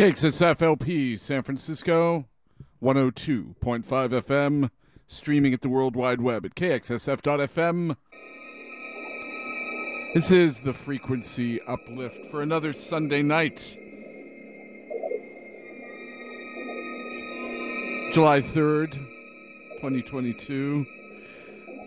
KXSFLP 0.00 1.18
San 1.18 1.42
Francisco, 1.42 2.24
102.5 2.82 3.84
FM, 3.84 4.70
streaming 5.08 5.52
at 5.52 5.60
the 5.60 5.68
World 5.68 5.94
Wide 5.94 6.22
Web 6.22 6.46
at 6.46 6.54
KXSF.FM. 6.54 7.94
This 10.14 10.32
is 10.32 10.60
the 10.60 10.72
frequency 10.72 11.60
uplift 11.64 12.24
for 12.30 12.40
another 12.40 12.72
Sunday 12.72 13.20
night. 13.20 13.76
July 18.14 18.40
3rd, 18.40 18.92
2022. 19.82 20.86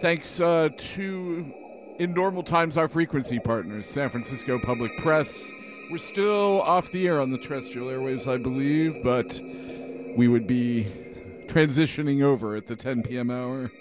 Thanks 0.03 0.39
uh, 0.39 0.69
to, 0.77 1.51
in 1.97 2.13
normal 2.13 2.43
times, 2.43 2.77
our 2.77 2.87
frequency 2.87 3.39
partners, 3.39 3.87
San 3.87 4.09
Francisco 4.09 4.59
Public 4.59 4.95
Press. 4.99 5.49
We're 5.89 5.97
still 5.97 6.61
off 6.61 6.91
the 6.91 7.07
air 7.07 7.19
on 7.19 7.31
the 7.31 7.37
terrestrial 7.37 7.87
airwaves, 7.87 8.27
I 8.27 8.37
believe, 8.37 9.03
but 9.03 9.39
we 10.15 10.27
would 10.27 10.47
be 10.47 10.87
transitioning 11.47 12.23
over 12.23 12.55
at 12.55 12.67
the 12.67 12.75
10 12.75 13.03
p.m. 13.03 13.29
hour. 13.29 13.71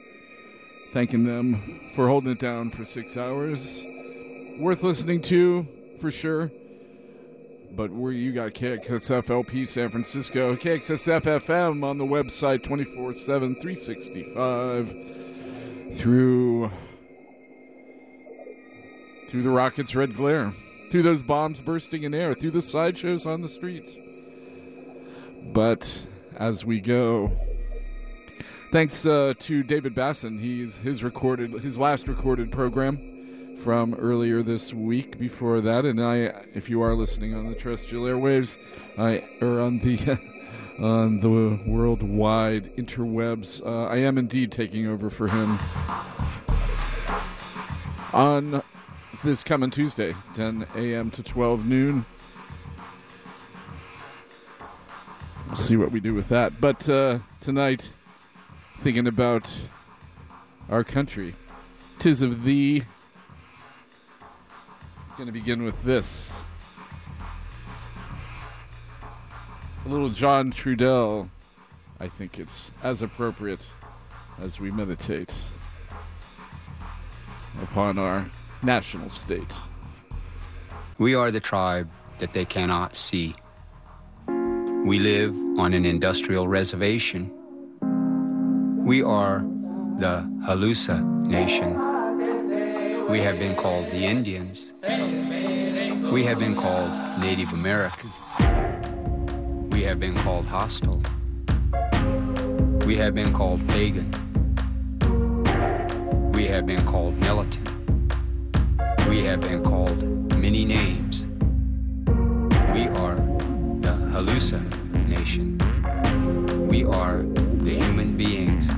Thanking 0.93 1.25
them 1.25 1.81
for 1.95 2.09
holding 2.09 2.33
it 2.33 2.39
down 2.39 2.71
for 2.71 2.85
six 2.85 3.17
hours. 3.17 3.83
Worth 4.59 4.83
listening 4.83 5.23
to, 5.23 5.67
for 5.99 6.11
sure. 6.11 6.51
But 7.75 7.91
where 7.91 8.13
you 8.13 8.33
got 8.33 8.53
KXSFLP 8.53 9.67
San 9.67 9.89
Francisco, 9.89 10.55
KXSFFM 10.55 11.83
on 11.83 11.97
the 11.97 12.05
website 12.05 12.63
24 12.63 13.15
7, 13.15 13.55
365 13.55 14.95
through 15.95 16.71
through 19.29 19.43
the 19.43 19.51
rocket's 19.51 19.97
red 19.97 20.15
glare, 20.15 20.53
through 20.93 21.03
those 21.03 21.23
bombs 21.23 21.59
bursting 21.59 22.03
in 22.03 22.13
air, 22.13 22.35
through 22.35 22.51
the 22.51 22.61
sideshows 22.61 23.25
on 23.25 23.41
the 23.41 23.49
streets. 23.49 23.97
But 25.55 26.07
as 26.37 26.67
we 26.67 26.81
go, 26.81 27.29
thanks 28.73 29.07
uh, 29.07 29.33
to 29.39 29.63
David 29.63 29.95
Basson, 29.95 30.39
he's 30.39 30.77
his 30.77 31.03
recorded 31.03 31.53
his 31.63 31.79
last 31.79 32.09
recorded 32.09 32.53
program 32.53 32.99
from 33.57 33.95
earlier 33.95 34.43
this 34.43 34.75
week. 34.75 35.19
Before 35.19 35.63
that, 35.63 35.87
and 35.87 35.99
I, 35.99 36.45
if 36.55 36.69
you 36.69 36.83
are 36.83 36.93
listening 36.93 37.35
on 37.35 37.47
the 37.47 37.55
terrestrial 37.55 38.05
airwaves, 38.05 38.59
I 38.99 39.25
or 39.41 39.61
on 39.61 39.79
the 39.79 40.21
on 40.79 41.21
the 41.21 41.59
worldwide 41.67 42.65
interwebs, 42.77 43.65
uh, 43.67 43.87
I 43.87 43.97
am 43.97 44.19
indeed 44.19 44.53
taking 44.53 44.87
over 44.87 45.09
for 45.09 45.27
him 45.27 45.59
on 48.13 48.63
this 49.25 49.45
coming 49.45 49.71
Tuesday, 49.71 50.17
10 50.35 50.67
a.m. 50.75 51.11
to 51.13 51.23
12 51.23 51.65
noon. 51.65 52.05
We'll 55.47 55.57
see 55.57 55.77
what 55.77 55.93
we 55.93 56.01
do 56.01 56.13
with 56.13 56.29
that. 56.31 56.61
But 56.61 56.89
uh, 56.89 57.21
tonight, 57.41 57.93
thinking 58.81 59.07
about 59.07 59.55
our 60.69 60.83
country, 60.83 61.35
tis 62.01 62.23
of 62.23 62.43
thee. 62.43 62.83
Going 65.17 65.27
to 65.27 65.33
begin 65.33 65.63
with 65.63 65.81
this. 65.85 66.43
A 69.85 69.89
little 69.89 70.09
John 70.09 70.51
Trudell. 70.51 71.29
I 72.01 72.09
think 72.09 72.41
it's 72.41 72.73
as 72.83 73.03
appropriate 73.03 73.65
as 74.41 74.59
we 74.59 74.73
meditate 74.73 75.33
upon 77.63 77.99
our 77.99 78.27
national 78.63 79.11
state. 79.11 79.57
We 80.99 81.15
are 81.15 81.31
the 81.31 81.41
tribe 81.41 81.91
that 82.19 82.33
they 82.33 82.45
cannot 82.45 82.95
see. 82.95 83.35
We 84.85 84.99
live 84.99 85.35
on 85.59 85.75
an 85.75 85.85
industrial 85.85 86.49
reservation. 86.49 87.31
We 88.85 89.03
are 89.03 89.45
the 89.97 90.29
Halluci 90.47 91.03
Nation. 91.27 91.79
We 93.09 93.21
have 93.21 93.39
been 93.39 93.57
called 93.57 93.87
the 93.87 94.05
Indians. 94.05 94.67
We 96.13 96.25
have 96.25 96.39
been 96.39 96.55
called 96.55 96.91
Native 97.21 97.53
American. 97.53 98.11
We 99.71 99.83
have 99.83 99.99
been 99.99 100.15
called 100.15 100.47
hostile. 100.47 101.03
We 102.87 102.97
have 102.97 103.15
been 103.15 103.33
called 103.33 103.67
pagan. 103.69 104.11
We 106.35 106.47
have 106.47 106.67
been 106.67 106.85
called 106.87 107.17
militant. 107.19 107.72
We 109.09 109.25
have 109.25 109.41
been 109.41 109.63
called 109.63 110.03
many 110.39 110.65
names. 110.65 111.25
We 112.73 112.89
are 112.99 113.17
the 113.81 113.95
Halluci 114.13 114.61
Nation. 115.09 115.59
We 116.69 116.85
are 116.85 117.23
the 117.23 117.71
human 117.71 118.17
beings. 118.17 118.69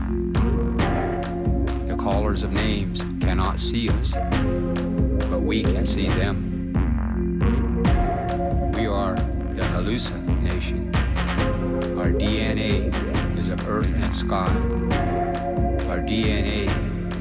The 1.89 1.97
callers 1.99 2.43
of 2.43 2.53
names 2.53 3.01
cannot 3.21 3.61
see 3.61 3.89
us, 3.89 4.13
but 5.31 5.41
we 5.41 5.63
can 5.63 5.87
see 5.87 6.09
them. 6.09 6.73
We 8.75 8.87
are 8.87 9.15
the 9.15 9.63
Halluci 9.73 10.43
Nation. 10.43 10.91
Our 11.99 12.11
DNA 12.11 12.93
is 13.39 13.49
of 13.49 13.67
earth 13.69 13.93
and 13.93 14.15
sky. 14.15 14.53
Our 15.89 16.01
DNA 16.01 16.69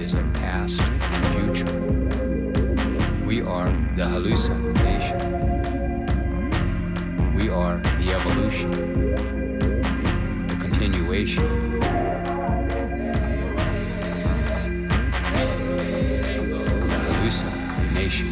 is 0.01 0.13
of 0.13 0.33
past 0.33 0.81
and 0.81 1.53
future. 1.55 1.92
We 3.33 3.41
are 3.41 3.73
the 3.97 4.03
Halluci 4.03 4.53
Nation. 4.85 5.17
We 7.35 7.49
are 7.49 7.77
the 7.81 8.13
evolution, 8.13 8.71
the 10.45 10.55
continuation. 10.61 11.79
The 11.79 11.87
Halluci 17.09 17.49
Nation. 17.95 18.29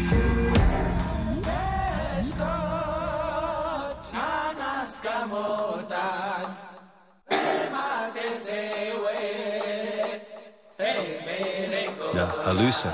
The 12.14 12.26
Halluci 12.46 12.90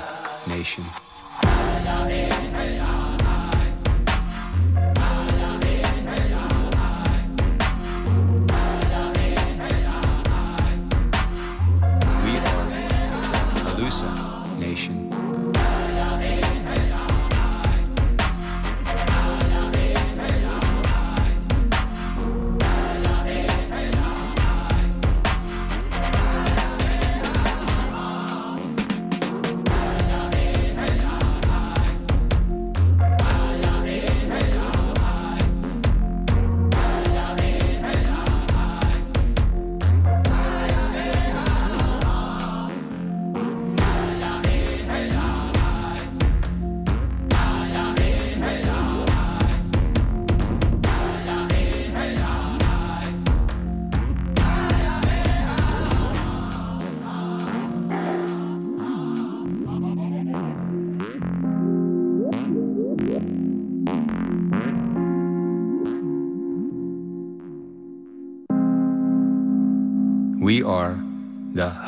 Nation. 2.06 2.87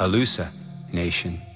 Halluci 0.01 0.49
Nation. 0.93 1.50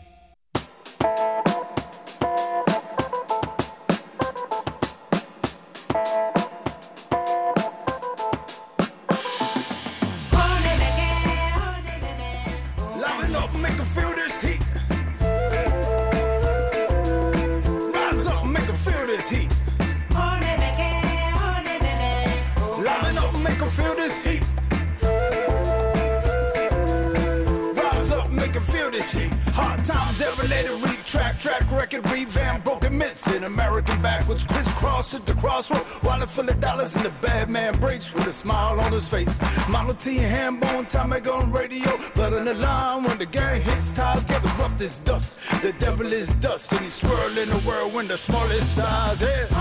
Face. 39.14 39.38
Model 39.69 39.94
T 39.94 40.19
and 40.19 40.26
ham 40.26 40.61
bone, 40.61 40.87
time 40.87 41.12
I 41.12 41.20
on 41.20 41.52
radio. 41.52 41.90
Blood 42.14 42.32
on 42.34 42.44
the 42.46 42.55
line 42.55 43.05
when 43.05 43.19
the 43.19 43.26
gang 43.26 43.62
hits, 43.62 43.93
ties 43.93 44.26
gather 44.26 44.62
up 44.62 44.76
this 44.76 44.99
dust. 44.99 45.38
The 45.62 45.72
devil 45.78 46.12
is 46.12 46.31
dust 46.46 46.72
and 46.72 46.81
he's 46.81 46.94
swirling 46.94 47.50
the 47.50 47.62
world 47.66 47.94
when 47.94 48.08
the 48.08 48.16
smallest 48.16 48.76
size. 48.76 49.20
Yeah. 49.22 49.53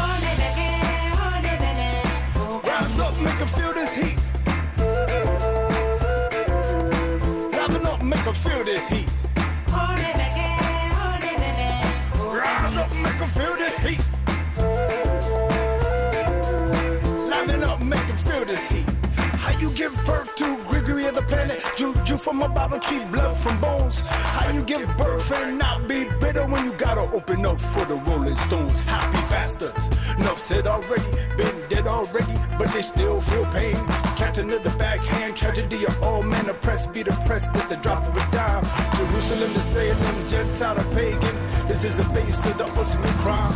From 22.34 22.42
a 22.42 22.50
bottle, 22.50 22.80
cheap 22.80 23.04
blood 23.12 23.38
from 23.38 23.60
bones. 23.62 24.00
How 24.10 24.50
you 24.50 24.64
give 24.64 24.90
birth 24.98 25.32
and 25.32 25.60
not 25.60 25.88
be 25.88 26.06
bitter 26.20 26.46
when 26.48 26.66
you 26.66 26.74
gotta 26.74 27.02
open 27.02 27.46
up 27.46 27.60
for 27.60 27.86
the 27.86 27.94
Rolling 27.94 28.36
Stones? 28.36 28.80
Happy 28.80 29.22
bastards. 29.30 29.88
Enough 30.18 30.40
said 30.40 30.66
already, 30.66 31.06
been 31.38 31.56
dead 31.70 31.86
already, 31.86 32.34
but 32.58 32.70
they 32.74 32.82
still 32.82 33.22
feel 33.22 33.46
pain. 33.52 33.76
Captain 34.16 34.52
of 34.52 34.64
the 34.64 34.72
backhand, 34.80 35.36
tragedy 35.38 35.86
of 35.86 36.02
all 36.02 36.24
men 36.24 36.50
oppressed, 36.50 36.92
be 36.92 37.04
depressed 37.04 37.56
at 37.56 37.70
the 37.70 37.76
drop 37.78 38.04
of 38.04 38.18
a 38.18 38.32
dime. 38.32 38.66
Jerusalem 38.98 39.54
to 39.54 39.60
Salem, 39.60 40.28
Gentile 40.28 40.76
to 40.76 40.84
pagan. 40.96 41.36
This 41.68 41.84
is 41.84 42.00
a 42.00 42.06
base 42.16 42.46
of 42.48 42.58
the 42.58 42.66
ultimate 42.66 43.18
crime. 43.22 43.54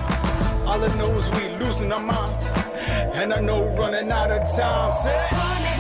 All 0.68 0.84
I 0.84 0.96
know 0.98 1.18
is 1.18 1.28
we 1.32 1.50
losing 1.66 1.92
our 1.92 2.04
minds, 2.04 2.48
and 3.16 3.34
I 3.34 3.40
know 3.40 3.76
running 3.76 4.12
out 4.12 4.30
of 4.30 4.44
time. 4.56 4.94
Say, 4.94 5.77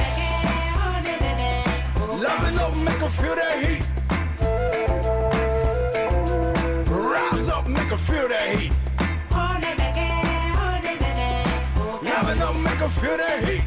make 2.83 3.01
'em 3.01 3.09
feel 3.09 3.35
that 3.35 3.56
heat. 3.63 3.83
Rise 6.89 7.50
up, 7.50 7.68
make 7.68 7.91
'em 7.91 7.97
feel 7.97 8.27
that 8.27 8.47
heat. 8.57 8.71
Loving 12.03 12.41
up, 12.41 12.56
make 12.56 12.81
'em 12.81 12.89
feel 12.89 13.18
that 13.18 13.44
heat. 13.45 13.63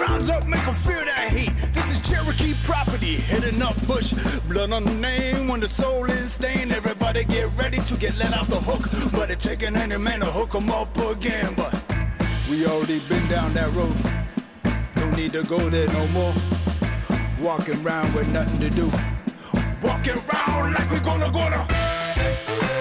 Rise 0.00 0.28
up, 0.30 0.46
make 0.46 0.66
'em 0.66 0.74
feel 0.74 1.04
that 1.04 1.28
heat. 1.32 1.52
This 1.72 1.90
is 1.90 1.98
Cherokee 2.08 2.54
property, 2.64 3.16
hitting 3.16 3.62
up 3.62 3.76
bush. 3.86 4.12
Blood 4.48 4.72
on 4.72 4.84
the 4.84 4.94
name 4.94 5.48
when 5.48 5.60
the 5.60 5.68
soul 5.68 6.04
is 6.04 6.32
stained. 6.32 6.72
Everybody 6.72 7.24
get 7.24 7.48
ready 7.56 7.78
to 7.78 7.94
get 7.96 8.16
let 8.16 8.32
off 8.38 8.48
the 8.48 8.60
hook. 8.60 8.88
But 9.12 9.30
it 9.30 9.40
taking 9.40 9.76
any 9.76 9.96
man 9.96 10.20
to 10.20 10.26
hook 10.26 10.54
'em 10.54 10.70
up 10.70 10.96
again. 10.98 11.54
But 11.56 11.74
we 12.50 12.66
already 12.66 13.00
been 13.08 13.26
down 13.28 13.52
that 13.54 13.72
road. 13.74 14.15
Need 15.16 15.32
to 15.32 15.42
go 15.44 15.58
there 15.70 15.88
no 15.88 16.06
more. 16.08 16.34
Walking 17.40 17.82
around 17.82 18.12
with 18.14 18.30
nothing 18.32 18.60
to 18.60 18.68
do. 18.68 18.90
Walking 19.82 20.12
around 20.28 20.74
like 20.74 20.90
we're 20.90 21.00
gonna 21.00 21.32
gonna. 21.32 21.66
Rise 21.66 22.75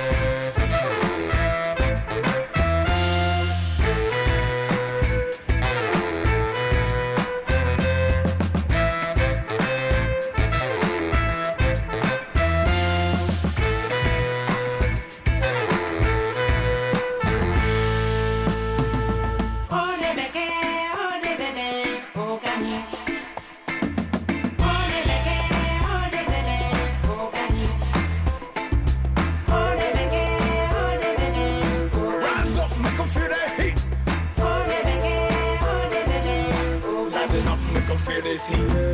'em 38.51 38.85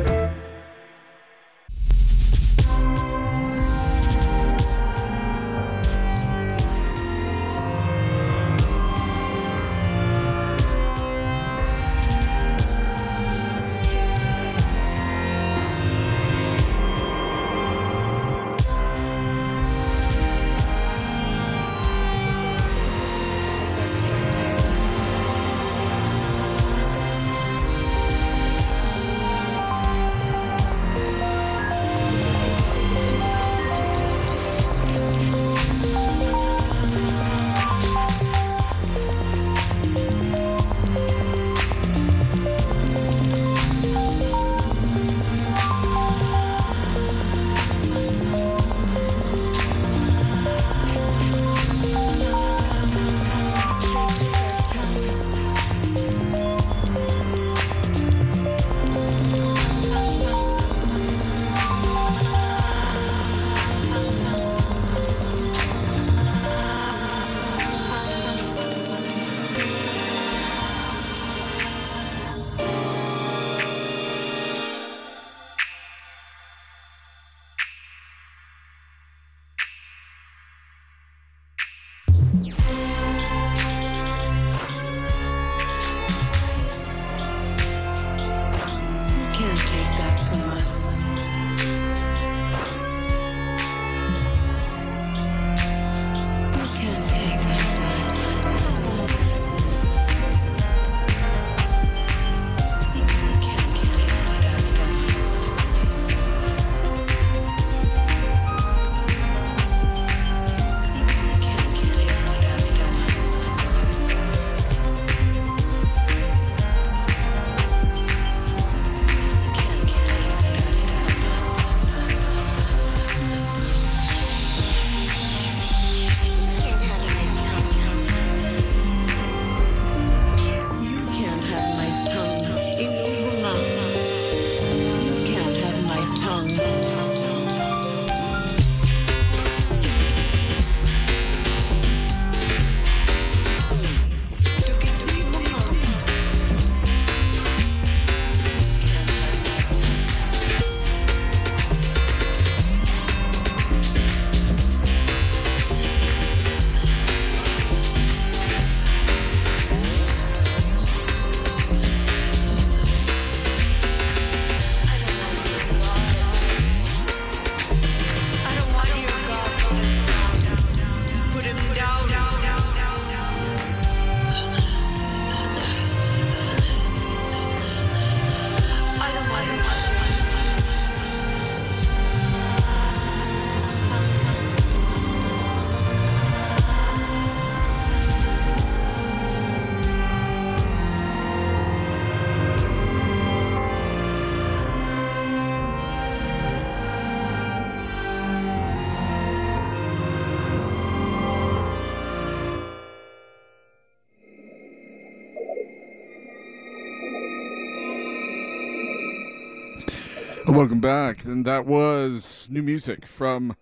Welcome 210.48 210.80
back. 210.80 211.24
And 211.24 211.44
that 211.44 211.66
was 211.66 212.48
new 212.50 212.62
music 212.62 213.06
from 213.06 213.56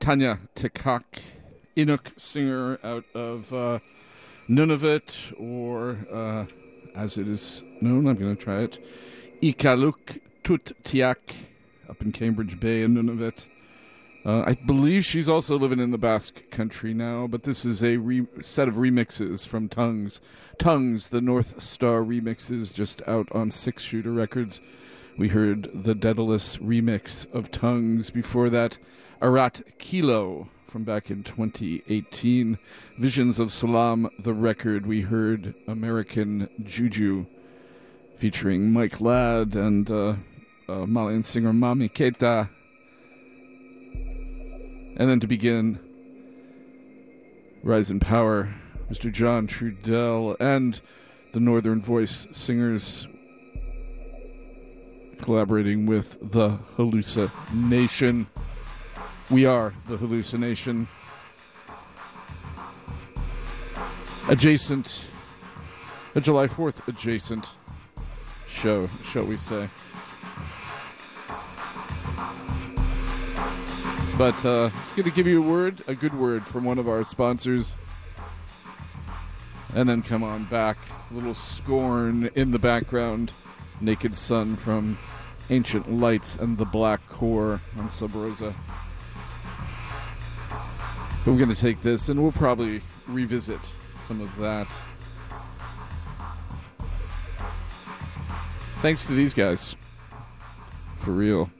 Tanya 0.00 0.40
Tagaq, 0.54 1.02
Inuk 1.76 2.18
singer 2.18 2.78
out 2.82 3.04
of 3.14 3.52
uh, 3.52 3.80
Nunavut, 4.48 5.34
or 5.38 5.98
uh, 6.10 6.46
as 6.94 7.18
it 7.18 7.28
is 7.28 7.62
known, 7.82 8.06
I'm 8.06 8.16
going 8.16 8.34
to 8.34 8.42
try 8.42 8.60
it, 8.60 8.84
Ikaluk 9.42 10.20
Tuttiak, 10.42 11.34
up 11.88 12.00
in 12.00 12.12
Cambridge 12.12 12.58
Bay 12.58 12.82
in 12.82 12.94
Nunavut. 12.94 13.46
Uh, 14.24 14.42
I 14.46 14.54
believe 14.54 15.04
she's 15.04 15.28
also 15.28 15.58
living 15.58 15.78
in 15.78 15.90
the 15.90 15.98
Basque 15.98 16.50
country 16.50 16.94
now, 16.94 17.26
but 17.26 17.42
this 17.42 17.66
is 17.66 17.84
a 17.84 17.98
re- 17.98 18.26
set 18.40 18.68
of 18.68 18.76
remixes 18.76 19.46
from 19.46 19.68
Tongues. 19.68 20.20
Tongues, 20.58 21.08
the 21.08 21.20
North 21.20 21.60
Star 21.60 22.00
remixes, 22.00 22.72
just 22.72 23.02
out 23.06 23.28
on 23.32 23.50
Six 23.50 23.82
Shooter 23.82 24.12
Records. 24.12 24.60
We 25.18 25.28
heard 25.28 25.70
the 25.72 25.94
Daedalus 25.94 26.58
remix 26.58 27.24
of 27.32 27.50
Tongues. 27.50 28.10
Before 28.10 28.50
that, 28.50 28.76
Arat 29.22 29.62
Kilo 29.78 30.48
from 30.66 30.84
back 30.84 31.10
in 31.10 31.22
2018. 31.22 32.58
Visions 32.98 33.38
of 33.38 33.48
Selam, 33.48 34.10
the 34.18 34.34
record. 34.34 34.86
We 34.86 35.00
heard 35.00 35.54
American 35.66 36.50
Juju 36.62 37.24
featuring 38.18 38.74
Mike 38.74 39.00
Ladd 39.00 39.56
and 39.56 39.90
uh, 39.90 40.16
uh, 40.68 40.84
Malian 40.84 41.22
singer 41.22 41.52
Mami 41.52 41.90
Keita. 41.90 42.50
And 44.98 45.08
then 45.08 45.20
to 45.20 45.26
begin, 45.26 45.78
Rise 47.62 47.90
in 47.90 48.00
Power, 48.00 48.50
Mr. 48.90 49.10
John 49.10 49.46
Trudell 49.46 50.36
and 50.38 50.78
the 51.32 51.40
Northern 51.40 51.80
Voice 51.80 52.26
singers 52.32 53.08
collaborating 55.18 55.86
with 55.86 56.18
the 56.20 56.58
Halluci 56.76 57.30
Nation. 57.52 58.26
We 59.30 59.44
are 59.46 59.74
the 59.88 59.96
Halluci 59.96 60.38
Nation. 60.38 60.88
Adjacent, 64.28 65.04
a 66.14 66.20
July 66.20 66.46
4th 66.46 66.86
adjacent 66.88 67.52
show, 68.46 68.88
shall 69.04 69.24
we 69.24 69.38
say. 69.38 69.68
But 74.18 74.42
uh, 74.46 74.70
to 74.96 75.10
give 75.10 75.26
you 75.26 75.44
a 75.44 75.46
word, 75.46 75.82
a 75.86 75.94
good 75.94 76.14
word 76.14 76.42
from 76.42 76.64
one 76.64 76.78
of 76.78 76.88
our 76.88 77.04
sponsors, 77.04 77.76
and 79.74 79.86
then 79.86 80.00
come 80.00 80.24
on 80.24 80.44
back. 80.44 80.78
A 81.10 81.14
little 81.14 81.34
scorn 81.34 82.30
in 82.34 82.50
the 82.50 82.58
background. 82.58 83.32
Naked 83.80 84.14
Sun 84.14 84.56
from 84.56 84.98
Ancient 85.50 85.92
Lights 85.92 86.36
and 86.36 86.58
the 86.58 86.64
Black 86.64 87.06
Core 87.08 87.60
on 87.78 87.88
Sub 87.90 88.14
Rosa. 88.14 88.54
But 90.48 91.32
we're 91.32 91.38
going 91.38 91.54
to 91.54 91.60
take 91.60 91.82
this 91.82 92.08
and 92.08 92.22
we'll 92.22 92.32
probably 92.32 92.82
revisit 93.08 93.60
some 94.06 94.20
of 94.20 94.34
that. 94.38 94.68
Thanks 98.80 99.06
to 99.06 99.14
these 99.14 99.34
guys. 99.34 99.74
For 100.98 101.10
real. 101.10 101.50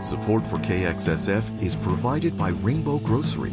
Support 0.00 0.44
for 0.44 0.58
KXSF 0.58 1.62
is 1.62 1.74
provided 1.74 2.38
by 2.38 2.50
Rainbow 2.50 2.98
Grocery, 2.98 3.52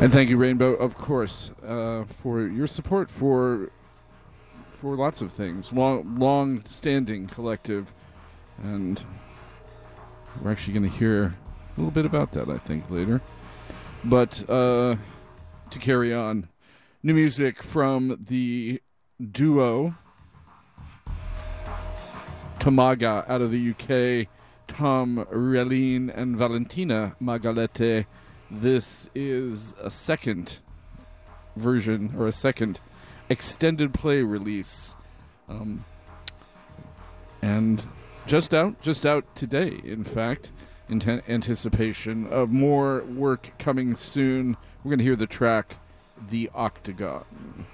And 0.00 0.12
thank 0.12 0.30
you, 0.30 0.36
Rainbow, 0.36 0.74
of 0.74 0.96
course, 0.96 1.50
uh, 1.66 2.04
for 2.04 2.46
your 2.46 2.68
support 2.68 3.10
for 3.10 3.72
for 4.68 4.94
lots 4.94 5.20
of 5.20 5.32
things. 5.32 5.72
Long, 5.72 6.20
long-standing 6.20 7.26
collective, 7.26 7.92
and 8.62 9.02
we're 10.40 10.52
actually 10.52 10.74
going 10.74 10.88
to 10.88 10.96
hear 10.96 11.24
a 11.24 11.34
little 11.76 11.90
bit 11.90 12.06
about 12.06 12.30
that, 12.32 12.48
I 12.48 12.58
think, 12.58 12.88
later. 12.90 13.20
But 14.04 14.48
uh, 14.48 14.94
to 15.70 15.78
carry 15.80 16.14
on, 16.14 16.48
new 17.02 17.14
music 17.14 17.60
from 17.60 18.24
the 18.28 18.80
duo 19.32 19.96
Tomaga 22.60 23.28
out 23.28 23.40
of 23.40 23.50
the 23.50 23.70
UK, 23.70 24.28
Tom 24.68 25.26
Relleen 25.32 26.16
and 26.16 26.36
Valentina 26.36 27.16
Magaletti. 27.20 28.06
This 28.50 29.10
is 29.14 29.74
a 29.80 29.90
second 29.90 30.58
version 31.56 32.14
or 32.16 32.26
a 32.26 32.32
second 32.32 32.80
extended 33.28 33.92
play 33.92 34.22
release, 34.22 34.96
um, 35.50 35.84
and 37.42 37.82
just 38.26 38.54
out, 38.54 38.80
just 38.80 39.04
out 39.04 39.24
today. 39.36 39.78
In 39.84 40.02
fact, 40.02 40.50
in 40.88 41.02
anticipation 41.28 42.26
of 42.28 42.50
more 42.50 43.02
work 43.04 43.52
coming 43.58 43.94
soon, 43.94 44.56
we're 44.82 44.90
going 44.90 44.98
to 44.98 45.04
hear 45.04 45.16
the 45.16 45.26
track 45.26 45.76
"The 46.30 46.50
Octagon." 46.54 47.66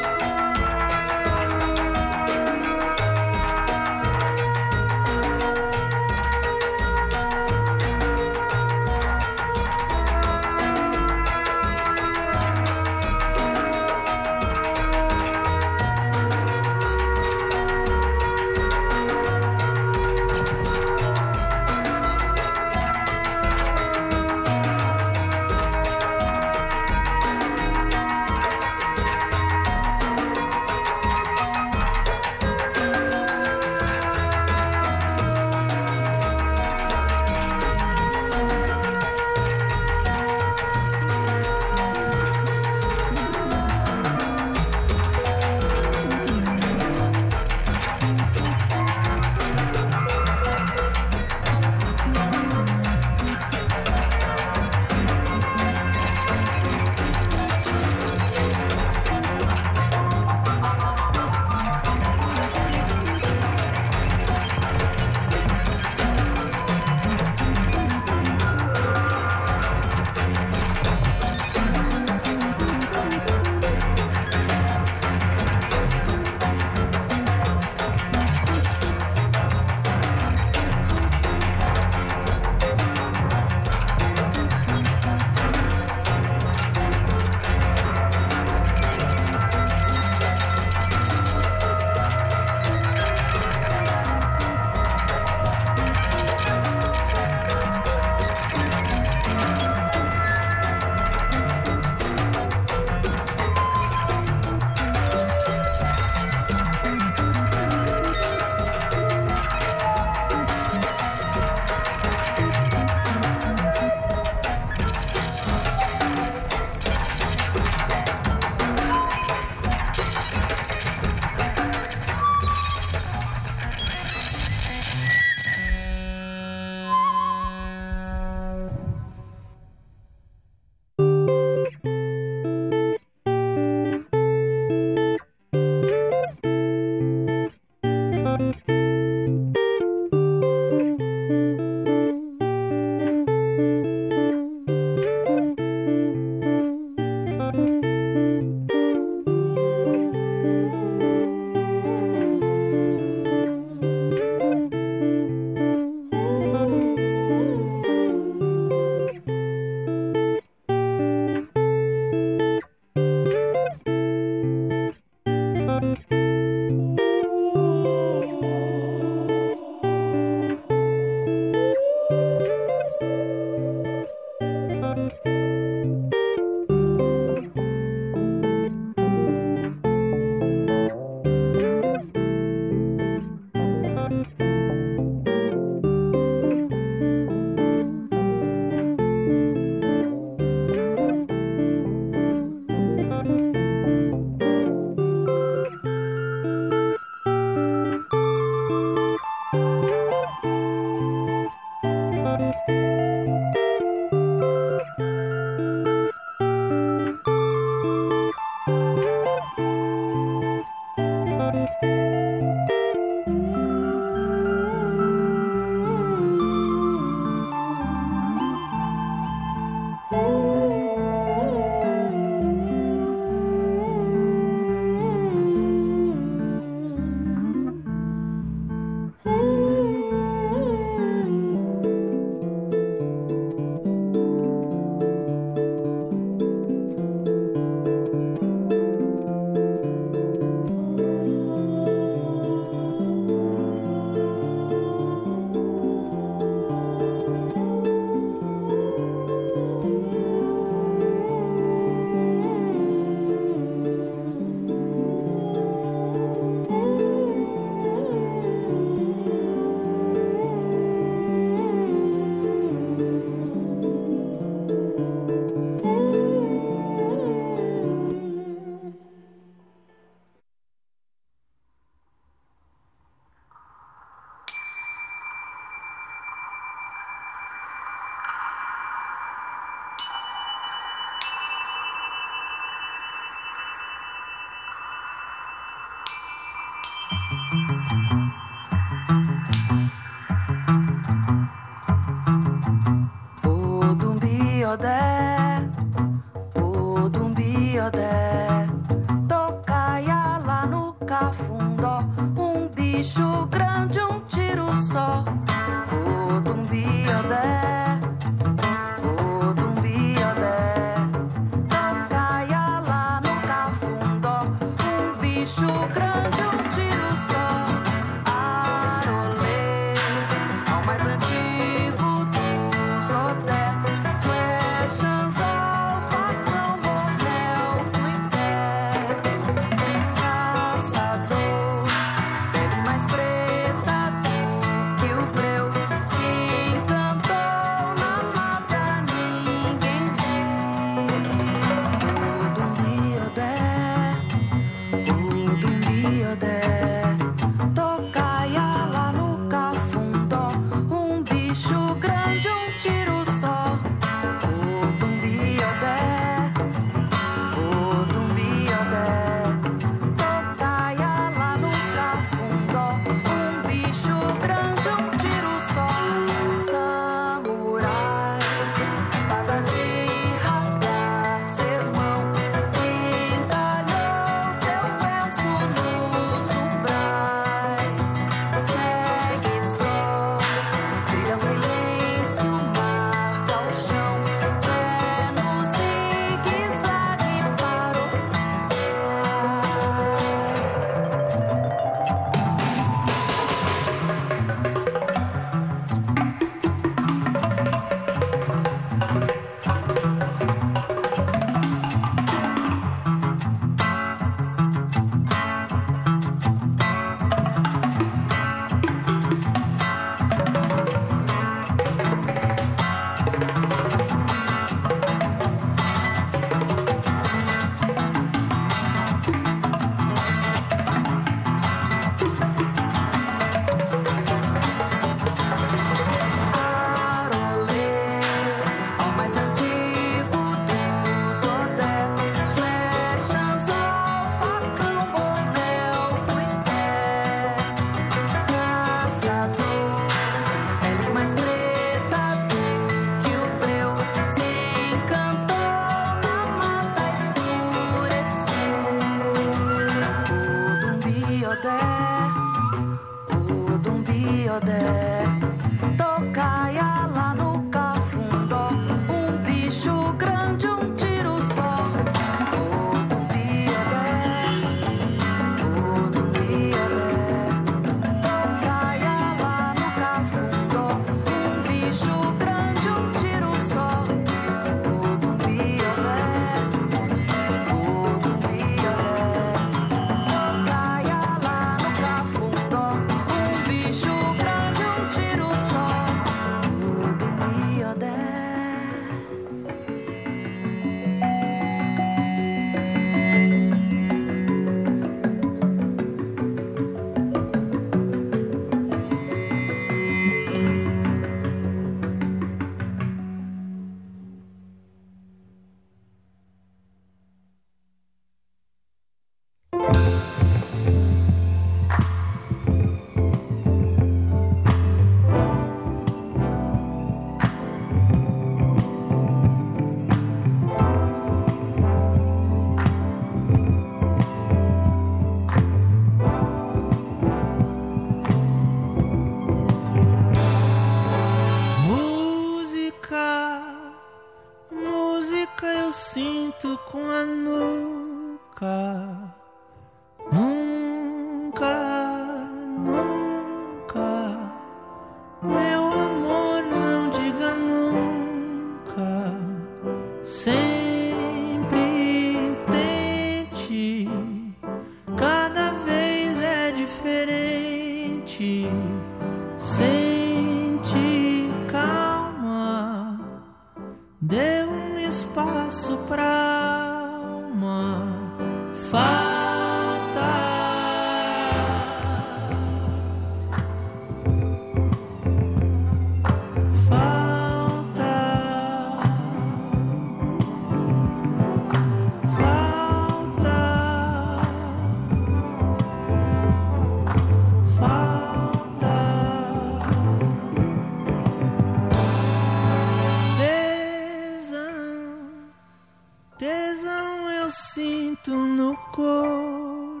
No 598.34 598.76
corpo 598.92 600.00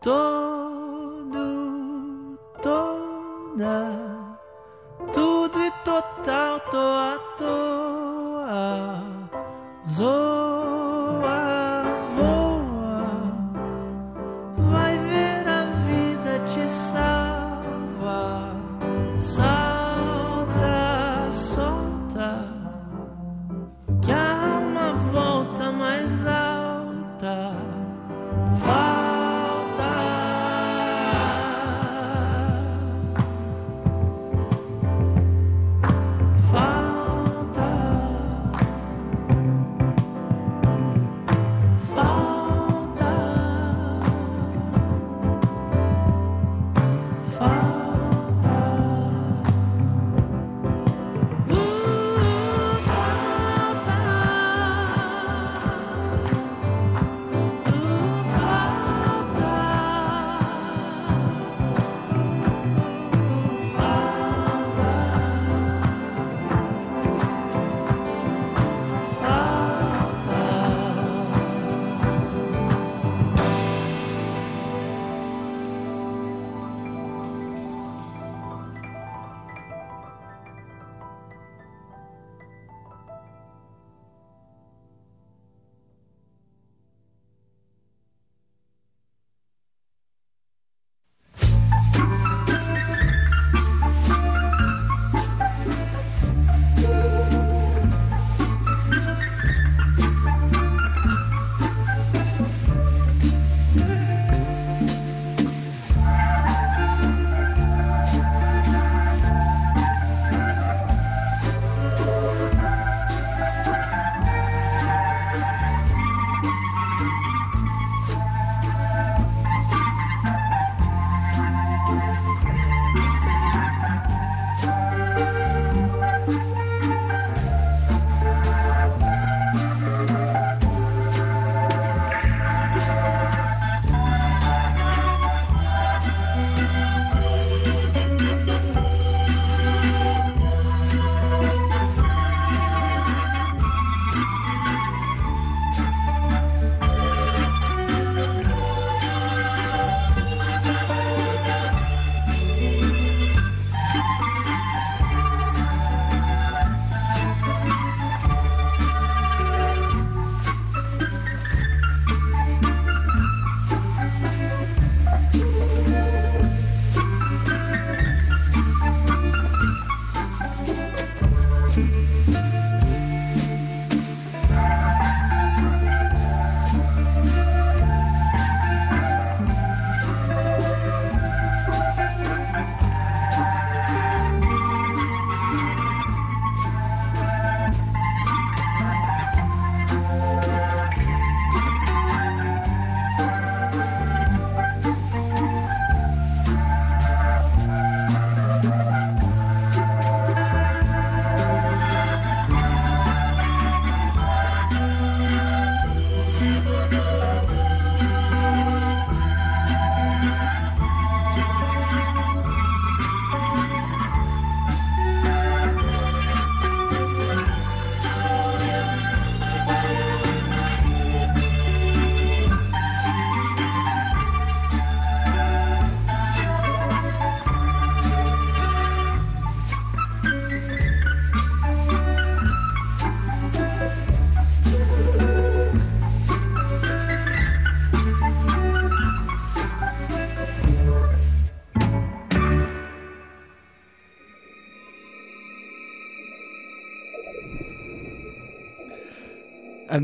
todo, 0.00 1.28
toda, 2.62 4.38
tudo 5.12 5.60
e 5.60 5.70
total, 5.84 6.60
toa. 6.70 7.17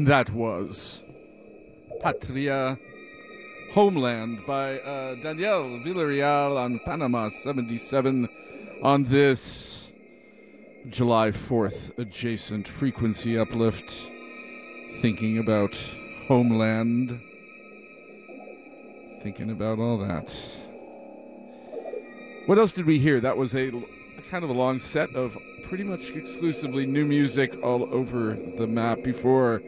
And 0.05 0.11
that 0.11 0.29
was 0.35 1.01
Patria 2.03 2.79
Homeland 3.73 4.45
by 4.47 4.79
uh, 4.81 5.15
Danielle 5.15 5.81
Villarreal 5.83 6.59
on 6.59 6.79
Panama 6.81 7.31
77 7.31 8.29
on 8.83 9.05
this 9.05 9.89
July 10.91 11.31
4th 11.31 11.99
adjacent 11.99 12.69
frequency 12.69 13.39
uplift. 13.39 14.07
Thinking 15.01 15.39
about 15.39 15.75
Homeland. 16.29 17.19
Thinking 19.23 19.53
about 19.53 19.79
all 19.79 19.97
that. 19.97 20.39
What 22.45 22.59
else 22.59 22.75
did 22.75 22.85
we 22.85 22.99
hear? 22.99 23.21
That 23.21 23.39
was 23.39 23.55
a, 23.55 23.69
a 23.69 24.23
kind 24.29 24.45
of 24.45 24.51
a 24.51 24.53
long 24.53 24.83
set 24.83 25.17
of 25.17 25.35
pretty 25.63 25.85
much 25.85 26.11
exclusively 26.11 26.85
new 26.85 27.07
music 27.07 27.57
all 27.63 27.85
over 27.85 28.37
the 28.59 28.67
map 28.67 29.03
before 29.03 29.63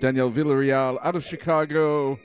Danielle 0.00 0.30
Villarreal 0.30 0.98
out 1.02 1.16
of 1.16 1.24
Chicago, 1.24 2.18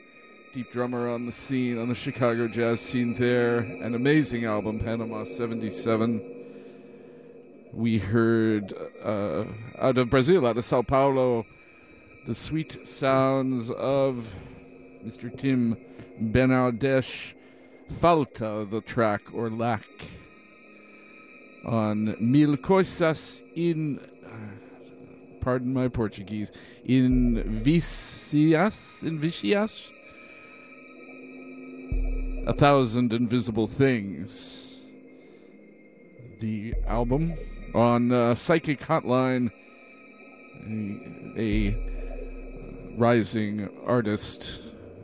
deep 0.52 0.70
drummer 0.72 1.08
on 1.08 1.26
the 1.26 1.32
scene, 1.32 1.78
on 1.78 1.88
the 1.88 1.94
Chicago 1.94 2.48
jazz 2.48 2.80
scene 2.80 3.14
there. 3.14 3.58
An 3.58 3.94
amazing 3.94 4.44
album, 4.44 4.80
Panama 4.80 5.24
77. 5.24 6.20
We 7.72 7.98
heard 7.98 8.74
uh, 9.02 9.44
out 9.78 9.96
of 9.96 10.10
Brazil, 10.10 10.46
out 10.46 10.58
of 10.58 10.64
Sao 10.64 10.82
Paulo, 10.82 11.46
the 12.26 12.34
sweet 12.34 12.86
sounds 12.86 13.70
of 13.70 14.34
Mr. 15.04 15.34
Tim 15.36 15.76
Bernardes 16.20 17.34
Falta, 18.00 18.66
the 18.68 18.80
track 18.80 19.22
or 19.32 19.50
lack 19.50 19.86
on 21.64 22.16
Mil 22.20 22.56
Coisas 22.56 23.42
in, 23.56 24.00
pardon 25.40 25.72
my 25.72 25.88
Portuguese, 25.88 26.52
in 26.84 27.42
Vicias, 27.62 29.02
in 29.02 29.18
Vicias? 29.18 29.90
A 32.46 32.52
Thousand 32.52 33.12
Invisible 33.12 33.66
Things. 33.66 34.76
The 36.40 36.72
album 36.88 37.32
on 37.74 38.12
uh, 38.12 38.34
Psychic 38.34 38.80
Hotline, 38.80 39.50
a, 41.36 41.38
a 41.38 42.94
rising 42.96 43.68
artist 43.86 44.60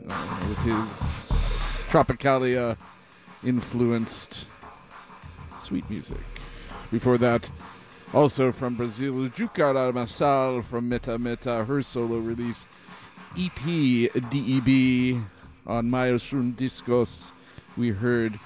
uh, 0.09 0.45
with 0.49 0.57
his 0.59 1.07
Tropicalia 1.87 2.75
influenced 3.43 4.45
sweet 5.57 5.89
music. 5.89 6.17
Before 6.91 7.17
that, 7.17 7.49
also 8.13 8.51
from 8.51 8.75
Brazil, 8.75 9.27
Juçara 9.29 9.91
Marçal 9.93 10.63
from 10.63 10.89
Meta 10.89 11.17
Meta, 11.17 11.65
her 11.65 11.81
solo 11.81 12.17
release 12.19 12.67
EP 13.37 14.11
DEB 14.29 15.21
on 15.65 15.89
Mayoshun 15.89 16.55
Discos. 16.55 17.31
We 17.75 17.89
heard 17.89 18.39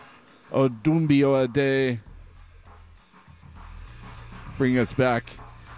Odumbio 0.52 1.44
Ade 1.44 2.00
bring 4.58 4.78
us 4.78 4.94
back 4.94 5.30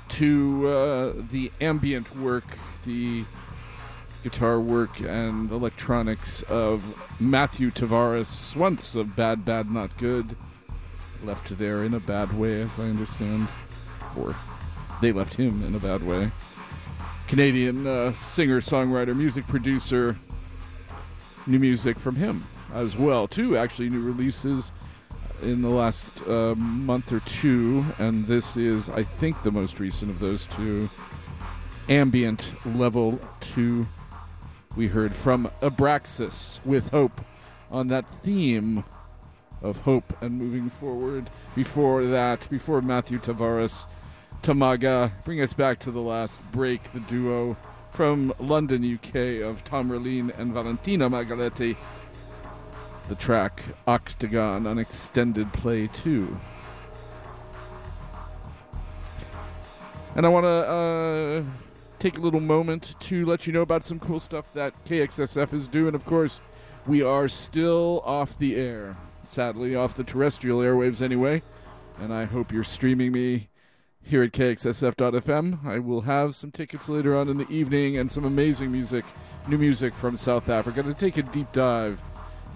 to 0.10 0.68
uh, 0.68 1.14
the 1.32 1.52
ambient 1.62 2.16
work, 2.18 2.46
the 2.86 3.24
guitar 4.24 4.60
work 4.60 5.00
and 5.02 5.52
electronics 5.52 6.42
of 6.44 6.84
Matthew 7.20 7.72
Tavares, 7.72 8.56
once 8.56 8.96
of 8.96 9.16
Bad 9.16 9.44
Bad 9.46 9.70
Not 9.70 9.96
Good, 9.98 10.36
left 11.24 11.58
there 11.58 11.84
in 11.84 11.94
a 11.94 12.00
bad 12.00 12.38
way, 12.38 12.62
as 12.62 12.80
I 12.80 12.84
understand, 12.84 13.48
or 14.18 14.36
they 15.02 15.12
left 15.12 15.34
him 15.34 15.64
in 15.64 15.76
a 15.76 15.80
bad 15.80 16.04
way. 16.04 16.32
Canadian 17.28 17.88
uh, 17.88 18.14
singer, 18.14 18.62
songwriter, 18.62 19.16
music 19.16 19.48
producer. 19.48 20.16
New 21.46 21.60
music 21.60 22.00
from 22.00 22.16
him 22.16 22.46
as 22.74 22.98
well, 22.98 23.28
too. 23.28 23.58
Actually, 23.58 23.90
new 23.90 24.02
releases 24.02 24.72
in 25.42 25.62
the 25.62 25.70
last 25.70 26.26
uh, 26.28 26.56
month 26.56 27.12
or 27.12 27.20
two, 27.22 27.86
and 28.00 28.26
this 28.28 28.56
is, 28.56 28.90
I 28.90 29.04
think, 29.04 29.42
the 29.44 29.52
most 29.52 29.80
recent 29.80 30.10
of 30.10 30.20
those 30.20 30.48
two. 30.48 30.90
Ambient 31.90 32.54
Level 32.78 33.20
2. 33.56 33.86
We 34.78 34.88
heard 34.88 35.14
from 35.14 35.52
Abraxas 35.62 36.64
with 36.66 36.90
Hope 36.92 37.20
on 37.70 37.90
that 37.90 38.06
theme 38.24 38.86
of 39.62 39.78
hope 39.78 40.16
and 40.22 40.38
moving 40.38 40.70
forward. 40.70 41.30
Before 41.56 42.06
that, 42.06 42.48
before 42.50 42.82
Matthew 42.82 43.20
Tavares, 43.20 43.86
Tomaga, 44.44 45.10
bring 45.24 45.40
us 45.40 45.54
back 45.54 45.80
to 45.80 45.90
the 45.90 46.02
last 46.02 46.42
break, 46.52 46.92
the 46.92 47.00
duo 47.00 47.56
from 47.92 48.34
London, 48.40 48.84
UK 48.84 49.42
of 49.42 49.64
Tom 49.64 49.90
Relleen 49.90 50.38
and 50.38 50.52
Valentina 50.52 51.10
Magaletti. 51.10 51.78
The 53.08 53.16
track 53.16 53.64
Octagon 53.88 54.68
on 54.68 54.80
Extended 54.80 55.52
Play 55.54 55.88
2. 55.88 56.38
And 60.18 60.26
I 60.26 60.30
want 60.30 60.44
to 60.44 60.50
uh, 60.50 61.44
take 62.00 62.18
a 62.18 62.22
little 62.22 62.42
moment 62.42 62.96
to 63.00 63.26
let 63.26 63.48
you 63.48 63.54
know 63.54 63.62
about 63.62 63.86
some 63.86 63.98
cool 63.98 64.20
stuff 64.20 64.52
that 64.56 64.74
KXSF 64.84 65.54
is 65.54 65.70
doing. 65.70 65.96
Of 65.96 66.04
course, 66.04 66.42
we 66.86 67.02
are 67.02 67.30
still 67.30 68.02
off 68.04 68.38
the 68.38 68.58
air, 68.58 68.98
sadly, 69.24 69.74
off 69.74 69.96
the 69.96 70.04
terrestrial 70.04 70.60
airwaves 70.60 71.02
anyway. 71.02 71.42
And 71.98 72.14
I 72.14 72.26
hope 72.26 72.52
you're 72.52 72.66
streaming 72.66 73.14
me 73.14 73.48
here 74.06 74.24
at 74.24 74.32
KXSF.FM. 74.32 75.66
I 75.66 75.80
will 75.80 76.02
have 76.02 76.36
some 76.36 76.52
tickets 76.52 76.90
later 76.90 77.16
on 77.16 77.30
in 77.30 77.38
the 77.38 77.50
evening 77.50 77.98
and 77.98 78.10
some 78.10 78.26
amazing 78.26 78.72
music, 78.72 79.06
new 79.48 79.58
music 79.58 79.94
from 79.94 80.18
South 80.18 80.50
Africa 80.50 80.84
to 80.84 80.94
take 80.94 81.18
a 81.18 81.24
deep 81.24 81.52
dive 81.52 82.02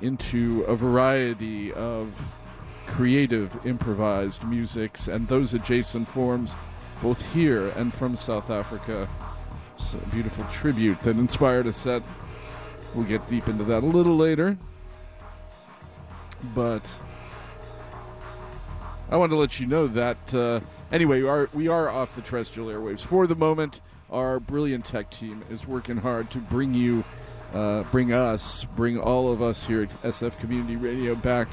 into 0.01 0.63
a 0.63 0.75
variety 0.75 1.73
of 1.73 2.23
creative 2.86 3.65
improvised 3.65 4.43
musics 4.43 5.07
and 5.07 5.27
those 5.27 5.53
adjacent 5.53 6.07
forms, 6.07 6.53
both 7.01 7.21
here 7.33 7.69
and 7.69 7.93
from 7.93 8.15
South 8.15 8.49
Africa. 8.49 9.07
It's 9.75 9.93
a 9.93 9.97
beautiful 10.10 10.45
tribute 10.51 10.99
that 11.01 11.17
inspired 11.17 11.67
a 11.67 11.73
set. 11.73 12.01
We'll 12.93 13.05
get 13.05 13.27
deep 13.27 13.47
into 13.47 13.63
that 13.65 13.83
a 13.83 13.86
little 13.86 14.15
later. 14.15 14.57
But 16.56 16.98
I 19.10 19.17
wanted 19.17 19.31
to 19.31 19.39
let 19.39 19.60
you 19.60 19.67
know 19.67 19.87
that 19.87 20.33
uh, 20.33 20.60
anyway, 20.92 21.21
we 21.21 21.27
are 21.27 21.50
we 21.54 21.67
are 21.67 21.90
off 21.90 22.15
the 22.15 22.21
terrestrial 22.21 22.69
airwaves 22.69 23.02
for 23.02 23.27
the 23.27 23.35
moment. 23.35 23.81
Our 24.10 24.40
brilliant 24.40 24.85
tech 24.85 25.12
team 25.12 25.44
is 25.50 25.67
working 25.67 25.98
hard 25.98 26.31
to 26.31 26.38
bring 26.38 26.73
you, 26.73 27.04
uh, 27.54 27.83
bring 27.83 28.13
us, 28.13 28.63
bring 28.75 28.98
all 28.98 29.31
of 29.31 29.42
us 29.42 29.65
here 29.65 29.83
at 29.83 29.90
SF 30.04 30.40
Community 30.40 30.77
Radio 30.77 31.13
back 31.15 31.50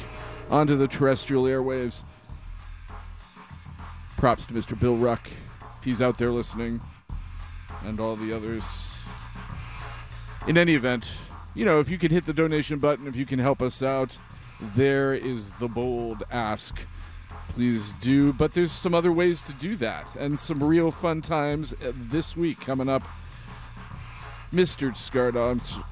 onto 0.51 0.76
the 0.76 0.87
terrestrial 0.87 1.45
airwaves. 1.45 2.05
Props 4.16 4.47
to 4.47 4.55
Mr. 4.55 4.78
Bill 4.78 4.97
Ruck, 4.97 5.28
if 5.78 5.85
he's 5.85 6.01
out 6.01 6.16
there 6.16 6.30
listening, 6.30 6.80
and 7.85 7.99
all 7.99 8.14
the 8.14 8.32
others. 8.32 8.64
In 10.47 10.57
any 10.57 10.74
event, 10.74 11.16
you 11.55 11.64
know, 11.64 11.80
if 11.80 11.89
you 11.89 11.99
can 11.99 12.11
hit 12.11 12.26
the 12.26 12.32
donation 12.32 12.78
button, 12.78 13.07
if 13.07 13.16
you 13.16 13.26
can 13.26 13.39
help 13.39 13.61
us 13.61 13.82
out, 13.82 14.16
there 14.76 15.14
is 15.14 15.51
the 15.53 15.68
bold 15.68 16.22
ask 16.30 16.87
please 17.55 17.92
do. 18.00 18.32
But 18.32 18.55
there's 18.55 18.72
some 18.72 18.94
other 18.94 19.12
ways 19.12 19.40
to 19.42 19.52
do 19.55 19.76
that, 19.76 20.14
and 20.16 20.38
some 20.38 20.62
real 20.62 20.90
fun 20.90 21.20
times 21.20 21.72
uh, 21.72 21.92
this 21.94 22.36
week 22.36 22.61
coming 22.61 22.88
up. 22.88 23.02
Mr. 24.52 24.96
Scott 24.96 25.34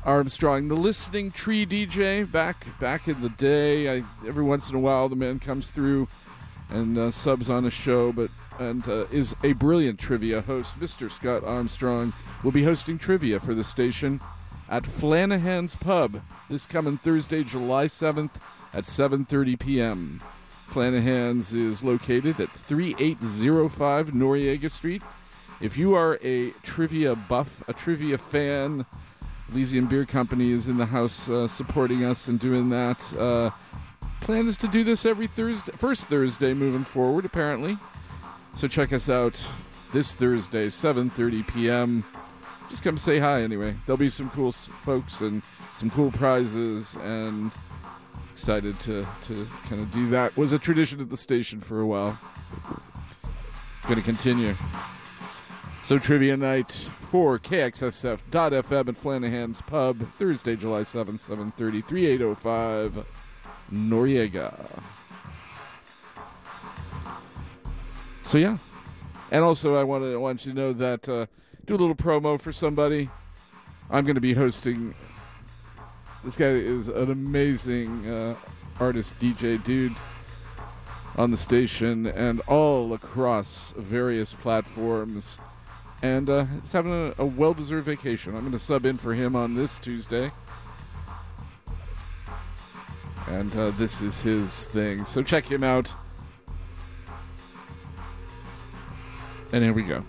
Armstrong, 0.04 0.68
the 0.68 0.76
listening 0.76 1.32
tree 1.32 1.66
DJ, 1.66 2.30
back 2.30 2.64
back 2.78 3.08
in 3.08 3.20
the 3.20 3.28
day. 3.30 3.96
I, 3.96 4.04
every 4.26 4.44
once 4.44 4.70
in 4.70 4.76
a 4.76 4.80
while, 4.80 5.08
the 5.08 5.16
man 5.16 5.40
comes 5.40 5.72
through 5.72 6.06
and 6.70 6.96
uh, 6.96 7.10
subs 7.10 7.50
on 7.50 7.64
a 7.64 7.70
show, 7.70 8.12
but 8.12 8.30
and 8.60 8.86
uh, 8.88 9.06
is 9.10 9.34
a 9.42 9.52
brilliant 9.54 9.98
trivia 9.98 10.42
host. 10.42 10.78
Mr. 10.78 11.10
Scott 11.10 11.42
Armstrong 11.42 12.12
will 12.44 12.52
be 12.52 12.62
hosting 12.62 12.98
trivia 12.98 13.40
for 13.40 13.54
the 13.54 13.64
station 13.64 14.20
at 14.68 14.86
Flanahan's 14.86 15.74
Pub 15.74 16.22
this 16.48 16.66
coming 16.66 16.98
Thursday, 16.98 17.42
July 17.42 17.86
7th 17.86 18.30
at 18.72 18.84
7:30 18.84 19.58
p.m. 19.58 20.20
Flanahan's 20.72 21.52
is 21.52 21.84
located 21.84 22.40
at 22.40 22.50
3805 22.50 24.12
Noriega 24.12 24.70
Street. 24.70 25.02
If 25.60 25.76
you 25.76 25.94
are 25.94 26.18
a 26.22 26.52
trivia 26.62 27.14
buff, 27.14 27.62
a 27.68 27.74
trivia 27.74 28.16
fan, 28.16 28.86
Elysian 29.50 29.84
Beer 29.84 30.06
Company 30.06 30.50
is 30.50 30.68
in 30.68 30.78
the 30.78 30.86
house 30.86 31.28
uh, 31.28 31.46
supporting 31.46 32.04
us 32.04 32.28
and 32.28 32.40
doing 32.40 32.70
that. 32.70 33.12
Uh, 33.18 33.50
plan 34.22 34.46
is 34.46 34.56
to 34.56 34.66
do 34.66 34.82
this 34.82 35.04
every 35.04 35.26
Thursday, 35.26 35.72
first 35.72 36.08
Thursday 36.08 36.54
moving 36.54 36.84
forward, 36.84 37.26
apparently. 37.26 37.76
So 38.54 38.66
check 38.66 38.94
us 38.94 39.10
out 39.10 39.46
this 39.92 40.14
Thursday, 40.14 40.68
7:30 40.68 41.46
p.m. 41.48 42.02
Just 42.70 42.82
come 42.82 42.96
say 42.96 43.18
hi 43.18 43.42
anyway. 43.42 43.74
There'll 43.84 43.98
be 43.98 44.08
some 44.08 44.30
cool 44.30 44.52
folks 44.52 45.20
and 45.20 45.42
some 45.74 45.90
cool 45.90 46.10
prizes 46.10 46.96
and 47.02 47.52
excited 48.32 48.78
to 48.80 49.06
to 49.22 49.46
kind 49.68 49.80
of 49.80 49.90
do 49.90 50.08
that. 50.10 50.36
Was 50.36 50.52
a 50.52 50.58
tradition 50.58 51.00
at 51.00 51.10
the 51.10 51.16
station 51.16 51.60
for 51.60 51.80
a 51.80 51.86
while. 51.86 52.18
Going 53.84 53.96
to 53.96 54.02
continue. 54.02 54.54
So 55.84 55.98
trivia 55.98 56.36
night 56.36 56.88
for 57.00 57.38
KXSF.FM 57.38 58.88
at 58.88 58.96
Flanahan's 58.96 59.60
Pub, 59.62 60.06
Thursday, 60.18 60.56
July 60.56 60.82
7th, 60.82 61.28
7:30, 61.28 61.84
3805 61.84 63.06
Noriega. 63.72 64.82
So 68.22 68.38
yeah. 68.38 68.56
And 69.30 69.44
also 69.44 69.74
I 69.74 69.84
want 69.84 70.04
to 70.04 70.18
want 70.18 70.46
you 70.46 70.52
to 70.52 70.58
know 70.58 70.72
that 70.72 71.08
uh, 71.08 71.26
do 71.66 71.74
a 71.74 71.76
little 71.76 71.94
promo 71.94 72.40
for 72.40 72.52
somebody. 72.52 73.10
I'm 73.90 74.04
going 74.04 74.14
to 74.14 74.20
be 74.20 74.34
hosting 74.34 74.94
this 76.24 76.36
guy 76.36 76.46
is 76.46 76.88
an 76.88 77.10
amazing 77.10 78.08
uh, 78.08 78.34
artist, 78.78 79.18
DJ 79.18 79.62
dude 79.62 79.94
on 81.16 81.30
the 81.30 81.36
station 81.36 82.06
and 82.06 82.40
all 82.42 82.94
across 82.94 83.74
various 83.76 84.32
platforms. 84.32 85.38
And 86.02 86.28
uh, 86.28 86.46
he's 86.60 86.72
having 86.72 86.92
a, 86.92 87.14
a 87.18 87.24
well 87.24 87.54
deserved 87.54 87.86
vacation. 87.86 88.34
I'm 88.34 88.40
going 88.40 88.52
to 88.52 88.58
sub 88.58 88.86
in 88.86 88.96
for 88.96 89.14
him 89.14 89.36
on 89.36 89.54
this 89.54 89.78
Tuesday. 89.78 90.30
And 93.28 93.54
uh, 93.56 93.70
this 93.72 94.00
is 94.00 94.20
his 94.20 94.66
thing. 94.66 95.04
So 95.04 95.22
check 95.22 95.44
him 95.44 95.62
out. 95.62 95.94
And 99.52 99.62
here 99.62 99.72
we 99.72 99.82
go. 99.82 100.02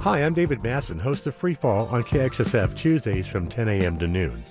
Hi, 0.00 0.18
I'm 0.22 0.34
David 0.34 0.62
Masson, 0.62 0.98
host 0.98 1.26
of 1.26 1.34
Free 1.34 1.54
Fall 1.54 1.88
on 1.88 2.04
KXSF 2.04 2.76
Tuesdays 2.76 3.26
from 3.26 3.48
10 3.48 3.68
a.m. 3.68 3.98
to 3.98 4.06
noon. 4.06 4.44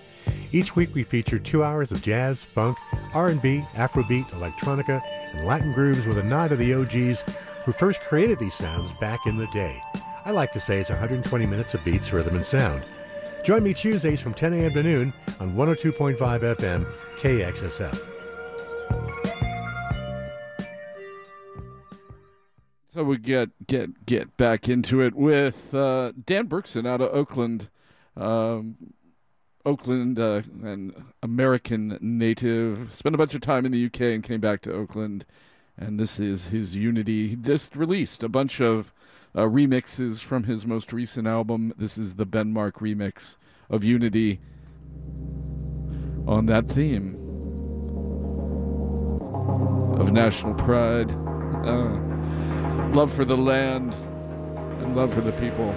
Each 0.52 0.76
week 0.76 0.94
we 0.94 1.04
feature 1.04 1.40
two 1.40 1.64
hours 1.64 1.92
of 1.92 2.02
jazz, 2.02 2.44
funk, 2.44 2.78
R&B, 3.14 3.62
Afrobeat, 3.74 4.26
electronica, 4.28 5.02
and 5.34 5.48
Latin 5.48 5.74
grooves 5.74 6.06
with 6.06 6.18
a 6.18 6.24
nod 6.24 6.50
to 6.50 6.56
the 6.56 6.74
OGs 6.74 7.24
who 7.66 7.72
first 7.72 8.02
created 8.02 8.40
these 8.40 8.54
sounds 8.54 8.92
back 9.00 9.26
in 9.26 9.38
the 9.38 9.48
day. 9.48 9.82
I 10.26 10.32
like 10.32 10.54
to 10.54 10.60
say 10.60 10.80
it's 10.80 10.90
120 10.90 11.46
minutes 11.46 11.74
of 11.74 11.84
beats, 11.84 12.14
rhythm, 12.14 12.36
and 12.36 12.46
sound. 12.46 12.84
Join 13.44 13.64
me 13.64 13.74
Tuesdays 13.74 14.22
from 14.22 14.34
10 14.34 14.54
a.m. 14.54 14.72
to 14.72 14.84
noon 14.84 15.14
on 15.40 15.54
102.5 15.56 16.16
FM 16.18 16.86
KXSF. 17.20 18.14
So 22.88 23.04
we 23.04 23.18
get 23.18 23.50
get 23.66 24.06
get 24.06 24.38
back 24.38 24.70
into 24.70 25.02
it 25.02 25.16
with 25.16 25.74
uh, 25.74 26.12
Dan 26.26 26.48
Berkson 26.48 26.88
out 26.88 27.02
of 27.02 27.12
Oakland, 27.12 27.68
um, 28.16 28.78
Oakland, 29.66 30.20
uh, 30.20 30.42
an 30.64 31.14
American 31.22 31.98
native. 32.02 32.94
Spent 32.94 33.16
a 33.16 33.18
bunch 33.18 33.34
of 33.34 33.42
time 33.42 33.66
in 33.66 33.72
the 33.72 33.86
UK 33.86 34.02
and 34.02 34.24
came 34.24 34.42
back 34.42 34.62
to 34.62 34.74
Oakland, 34.74 35.26
and 35.78 36.00
this 36.00 36.20
is 36.20 36.48
his 36.48 36.76
Unity. 36.76 37.30
He 37.30 37.36
just 37.36 37.76
released 37.76 38.24
a 38.24 38.30
bunch 38.30 38.60
of 38.60 38.94
uh, 39.36 39.44
remixes 39.44 40.20
from 40.20 40.44
his 40.44 40.66
most 40.66 40.92
recent 40.92 41.28
album. 41.28 41.74
This 41.78 41.98
is 41.98 42.16
the 42.16 42.26
Ben 42.26 42.52
Mark 42.52 42.80
remix 42.80 43.38
of 43.70 43.84
Unity 43.84 44.40
on 46.28 46.46
that 46.48 46.66
theme 46.66 47.16
of 50.00 50.12
national 50.12 50.54
pride. 50.56 51.10
Uh, 51.66 51.90
love 52.90 53.12
for 53.12 53.24
the 53.24 53.38
land 53.38 53.94
and 54.82 54.96
love 54.96 55.14
for 55.14 55.22
the 55.22 55.32
people. 55.34 55.74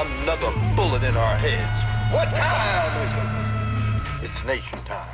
another 0.00 0.50
bullet 0.76 1.02
in 1.02 1.14
our 1.14 1.36
heads. 1.36 2.14
What 2.14 2.30
time 2.30 2.92
is 3.04 3.12
it? 4.22 4.24
It's 4.24 4.44
nation 4.46 4.78
time. 4.86 5.09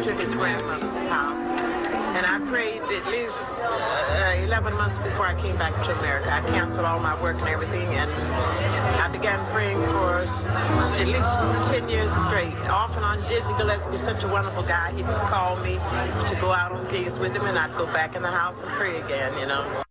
To 0.00 0.14
his 0.14 0.34
grandmother's 0.34 1.08
house. 1.10 1.38
And 2.16 2.24
I 2.24 2.40
prayed 2.50 2.80
at 2.80 3.06
least 3.08 3.60
uh, 3.62 4.34
11 4.38 4.72
months 4.72 4.96
before 4.96 5.26
I 5.26 5.38
came 5.38 5.58
back 5.58 5.74
to 5.84 5.98
America. 5.98 6.32
I 6.32 6.40
canceled 6.48 6.86
all 6.86 7.00
my 7.00 7.20
work 7.22 7.36
and 7.36 7.46
everything, 7.46 7.86
and 7.88 8.10
I 8.10 9.08
began 9.12 9.44
praying 9.52 9.76
for 9.76 10.20
at 10.22 11.06
least 11.06 11.70
10 11.70 11.90
years 11.90 12.10
straight. 12.12 12.56
Off 12.70 12.96
and 12.96 13.04
on, 13.04 13.20
Dizzy 13.28 13.52
Gillespie, 13.58 13.98
such 13.98 14.24
a 14.24 14.28
wonderful 14.28 14.62
guy. 14.62 14.90
He'd 14.96 15.04
call 15.04 15.56
me 15.56 15.74
to 15.74 16.38
go 16.40 16.50
out 16.50 16.72
on 16.72 16.88
gigs 16.90 17.18
with 17.18 17.36
him, 17.36 17.44
and 17.44 17.58
I'd 17.58 17.76
go 17.76 17.84
back 17.84 18.16
in 18.16 18.22
the 18.22 18.30
house 18.30 18.56
and 18.62 18.70
pray 18.70 19.02
again, 19.02 19.38
you 19.38 19.46
know. 19.46 19.82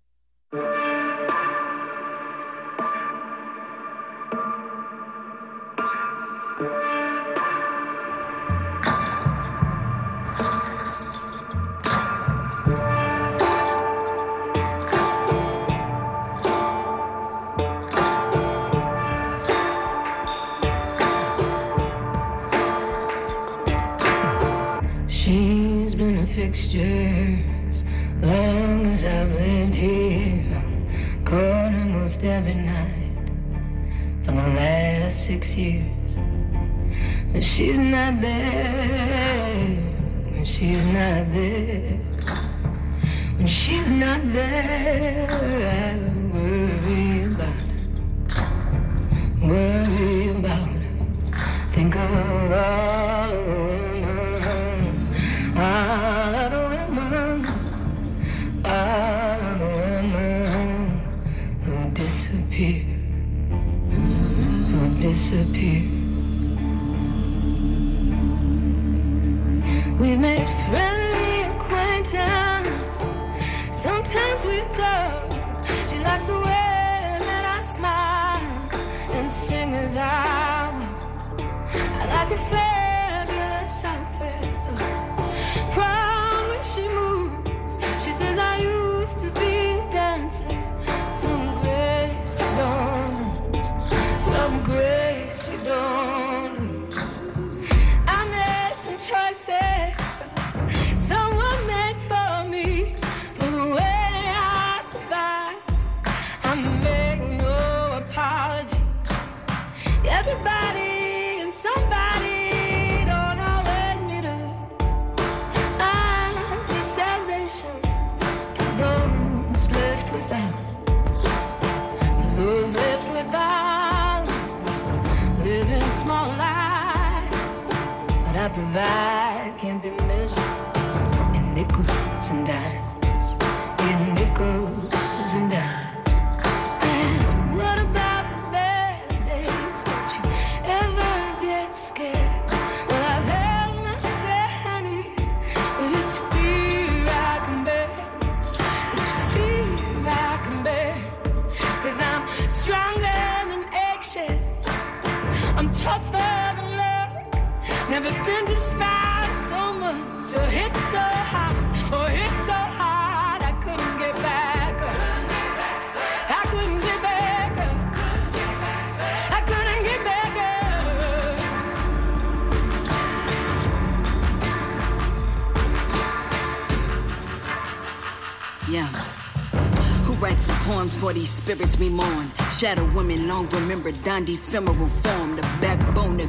These 181.19 181.29
spirits 181.29 181.77
we 181.77 181.89
mourn? 181.89 182.31
Shadow 182.57 182.85
women 182.95 183.27
long 183.27 183.49
remembered, 183.49 184.01
donned 184.03 184.29
ephemeral 184.29 184.87
form. 184.87 185.28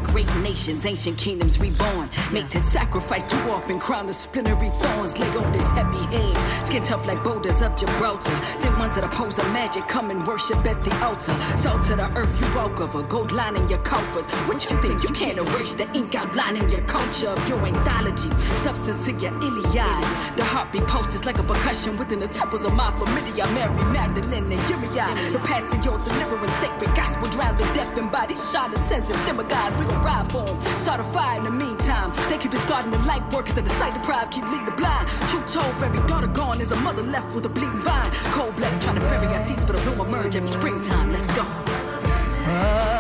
The 0.01 0.13
great 0.13 0.37
nations, 0.37 0.87
ancient 0.87 1.19
kingdoms 1.19 1.61
reborn. 1.61 2.09
Make 2.33 2.49
to 2.51 2.61
sacrifice 2.61 3.27
too 3.27 3.39
often, 3.51 3.79
crown 3.79 4.07
the 4.07 4.13
splintery 4.13 4.71
thorns. 4.81 5.19
Lay 5.19 5.29
on 5.29 5.53
this 5.53 5.71
heavy 5.73 5.99
head. 6.17 6.67
Skin 6.67 6.83
tough 6.83 7.07
like 7.07 7.23
boulders 7.23 7.61
of 7.63 7.77
Gibraltar. 7.77 8.43
Send 8.43 8.79
ones 8.79 8.95
that 8.95 9.05
oppose 9.05 9.39
a 9.39 9.45
magic, 9.53 9.87
come 9.89 10.11
and 10.11 10.27
worship 10.27 10.65
at 10.67 10.83
the 10.85 10.95
altar. 11.05 11.39
Salt 11.57 11.83
to 11.85 11.97
the 11.97 12.11
earth 12.17 12.41
you 12.41 12.47
walk 12.55 12.81
over, 12.81 13.03
gold 13.03 13.33
lining 13.33 13.69
your 13.69 13.81
coffers. 13.81 14.27
What 14.49 14.71
you 14.71 14.81
think? 14.81 15.03
You 15.03 15.11
can't 15.11 15.39
erase 15.39 15.75
the 15.75 15.91
ink 15.95 16.15
outlining 16.15 16.69
your 16.71 16.83
culture 16.83 17.29
of 17.29 17.49
your 17.49 17.59
anthology. 17.67 18.31
Substance 18.65 19.07
to 19.07 19.13
your 19.13 19.35
Iliad. 19.43 20.05
The 20.37 20.45
heartbeat 20.45 20.87
posters 20.87 21.25
like 21.25 21.39
a 21.39 21.43
percussion 21.43 21.97
within 21.99 22.21
the 22.21 22.29
temples 22.29 22.65
of 22.65 22.73
my 22.75 22.91
familia. 22.93 23.47
Mary 23.49 23.85
Magdalene 23.93 24.53
and 24.53 24.71
Uriah. 24.71 25.13
The 25.33 25.41
path 25.45 25.71
to 25.71 25.77
your 25.89 25.99
deliverance, 25.99 26.55
sacred 26.55 26.95
gospel 26.95 27.29
drown 27.29 27.57
the 27.57 27.65
deaf 27.75 27.97
and 27.99 28.11
body. 28.11 28.35
Charlatans 28.35 28.91
and 28.91 29.27
demagogues, 29.27 29.77
'em. 29.91 30.61
Start 30.77 31.01
a 31.01 31.05
fire 31.05 31.39
in 31.39 31.45
the 31.45 31.51
meantime. 31.51 32.13
They 32.29 32.39
keep 32.39 32.51
discarding 32.51 32.91
the 32.91 32.99
light 32.99 33.23
workers 33.33 33.57
of 33.57 33.65
the 33.65 33.71
sight 33.71 33.95
deprived, 33.95 34.33
keep 34.33 34.47
leading 34.49 34.67
the 34.67 34.73
blind. 34.73 35.09
True 35.29 35.43
told, 35.49 35.75
for 35.77 35.87
every 35.87 36.07
daughter 36.07 36.29
gone 36.29 36.61
is 36.61 36.73
a 36.73 36.77
mother 36.77 37.03
left 37.03 37.35
with 37.35 37.45
a 37.47 37.49
bleeding 37.49 37.81
vine. 37.81 38.11
Cold 38.37 38.55
blooded, 38.57 38.81
trying 38.81 38.99
to 39.01 39.07
bury 39.09 39.27
our 39.27 39.39
seeds, 39.39 39.65
but 39.65 39.77
a 39.77 39.79
bloom 39.81 40.01
emerge 40.01 40.37
every 40.37 40.49
springtime. 40.49 41.13
Let's 41.13 41.27
go. 41.29 41.43
All 41.43 43.00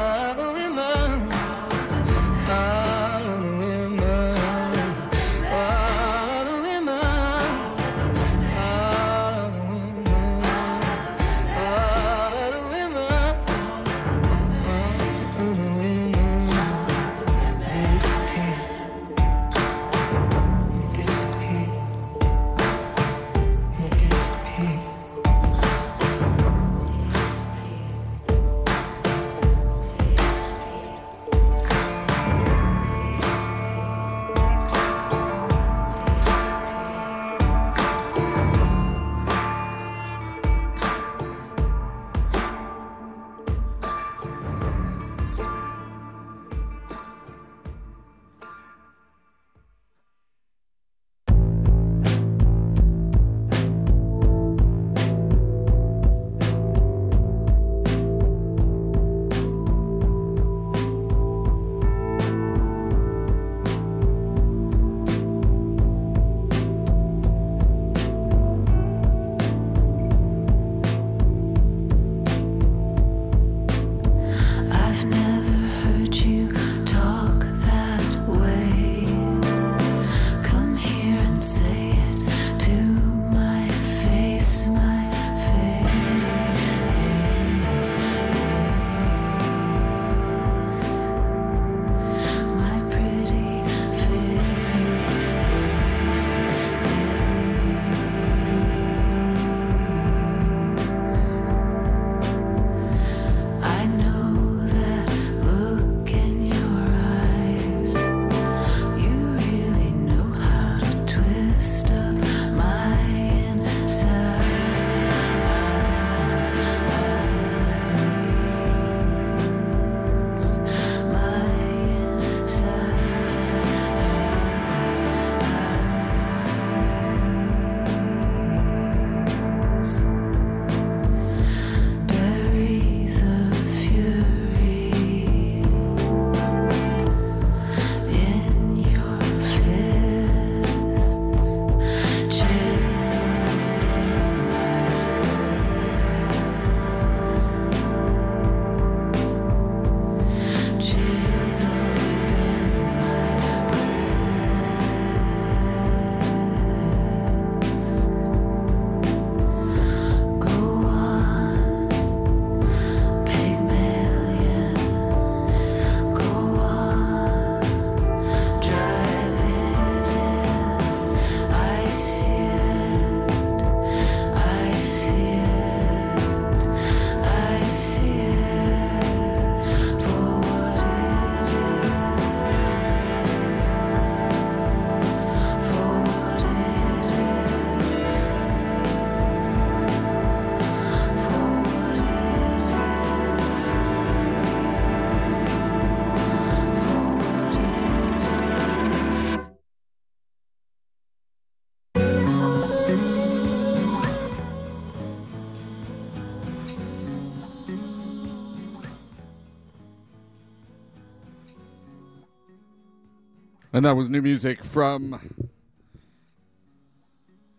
And 213.80 213.86
that 213.86 213.96
was 213.96 214.10
new 214.10 214.20
music 214.20 214.62
from 214.62 215.48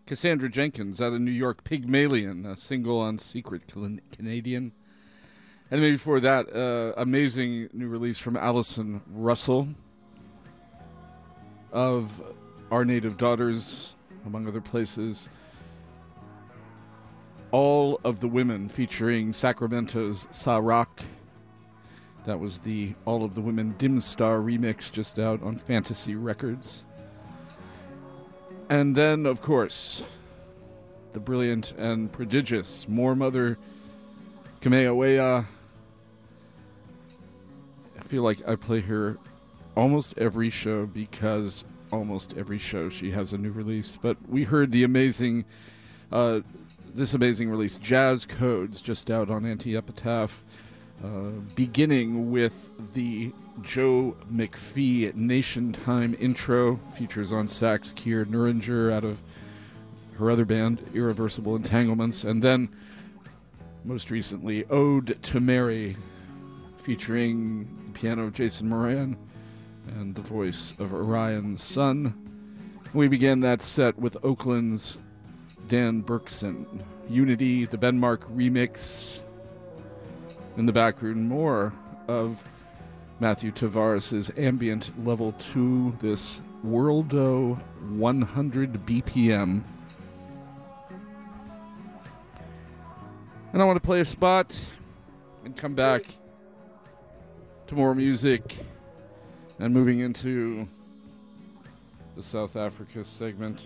Cassandra 0.06 0.48
Jenkins 0.48 1.00
out 1.00 1.12
of 1.12 1.20
New 1.20 1.32
York, 1.32 1.64
Pygmalion, 1.64 2.46
a 2.46 2.56
single 2.56 3.00
on 3.00 3.18
Secret 3.18 3.62
Canadian. 3.66 4.70
And 5.72 5.80
maybe 5.80 5.96
before 5.96 6.20
that, 6.20 6.46
uh, 6.54 6.92
amazing 6.96 7.70
new 7.72 7.88
release 7.88 8.20
from 8.20 8.36
Allison 8.36 9.02
Russell 9.10 9.66
of 11.72 12.22
Our 12.70 12.84
Native 12.84 13.16
Daughters, 13.16 13.96
among 14.24 14.46
other 14.46 14.60
places. 14.60 15.28
All 17.50 18.00
of 18.04 18.20
the 18.20 18.28
Women 18.28 18.68
featuring 18.68 19.32
Sacramento's 19.32 20.26
Sarak. 20.26 21.02
That 22.24 22.38
was 22.38 22.60
the 22.60 22.94
All 23.04 23.24
of 23.24 23.34
the 23.34 23.40
Women 23.40 23.74
Dim 23.78 24.00
Star 24.00 24.38
remix 24.38 24.90
just 24.92 25.18
out 25.18 25.42
on 25.42 25.56
Fantasy 25.56 26.14
Records. 26.14 26.84
And 28.68 28.94
then, 28.94 29.26
of 29.26 29.42
course, 29.42 30.04
the 31.12 31.20
brilliant 31.20 31.72
and 31.72 32.10
prodigious 32.10 32.88
Moor 32.88 33.14
Mother 33.14 33.58
Kamehameha. 34.60 35.46
I 37.98 38.02
feel 38.04 38.22
like 38.22 38.46
I 38.48 38.56
play 38.56 38.80
her 38.80 39.18
almost 39.76 40.14
every 40.16 40.50
show 40.50 40.86
because 40.86 41.64
almost 41.90 42.34
every 42.36 42.58
show 42.58 42.88
she 42.88 43.10
has 43.10 43.32
a 43.32 43.38
new 43.38 43.50
release. 43.50 43.98
But 44.00 44.16
we 44.28 44.44
heard 44.44 44.72
the 44.72 44.84
amazing, 44.84 45.44
uh, 46.10 46.40
this 46.94 47.14
amazing 47.14 47.50
release, 47.50 47.78
Jazz 47.78 48.24
Codes, 48.24 48.80
just 48.80 49.10
out 49.10 49.30
on 49.30 49.44
Anti 49.44 49.76
Epitaph, 49.76 50.44
uh, 51.04 51.30
beginning 51.54 52.30
with 52.30 52.70
the 52.94 53.32
Joe 53.62 54.16
McPhee 54.32 55.14
Nation 55.14 55.72
Time 55.72 56.16
intro, 56.18 56.76
features 56.94 57.32
on 57.32 57.46
sax 57.48 57.92
Keir 57.92 58.24
Neuringer 58.24 58.92
out 58.92 59.04
of 59.04 59.22
her 60.14 60.30
other 60.30 60.44
band, 60.44 60.82
Irreversible 60.94 61.56
Entanglements, 61.56 62.24
and 62.24 62.42
then 62.42 62.68
most 63.84 64.10
recently, 64.10 64.64
Ode 64.66 65.20
to 65.22 65.40
Mary, 65.40 65.96
featuring 66.76 67.90
piano 67.94 68.30
Jason 68.30 68.68
Moran 68.68 69.16
and 69.88 70.14
the 70.14 70.22
voice 70.22 70.72
of 70.78 70.94
Orion 70.94 71.56
Sun. 71.56 72.14
We 72.94 73.08
began 73.08 73.40
that 73.40 73.62
set 73.62 73.98
with 73.98 74.16
Oakland's 74.22 74.98
Dan 75.68 76.02
Berkson. 76.02 76.66
Unity, 77.08 77.66
the 77.66 77.78
Benmark 77.78 78.18
remix. 78.36 79.21
In 80.56 80.66
the 80.66 80.72
background, 80.72 81.28
more 81.28 81.72
of 82.08 82.44
Matthew 83.20 83.52
Tavares' 83.52 84.38
ambient 84.38 84.90
level 85.06 85.32
2, 85.32 85.96
this 85.98 86.42
Worldo 86.64 87.58
100 87.96 88.72
BPM. 88.84 89.64
And 93.52 93.62
I 93.62 93.64
want 93.64 93.76
to 93.76 93.86
play 93.86 94.00
a 94.00 94.04
spot 94.04 94.58
and 95.44 95.56
come 95.56 95.74
back 95.74 96.02
to 97.66 97.74
more 97.74 97.94
music 97.94 98.58
and 99.58 99.72
moving 99.72 100.00
into 100.00 100.68
the 102.14 102.22
South 102.22 102.56
Africa 102.56 103.04
segment. 103.04 103.64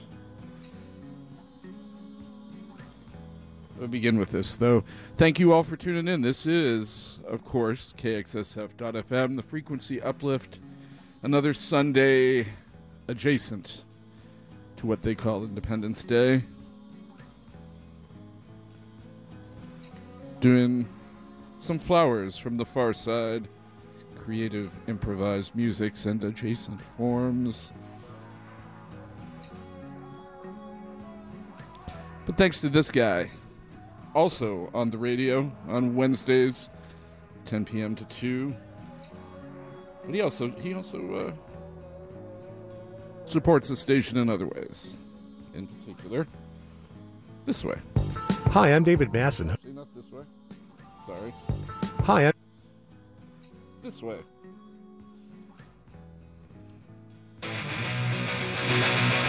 Begin 3.90 4.18
with 4.18 4.30
this, 4.30 4.56
though. 4.56 4.84
Thank 5.16 5.38
you 5.38 5.52
all 5.52 5.62
for 5.62 5.76
tuning 5.76 6.08
in. 6.08 6.22
This 6.22 6.46
is, 6.46 7.20
of 7.26 7.44
course, 7.44 7.94
KXSF.FM, 7.98 9.36
the 9.36 9.42
frequency 9.42 10.00
uplift. 10.00 10.58
Another 11.22 11.54
Sunday 11.54 12.46
adjacent 13.08 13.84
to 14.76 14.86
what 14.86 15.02
they 15.02 15.14
call 15.14 15.44
Independence 15.44 16.04
Day. 16.04 16.42
Doing 20.40 20.88
some 21.58 21.78
flowers 21.78 22.36
from 22.36 22.56
the 22.56 22.64
far 22.64 22.92
side, 22.92 23.48
creative 24.16 24.74
improvised 24.86 25.54
musics 25.54 26.06
and 26.06 26.22
adjacent 26.24 26.80
forms. 26.96 27.70
But 32.26 32.36
thanks 32.36 32.60
to 32.60 32.68
this 32.68 32.90
guy, 32.90 33.30
also 34.16 34.70
on 34.72 34.88
the 34.88 34.96
radio 34.96 35.52
on 35.68 35.94
Wednesdays, 35.94 36.70
10 37.44 37.66
p.m. 37.66 37.94
to 37.94 38.04
2. 38.06 38.56
But 40.06 40.14
he 40.14 40.22
also 40.22 40.50
he 40.52 40.72
also 40.72 41.14
uh, 41.14 41.32
supports 43.26 43.68
the 43.68 43.76
station 43.76 44.16
in 44.16 44.30
other 44.30 44.46
ways. 44.46 44.96
In 45.54 45.66
particular, 45.66 46.26
this 47.44 47.62
way. 47.62 47.76
Hi, 48.52 48.72
I'm 48.72 48.84
David 48.84 49.12
Masson. 49.12 49.54
See, 49.62 49.72
not 49.72 49.94
this 49.94 50.10
way. 50.10 50.22
Sorry, 51.06 51.34
Hi, 52.04 52.26
I'm 52.26 52.32
this 53.82 54.02
way. 54.02 54.20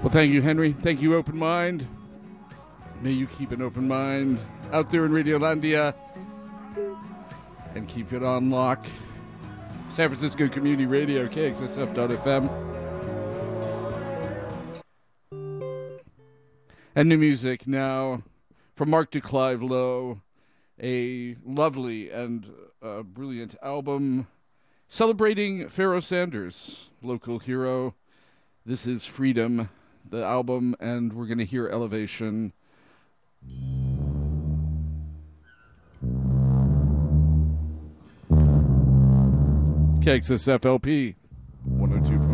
Well, 0.00 0.10
thank 0.10 0.32
you, 0.32 0.42
Henry. 0.42 0.72
Thank 0.72 1.02
you, 1.02 1.16
Open 1.16 1.36
Mind. 1.36 1.84
May 3.02 3.10
you 3.10 3.26
keep 3.26 3.50
an 3.50 3.60
open 3.60 3.88
mind 3.88 4.38
out 4.72 4.90
there 4.90 5.04
in 5.04 5.10
Radiolandia 5.10 5.92
and 7.74 7.88
keep 7.88 8.12
it 8.12 8.22
on 8.22 8.48
lock. 8.48 8.86
San 9.90 10.08
Francisco 10.08 10.48
Community 10.48 10.86
Radio, 10.86 11.26
KXSF.FM. 11.26 12.48
And 16.94 17.08
new 17.08 17.18
music 17.18 17.66
now 17.66 18.22
from 18.76 18.90
Mark 18.90 19.10
de 19.10 19.20
Clive-Lowe, 19.20 20.20
a 20.80 21.36
lovely 21.44 22.08
and 22.10 22.46
uh, 22.80 23.02
brilliant 23.02 23.56
album 23.64 24.28
celebrating 24.86 25.68
Pharoah 25.68 26.02
Sanders, 26.02 26.88
local 27.02 27.40
hero. 27.40 27.96
This 28.64 28.86
is 28.86 29.06
Freedom, 29.06 29.68
the 30.10 30.24
album, 30.24 30.74
and 30.80 31.12
we're 31.12 31.26
going 31.26 31.38
to 31.38 31.44
hear 31.44 31.68
Elevation. 31.68 32.52
KXSFLP 40.00 41.14
102.5. 41.68 42.27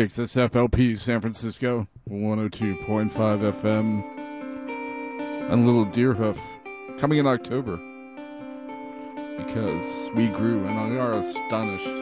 KXSFLP 0.00 0.96
San 0.96 1.20
Francisco, 1.20 1.86
102.5 2.08 3.10
FM, 3.10 4.02
and 5.52 5.66
Little 5.66 5.84
Deerhoof 5.84 6.38
coming 6.98 7.18
in 7.18 7.26
October 7.26 7.76
because 9.36 10.10
we 10.14 10.28
grew 10.28 10.64
and 10.64 10.90
we 10.90 10.98
are 10.98 11.12
astonished. 11.12 11.99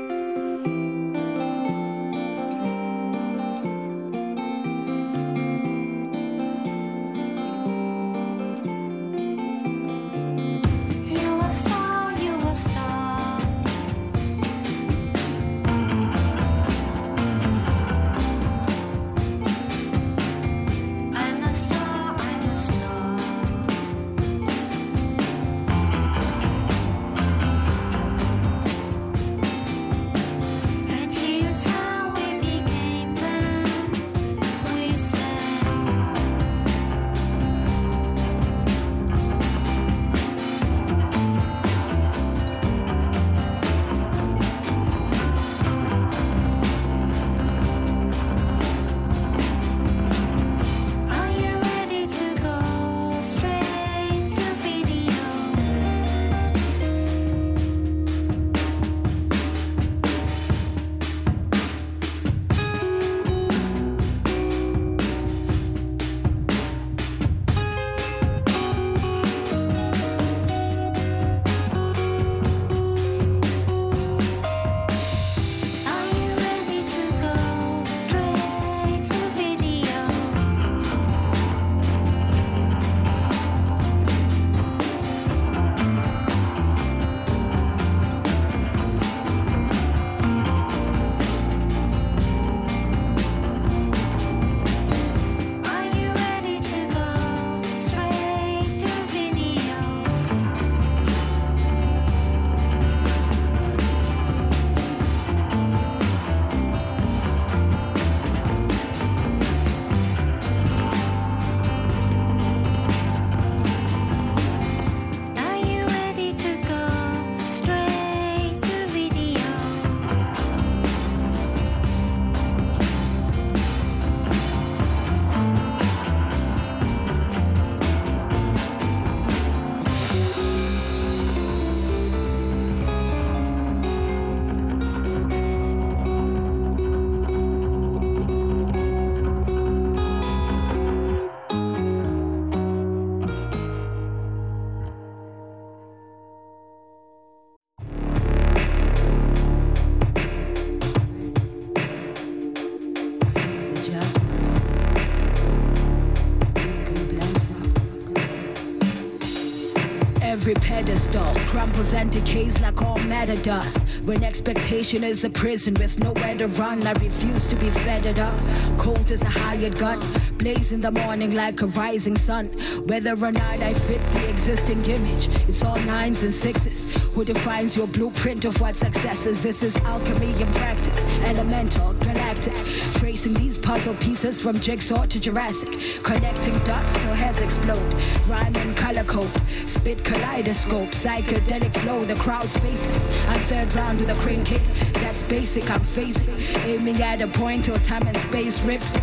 Crumbles 161.59 161.93
and 161.93 162.13
decays 162.13 162.61
like 162.61 162.81
all 162.83 162.99
matter 162.99 163.35
dust. 163.43 163.79
When 164.05 164.23
expectation 164.23 165.03
is 165.03 165.25
a 165.25 165.31
prison 165.31 165.75
with 165.75 165.99
nowhere 165.99 166.37
to 166.39 166.47
run, 166.47 166.87
I 166.87 166.93
refuse 166.93 167.49
to 167.49 167.57
be 167.57 167.69
fettered 167.69 168.21
up. 168.21 168.39
Cold 168.79 169.11
as 169.11 169.23
a 169.23 169.29
hired 169.29 169.77
gun, 169.77 170.01
blaze 170.39 170.71
in 170.71 170.81
the 170.81 170.93
morning 170.93 171.35
like 171.35 171.61
a 171.61 171.67
rising 171.67 172.17
sun. 172.17 172.47
Whether 172.87 173.15
or 173.15 173.33
not 173.33 173.59
I 173.61 173.75
fit 173.75 174.01
the 174.13 174.31
existing 174.31 174.87
image, 174.87 175.27
it's 175.49 175.65
all 175.65 175.81
nines 175.81 176.23
and 176.23 176.33
sixes. 176.33 176.87
Who 177.19 177.25
defines 177.25 177.77
your 177.77 177.89
blueprint 177.89 178.45
of 178.45 178.61
what 178.61 178.77
success 178.77 179.27
is? 179.27 179.41
This 179.41 179.65
is 179.65 179.77
alchemy 179.79 180.41
in 180.41 180.47
practice, 180.53 181.05
elemental, 181.25 181.93
galactic. 181.95 182.55
Tracing 182.95 183.35
these 183.35 183.59
puzzle 183.59 183.97
pieces 183.97 184.41
from 184.41 184.57
jigsaw 184.61 185.05
to 185.07 185.19
Jurassic, 185.19 185.69
connecting 186.05 186.57
dots 186.61 186.95
till 186.95 187.13
heads 187.13 187.41
explode. 187.41 187.93
Rhyme 188.29 188.55
and 188.55 188.77
color 188.77 189.03
code, 189.03 189.33
spit 189.67 190.05
kaleidoscope, 190.05 190.91
psychedelic 190.91 191.77
flow. 191.79 192.05
The 192.05 192.15
crowd's 192.15 192.57
faceless. 192.57 193.09
I'm 193.27 193.41
third 193.47 193.75
round 193.75 193.99
with 193.99 194.11
a 194.11 194.15
crane 194.23 194.45
kick. 194.45 194.63
That's 194.93 195.25
basic. 195.25 195.69
I'm 195.73 195.81
phasing, 195.81 196.29
aiming 196.67 197.03
at 197.03 197.21
a 197.21 197.27
point 197.27 197.65
till 197.65 197.79
time 197.81 198.07
and 198.07 198.17
space 198.17 198.63
rift. 198.63 198.95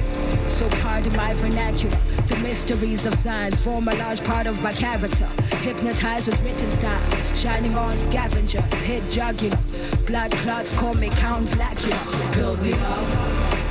So 0.50 0.70
pardon 0.82 1.14
my 1.18 1.34
vernacular. 1.34 1.98
The 2.28 2.38
mysteries 2.38 3.06
of 3.06 3.14
science 3.14 3.60
form 3.60 3.90
a 3.90 3.94
large 3.96 4.24
part 4.24 4.48
of 4.48 4.62
my 4.64 4.72
character. 4.72 5.26
Hypnotized 5.62 6.28
with 6.28 6.42
written 6.44 6.72
styles, 6.72 7.14
shining 7.38 7.76
on 7.76 7.92
scavengers, 8.10 8.82
head 8.84 9.04
jugular. 9.12 9.58
Blood 10.06 10.32
clots 10.44 10.76
call 10.78 10.94
me 10.96 11.10
Count 11.10 11.48
Blackula. 11.50 12.36
Build 12.36 12.62
me 12.62 12.74
up, 12.74 13.06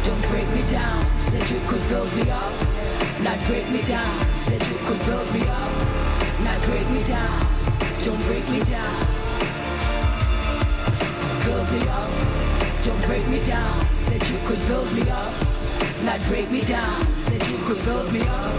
don't 0.04 0.22
break 0.28 0.48
me 0.50 0.62
down. 0.70 1.00
Said 1.18 1.48
you 1.50 1.60
could 1.68 1.84
build 1.88 2.10
me 2.16 2.30
up, 2.30 2.52
not 3.22 3.38
break 3.46 3.68
me 3.70 3.80
down. 3.82 4.34
Said 4.34 4.60
you 4.66 4.78
could 4.86 5.00
build 5.06 5.28
me 5.34 5.42
up, 5.48 5.72
not 6.42 6.60
break 6.62 6.88
me 6.90 7.02
down. 7.04 7.40
Don't 8.02 8.22
break 8.26 8.46
me 8.50 8.60
down. 8.64 8.96
Build 11.44 11.66
me 11.72 11.80
up, 11.88 12.10
don't 12.84 13.02
break 13.06 13.26
me 13.28 13.40
down. 13.46 13.74
Said 13.96 14.26
you 14.28 14.38
could 14.46 14.62
build 14.66 14.92
me 14.94 15.02
up, 15.10 15.32
not 16.02 16.20
break 16.28 16.50
me 16.50 16.60
down. 16.62 17.16
Said 17.16 17.42
you 17.46 17.58
could 17.66 17.82
build 17.84 18.12
me 18.12 18.20
up, 18.20 18.54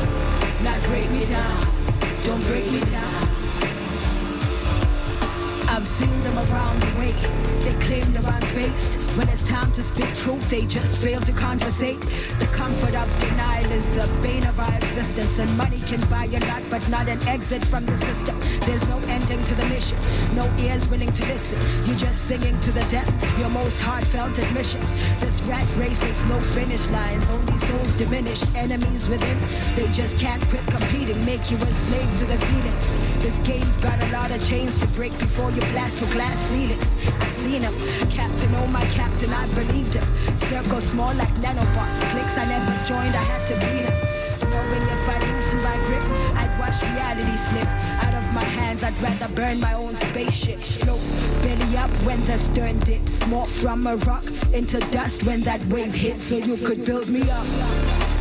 not 0.63 0.81
break 0.83 1.09
me 1.11 1.25
down. 1.25 1.67
Don't 2.23 2.43
break 2.47 2.65
me 2.71 2.79
down. 2.91 3.14
I've 5.67 5.87
seen 5.87 6.23
them 6.23 6.37
around 6.37 6.79
the 6.81 6.99
way. 6.99 7.11
They 7.61 7.73
claim 7.85 8.11
they're 8.11 8.21
unfazed. 8.21 9.04
When 9.15 9.29
it's 9.29 9.47
time 9.47 9.71
to 9.71 9.81
speak 9.81 10.13
truth, 10.17 10.49
they 10.49 10.65
just 10.65 10.97
fail 10.97 11.21
to 11.21 11.31
conversate. 11.31 12.01
The 12.39 12.49
comfort 12.51 12.95
of 12.95 13.07
denial 13.19 13.71
is 13.71 13.87
the 13.95 14.09
bane 14.21 14.45
of 14.45 14.59
our 14.59 14.75
existence. 14.75 15.39
And 15.39 15.49
money 15.57 15.79
can 15.87 16.01
buy 16.09 16.25
a 16.25 16.39
lot, 16.51 16.61
but 16.69 16.87
not 16.89 17.07
an 17.07 17.25
exit 17.25 17.63
from 17.63 17.85
the 17.85 17.95
system. 17.95 18.37
There's 18.65 18.85
no 18.89 18.99
ending 19.07 19.41
to 19.45 19.55
the 19.55 19.65
mission. 19.67 19.97
No 20.35 20.45
ears 20.59 20.89
willing 20.89 21.13
to 21.13 21.25
listen. 21.27 21.57
You're 21.87 21.95
just 21.95 22.27
singing 22.27 22.59
to 22.59 22.71
the 22.73 22.83
death. 22.91 23.09
Your 23.39 23.49
most 23.49 23.79
heartfelt 23.79 24.37
admissions. 24.37 24.91
This 25.21 25.41
rat 25.43 25.67
race 25.77 26.01
has 26.03 26.21
no 26.25 26.37
finish 26.41 26.85
lines. 26.89 27.29
Only 27.29 27.57
souls 27.59 27.93
diminish. 27.93 28.43
Enemies 28.55 29.07
within. 29.07 29.39
They 29.77 29.89
just 29.93 30.17
can't 30.17 30.43
quit 30.49 30.65
competing. 30.67 31.23
Make 31.23 31.49
you 31.51 31.55
a 31.55 31.71
slave 31.85 32.17
to 32.19 32.25
the 32.25 32.37
feeling. 32.37 32.79
This 33.19 33.39
game's 33.39 33.77
got 33.77 34.01
a 34.03 34.11
lot 34.11 34.31
of 34.31 34.45
chains 34.45 34.77
to 34.79 34.87
break 34.87 35.17
before 35.19 35.51
you 35.51 35.61
blast 35.71 35.97
through 35.97 36.11
glass 36.11 36.37
ceilings. 36.37 36.95
I 37.21 37.27
seen 37.27 37.61
him. 37.61 37.73
Captain, 38.11 38.53
oh 38.55 38.67
my 38.67 38.83
captain, 38.87 39.04
I 39.13 39.47
believed 39.53 39.93
him. 39.93 40.37
Circle 40.37 40.81
small 40.81 41.13
like 41.15 41.33
nanobots. 41.41 42.01
Clicks 42.11 42.37
I 42.37 42.45
never 42.45 42.71
joined, 42.85 43.15
I 43.15 43.23
had 43.23 43.47
to 43.47 43.55
beat 43.55 43.85
him. 43.85 44.15
Knowing 44.49 44.81
if 44.81 45.09
I 45.09 45.17
loosen 45.31 45.61
my 45.63 45.75
grip, 45.85 46.03
I'd 46.35 46.59
watch 46.59 46.81
reality 46.81 47.37
slip 47.37 47.67
out 48.03 48.13
of 48.13 48.33
my 48.33 48.43
hands. 48.43 48.83
I'd 48.83 48.99
rather 48.99 49.33
burn 49.33 49.59
my 49.59 49.73
own 49.73 49.95
spaceship. 49.95 50.59
Float 50.59 50.99
belly 51.43 51.77
up 51.77 51.89
when 52.03 52.23
the 52.25 52.37
stern 52.37 52.79
dips. 52.79 53.25
More 53.27 53.47
from 53.47 53.85
a 53.87 53.95
rock 53.97 54.25
into 54.53 54.79
dust 54.91 55.23
when 55.23 55.41
that 55.41 55.63
wave 55.65 55.93
hits. 55.93 56.25
So 56.25 56.37
you 56.37 56.57
could 56.57 56.85
build 56.85 57.07
me 57.07 57.21
up, 57.29 57.45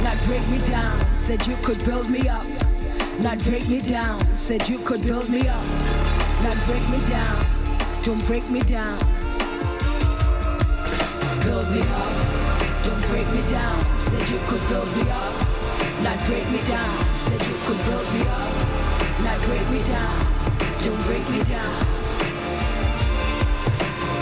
not 0.02 0.18
break 0.26 0.46
me 0.48 0.58
down. 0.58 1.16
Said 1.16 1.46
you 1.46 1.56
could 1.56 1.82
build 1.84 2.10
me 2.10 2.28
up, 2.28 2.44
not 3.20 3.38
break 3.44 3.68
me 3.68 3.80
down. 3.80 4.20
Said 4.36 4.68
you 4.68 4.78
could 4.78 5.02
build 5.02 5.28
me 5.28 5.48
up, 5.48 5.64
not 6.42 6.56
break 6.66 6.86
me 6.88 7.00
down. 7.08 7.46
Don't 8.04 8.24
break 8.26 8.48
me 8.50 8.60
down. 8.60 9.13
Build 11.44 11.70
me 11.70 11.80
up, 11.82 12.84
don't 12.86 13.06
break 13.08 13.28
me 13.28 13.42
down. 13.50 13.78
Said 13.98 14.26
you 14.30 14.38
could 14.48 14.66
build 14.70 14.88
me 14.96 15.10
up, 15.10 15.34
not 16.02 16.18
break 16.26 16.48
me 16.50 16.58
down. 16.64 17.14
Said 17.14 17.38
you 17.46 17.54
could 17.66 17.76
build 17.84 18.08
me 18.14 18.22
up, 18.22 18.52
not 19.20 19.38
break 19.42 19.68
me 19.68 19.80
down. 19.84 20.16
Don't 20.82 21.02
break 21.04 21.28
me 21.28 21.42
down. 21.44 21.84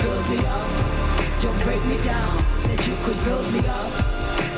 Build 0.03 0.29
me 0.31 0.39
up, 0.47 1.41
don't 1.41 1.63
break 1.63 1.85
me 1.85 1.97
down. 1.99 2.57
Said 2.57 2.85
you 2.87 2.97
could 3.05 3.19
build 3.25 3.47
me 3.53 3.61
up, 3.69 3.93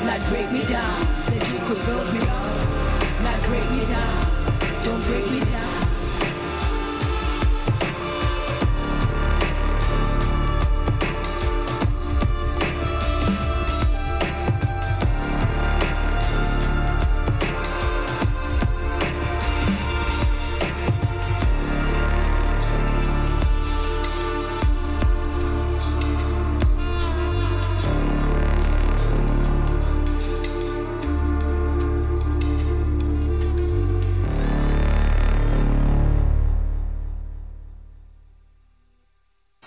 not 0.03 0.19
break 0.29 0.51
me 0.51 0.61
down. 0.65 1.19
Said 1.19 1.45
you 1.47 1.59
could 1.67 1.85
build 1.85 2.11
me 2.15 2.21
up, 2.21 3.21
not 3.21 3.39
break 3.43 3.69
me 3.69 3.85
down. 3.85 4.25
Don't 4.83 5.03
break 5.05 5.29
me 5.29 5.39
down. 5.41 5.74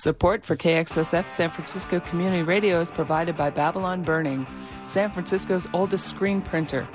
Support 0.08 0.46
for 0.46 0.56
KXSF 0.56 1.30
San 1.30 1.50
Francisco 1.50 2.00
Community 2.00 2.42
Radio 2.42 2.80
is 2.80 2.90
provided 2.90 3.36
by 3.36 3.50
Babylon 3.50 4.00
Burning, 4.00 4.46
San 4.82 5.10
Francisco's 5.10 5.66
oldest 5.74 6.06
screen 6.06 6.40
printer. 6.40 6.88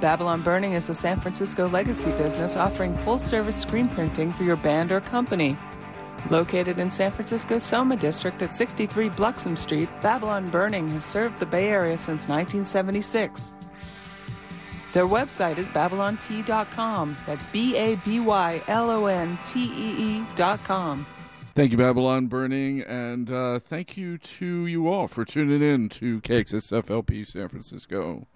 Babylon 0.00 0.40
Burning 0.40 0.72
is 0.72 0.88
a 0.88 0.94
San 0.94 1.20
Francisco 1.20 1.68
legacy 1.68 2.10
business 2.12 2.56
offering 2.56 2.96
full 3.00 3.18
service 3.18 3.60
screen 3.60 3.90
printing 3.90 4.32
for 4.32 4.42
your 4.42 4.56
band 4.56 4.90
or 4.90 5.02
company. 5.02 5.54
Located 6.30 6.78
in 6.78 6.90
San 6.90 7.10
Francisco's 7.10 7.62
Soma 7.62 7.94
District 7.98 8.40
at 8.40 8.54
63 8.54 9.10
Bluxom 9.10 9.58
Street, 9.58 9.90
Babylon 10.00 10.48
Burning 10.48 10.90
has 10.92 11.04
served 11.04 11.40
the 11.40 11.44
Bay 11.44 11.68
Area 11.68 11.98
since 11.98 12.26
1976. 12.26 13.52
Their 14.94 15.06
website 15.06 15.58
is 15.58 15.68
babylontee.com. 15.68 17.18
That's 17.26 17.44
B 17.52 17.76
A 17.76 17.96
B 17.96 18.18
Y 18.18 18.62
L 18.66 18.90
O 18.90 19.04
N 19.04 19.38
T 19.44 19.62
E 19.62 19.96
E.com. 20.00 21.06
Thank 21.54 21.70
you, 21.70 21.76
Babylon 21.76 22.28
Burning, 22.28 22.80
and 22.80 23.30
uh, 23.30 23.58
thank 23.58 23.94
you 23.94 24.16
to 24.16 24.66
you 24.66 24.88
all 24.88 25.06
for 25.06 25.22
tuning 25.22 25.60
in 25.60 25.90
to 25.90 26.22
KXSFLP 26.22 27.26
San 27.26 27.48
Francisco 27.48 28.26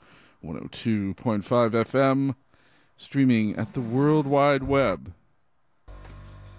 102.5 0.45 1.15
FM, 1.43 2.35
streaming 2.99 3.57
at 3.57 3.73
the 3.73 3.81
World 3.81 4.27
Wide 4.27 4.65
Web 4.65 5.15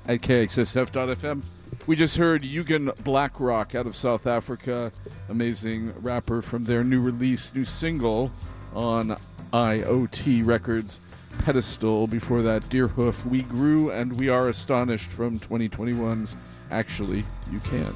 at 0.08 0.22
KXSF.FM. 0.22 1.44
We 1.86 1.96
just 1.96 2.18
heard 2.18 2.42
Yugen 2.42 2.88
Blakrok 3.04 3.76
out 3.76 3.86
of 3.86 3.96
South 3.96 4.26
Africa, 4.26 4.92
amazing 5.30 5.94
rapper 6.02 6.42
from 6.42 6.64
their 6.64 6.84
new 6.84 7.02
release, 7.02 7.54
new 7.54 7.66
single 7.66 8.32
on 8.74 9.16
IoT 9.54 10.44
Records 10.44 11.02
pedestal. 11.38 12.08
Before 12.08 12.42
that, 12.42 12.64
Deerhoof, 12.64 13.26
We 13.26 13.44
Grew 13.44 13.92
and 13.92 14.20
We 14.20 14.30
Are 14.30 14.48
Astonished 14.48 15.10
from 15.10 15.40
2021's 15.40 16.36
Actually 16.72 17.26
You 17.52 17.60
Can. 17.62 17.94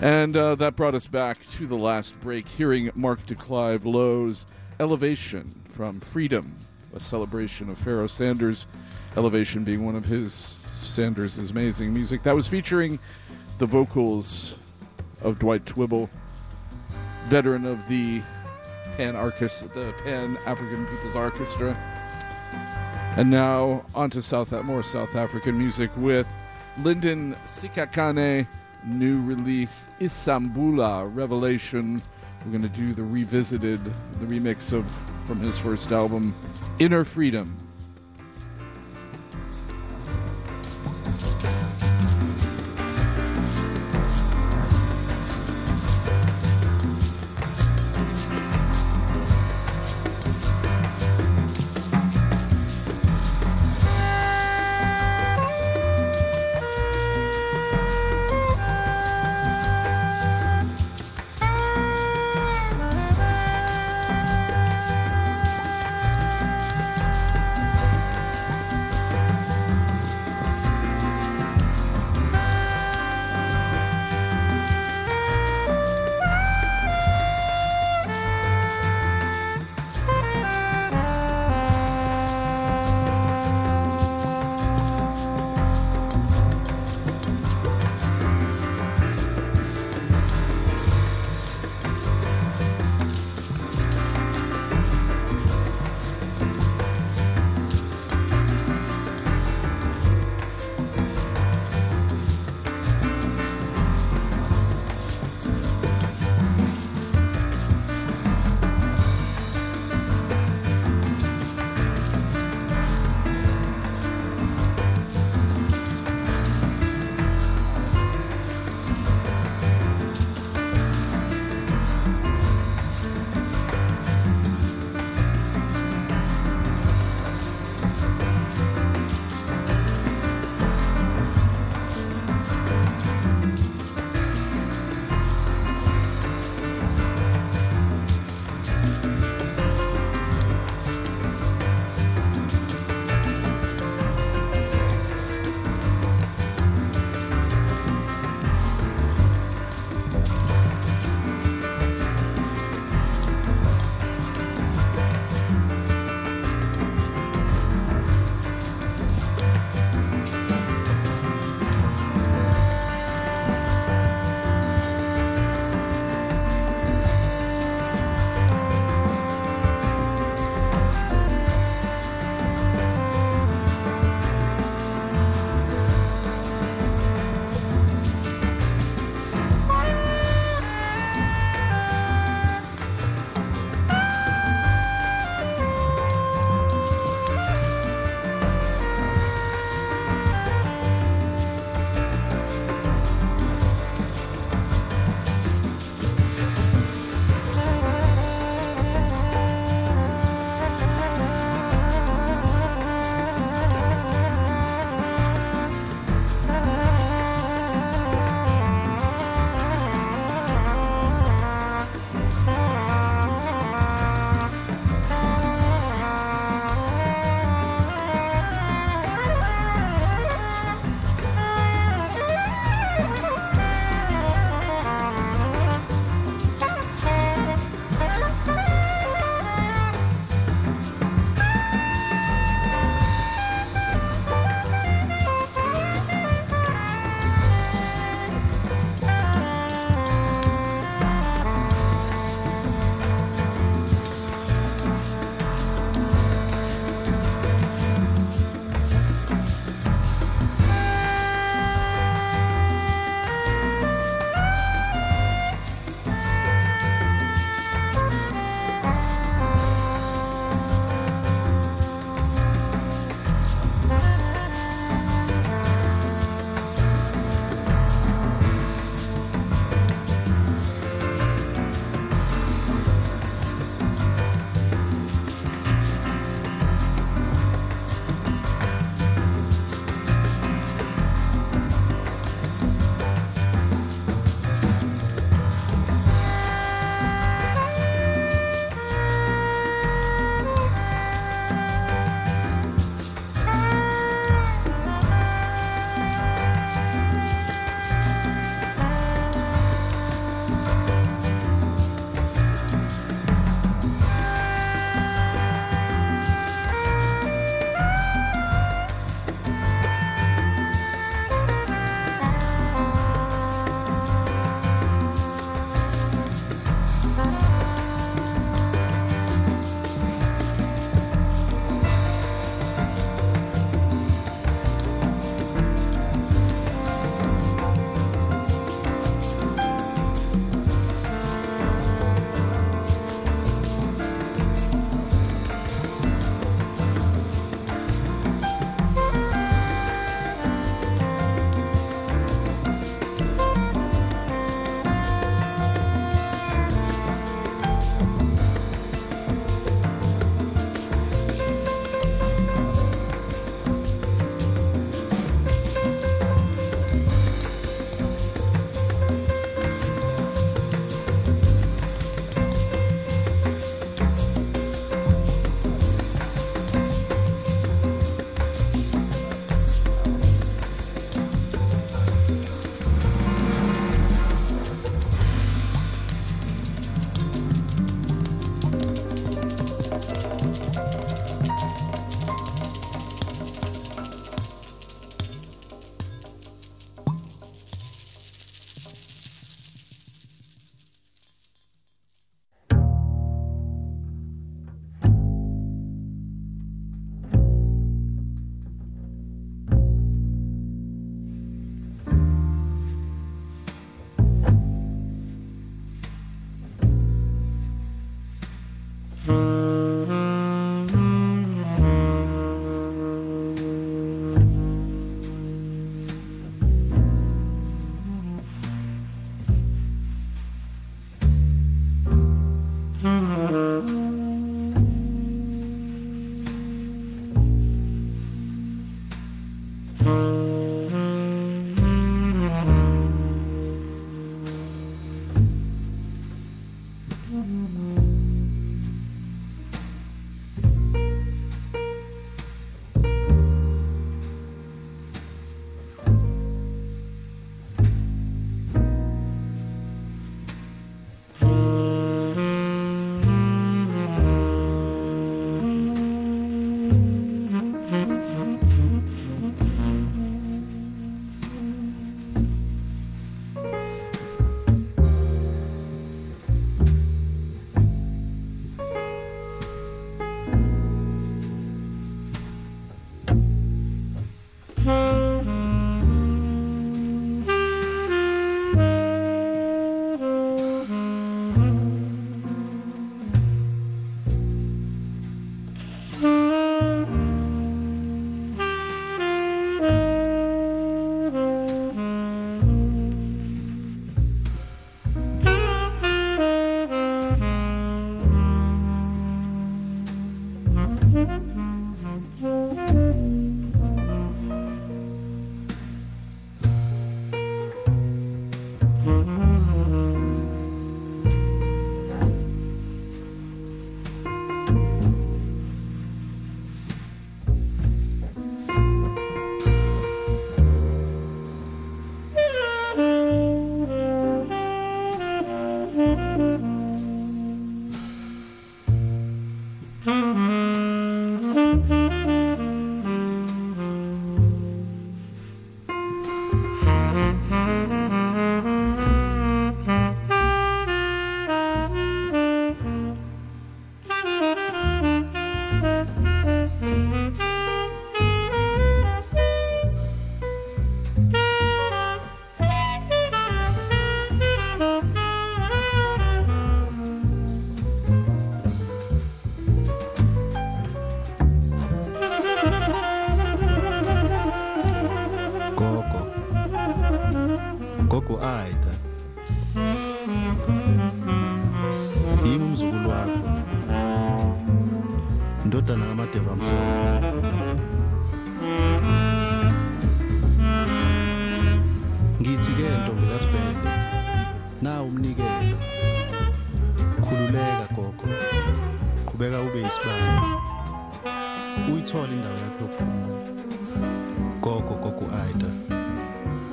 And 0.00 0.36
uh, 0.36 0.54
that 0.56 0.76
brought 0.76 0.94
us 0.94 1.06
back 1.06 1.38
to 1.52 1.66
the 1.66 1.76
last 1.76 2.18
break, 2.20 2.48
hearing 2.48 2.90
Mark 2.94 3.24
de 3.26 3.34
Clive-Lowe's 3.34 4.46
Elevation 4.78 5.60
from 5.68 6.00
Freedom, 6.00 6.56
a 6.94 7.00
celebration 7.00 7.68
of 7.68 7.78
Pharoah 7.78 8.08
Sanders. 8.08 8.66
Elevation 9.16 9.64
being 9.64 9.84
one 9.84 9.96
of 9.96 10.04
his 10.04 10.56
Sanders' 10.78 11.36
amazing 11.50 11.92
music. 11.92 12.22
That 12.22 12.34
was 12.34 12.46
featuring 12.48 12.98
the 13.58 13.66
vocals 13.66 14.54
of 15.20 15.38
Dwight 15.38 15.64
Trible, 15.64 16.08
veteran 17.26 17.66
of 17.66 17.86
the 17.88 18.22
Pan 18.96 19.14
the 19.14 19.94
Pan 20.04 20.38
African 20.46 20.86
People's 20.86 21.16
Orchestra. 21.16 21.76
And 23.16 23.30
now 23.30 23.84
on 23.94 24.10
to 24.10 24.22
South 24.22 24.52
more 24.64 24.82
South 24.82 25.14
African 25.16 25.58
music 25.58 25.90
with 25.96 26.26
Linda 26.82 27.14
Sikhakhane, 27.44 28.46
new 28.84 29.20
release 29.20 29.86
Isambulo 30.00 31.14
Revelation. 31.14 32.00
We're 32.44 32.52
going 32.58 32.62
to 32.62 32.68
do 32.70 32.94
the 32.94 33.02
revisited, 33.02 33.84
the 33.84 34.26
remix 34.26 34.72
of 34.72 34.90
from 35.26 35.40
his 35.40 35.58
first 35.58 35.92
album, 35.92 36.34
Inner 36.78 37.04
Freedom. 37.04 37.59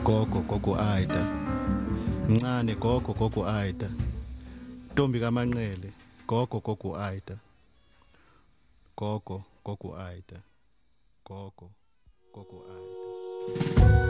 gogo 0.08 0.40
gogo 0.40 0.74
Aida. 0.80 1.22
Mncane 2.30 2.76
gogo 2.76 3.14
gogo 3.14 3.44
Aida. 3.46 3.90
Ntombi 4.92 5.20
kaManqele 5.20 5.92
gogo 6.28 6.60
gogo 6.60 6.96
Aida. 6.96 7.36
Gogo 8.98 9.44
gogo 9.66 9.98
Aida. 10.00 10.40
Gogo 11.26 11.72
gogo 12.34 12.58
Aida. 12.72 14.07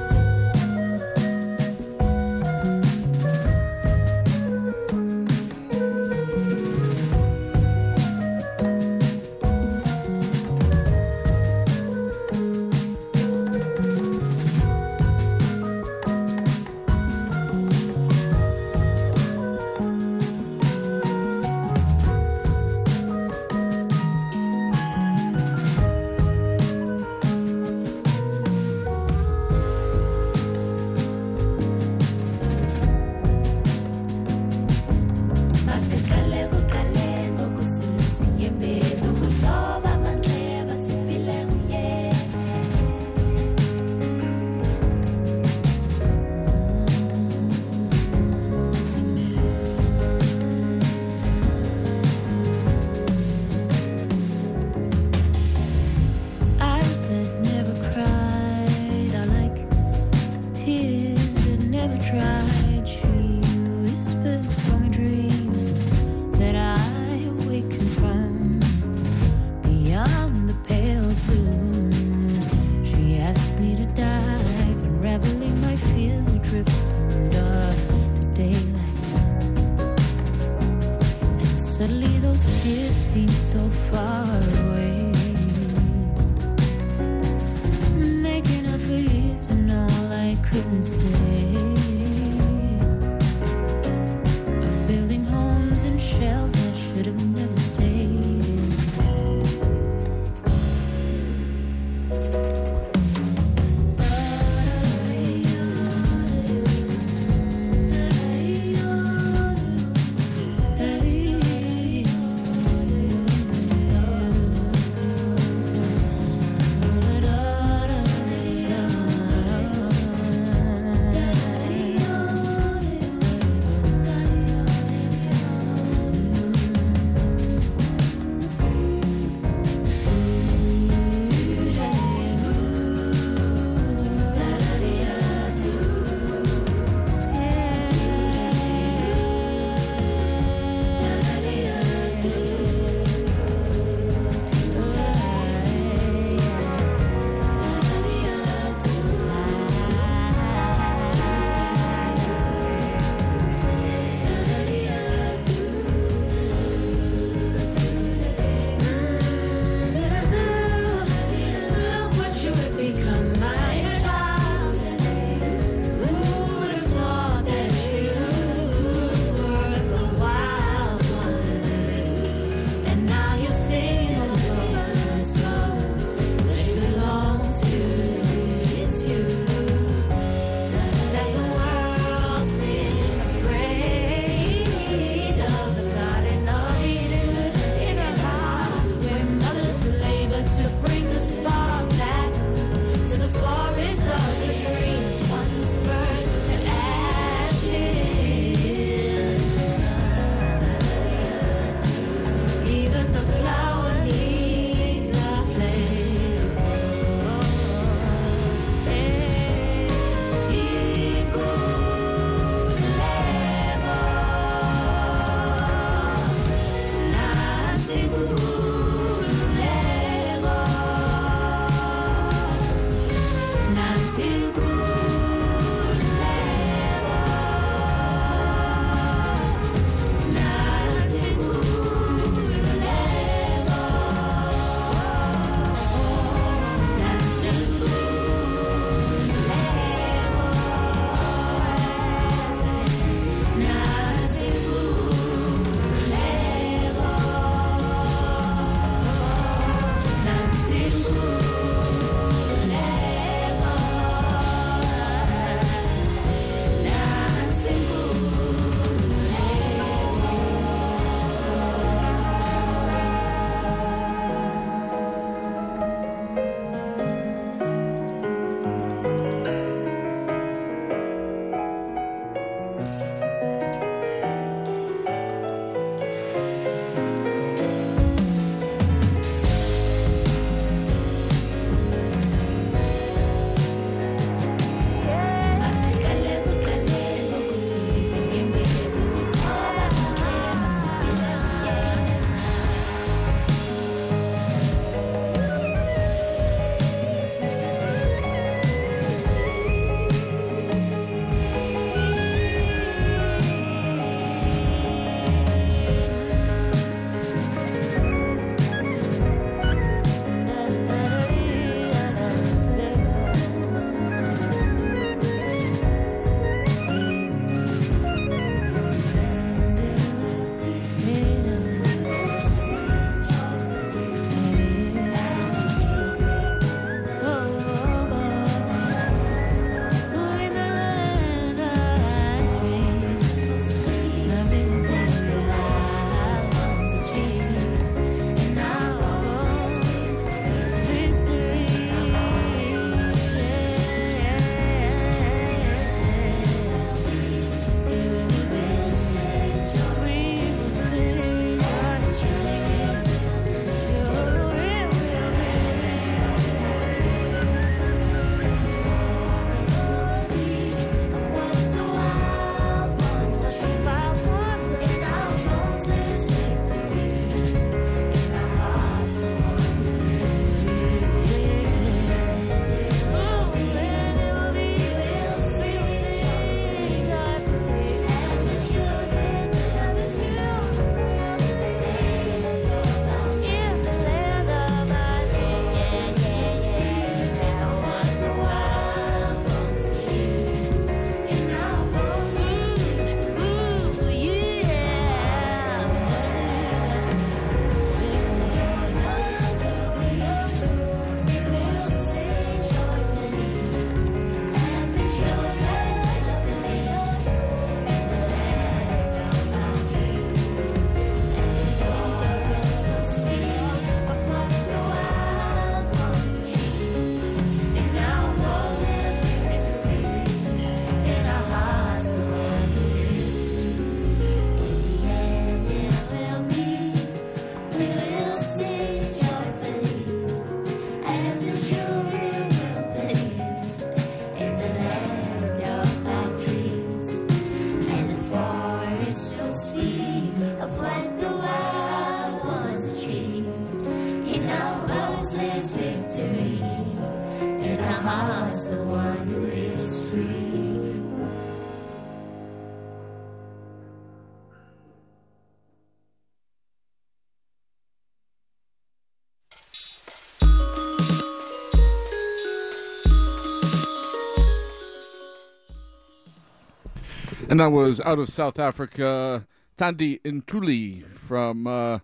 And 467.58 467.64
that 467.64 467.72
was 467.76 468.00
out 468.02 468.20
of 468.20 468.30
South 468.30 468.60
Africa, 468.60 469.48
Thandi 469.80 470.22
Ntuli 470.22 471.04
from 471.16 471.66
uh, 471.66 471.98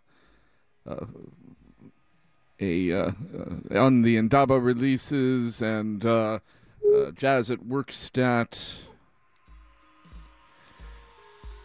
uh, 0.83 1.05
a 2.59 2.91
uh, 2.91 3.11
uh, 3.71 3.79
on 3.79 4.01
the 4.01 4.17
Indaba 4.17 4.59
releases 4.59 5.61
and 5.61 6.03
uh, 6.03 6.39
Jazz 7.13 7.51
at 7.51 7.59
Workstat. 7.59 8.77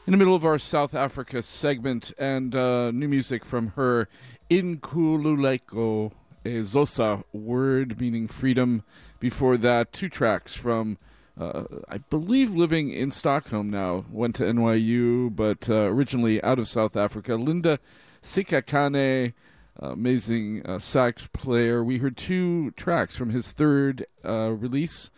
In 0.06 0.10
the 0.10 0.18
middle 0.18 0.34
of 0.34 0.44
our 0.44 0.58
South 0.58 0.94
Africa 0.94 1.40
segment 1.40 2.12
and 2.18 2.54
uh, 2.54 2.90
new 2.90 3.08
music 3.08 3.42
from 3.42 3.68
her, 3.68 4.06
Inkululeko, 4.50 6.12
a 6.44 6.48
Xhosa 6.48 7.24
word 7.32 7.98
meaning 7.98 8.28
freedom. 8.28 8.82
Before 9.18 9.56
that, 9.56 9.94
two 9.94 10.10
tracks 10.10 10.54
from, 10.54 10.98
uh, 11.38 11.64
I 11.88 11.98
believe, 11.98 12.54
living 12.54 12.90
in 12.90 13.10
Stockholm 13.10 13.70
now. 13.70 14.04
Went 14.10 14.34
to 14.36 14.44
NYU, 14.44 15.34
but 15.34 15.68
uh, 15.68 15.88
originally 15.90 16.42
out 16.42 16.58
of 16.58 16.68
South 16.68 16.96
Africa. 16.96 17.36
Linda 17.36 17.78
Sikhakhane, 18.22 19.34
amazing 19.76 20.62
uh, 20.66 20.78
sax 20.78 21.28
player. 21.32 21.84
We 21.84 21.98
heard 21.98 22.16
two 22.16 22.72
tracks 22.72 23.16
from 23.16 23.30
his 23.30 23.52
third 23.52 24.06
uh, 24.24 24.52
release, 24.52 25.10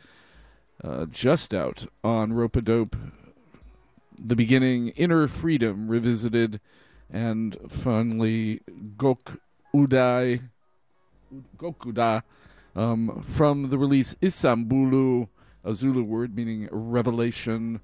uh, 0.85 1.07
just 1.07 1.55
out 1.55 1.87
on 2.05 2.33
Ropeadope. 2.33 3.13
The 4.19 4.37
beginning, 4.37 4.89
Inner 4.91 5.27
Freedom 5.27 5.89
Revisited, 5.89 6.61
and 7.11 7.57
finally 7.69 8.61
Gok 8.97 9.39
Udai, 9.75 10.43
Gokuda, 11.57 12.23
um, 12.77 13.23
from 13.23 13.71
the 13.71 13.79
release 13.79 14.15
Isambulo, 14.21 15.29
a 15.65 15.75
Zulu 15.75 16.03
word 16.03 16.35
meaning 16.35 16.69
revelation. 16.71 17.81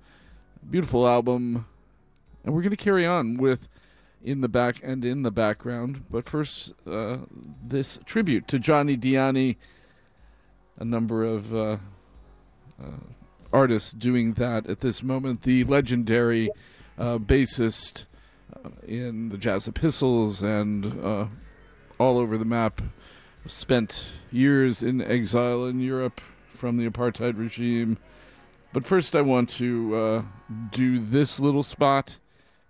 Beautiful 0.68 1.06
album. 1.06 1.66
And 2.44 2.54
we're 2.54 2.62
going 2.62 2.70
to 2.70 2.76
carry 2.76 3.06
on 3.06 3.36
with 3.36 3.68
In 4.24 4.40
the 4.40 4.48
Back 4.48 4.80
and 4.82 5.04
In 5.04 5.22
the 5.22 5.30
Background. 5.30 6.04
But 6.10 6.28
first, 6.28 6.72
uh, 6.86 7.18
this 7.62 7.98
tribute 8.04 8.48
to 8.48 8.58
Johnny 8.58 8.96
Dyani, 8.96 9.56
a 10.78 10.84
number 10.84 11.24
of 11.24 11.54
uh, 11.54 11.76
uh, 12.82 13.00
artists 13.52 13.92
doing 13.92 14.34
that 14.34 14.66
at 14.66 14.80
this 14.80 15.02
moment. 15.02 15.42
The 15.42 15.64
legendary 15.64 16.50
uh, 16.98 17.18
bassist 17.18 18.06
uh, 18.64 18.70
in 18.86 19.28
the 19.28 19.38
Jazz 19.38 19.68
Epistles 19.68 20.42
and 20.42 21.04
uh, 21.04 21.26
all 21.98 22.18
over 22.18 22.38
the 22.38 22.44
map, 22.44 22.82
spent 23.46 24.08
years 24.32 24.82
in 24.82 25.00
exile 25.00 25.64
in 25.64 25.80
Europe 25.80 26.20
from 26.56 26.76
the 26.76 26.88
apartheid 26.88 27.38
regime. 27.38 27.98
But 28.72 28.84
first, 28.84 29.14
I 29.16 29.22
want 29.22 29.48
to 29.50 29.96
uh, 29.96 30.22
do 30.70 30.98
this 30.98 31.40
little 31.40 31.62
spot, 31.62 32.18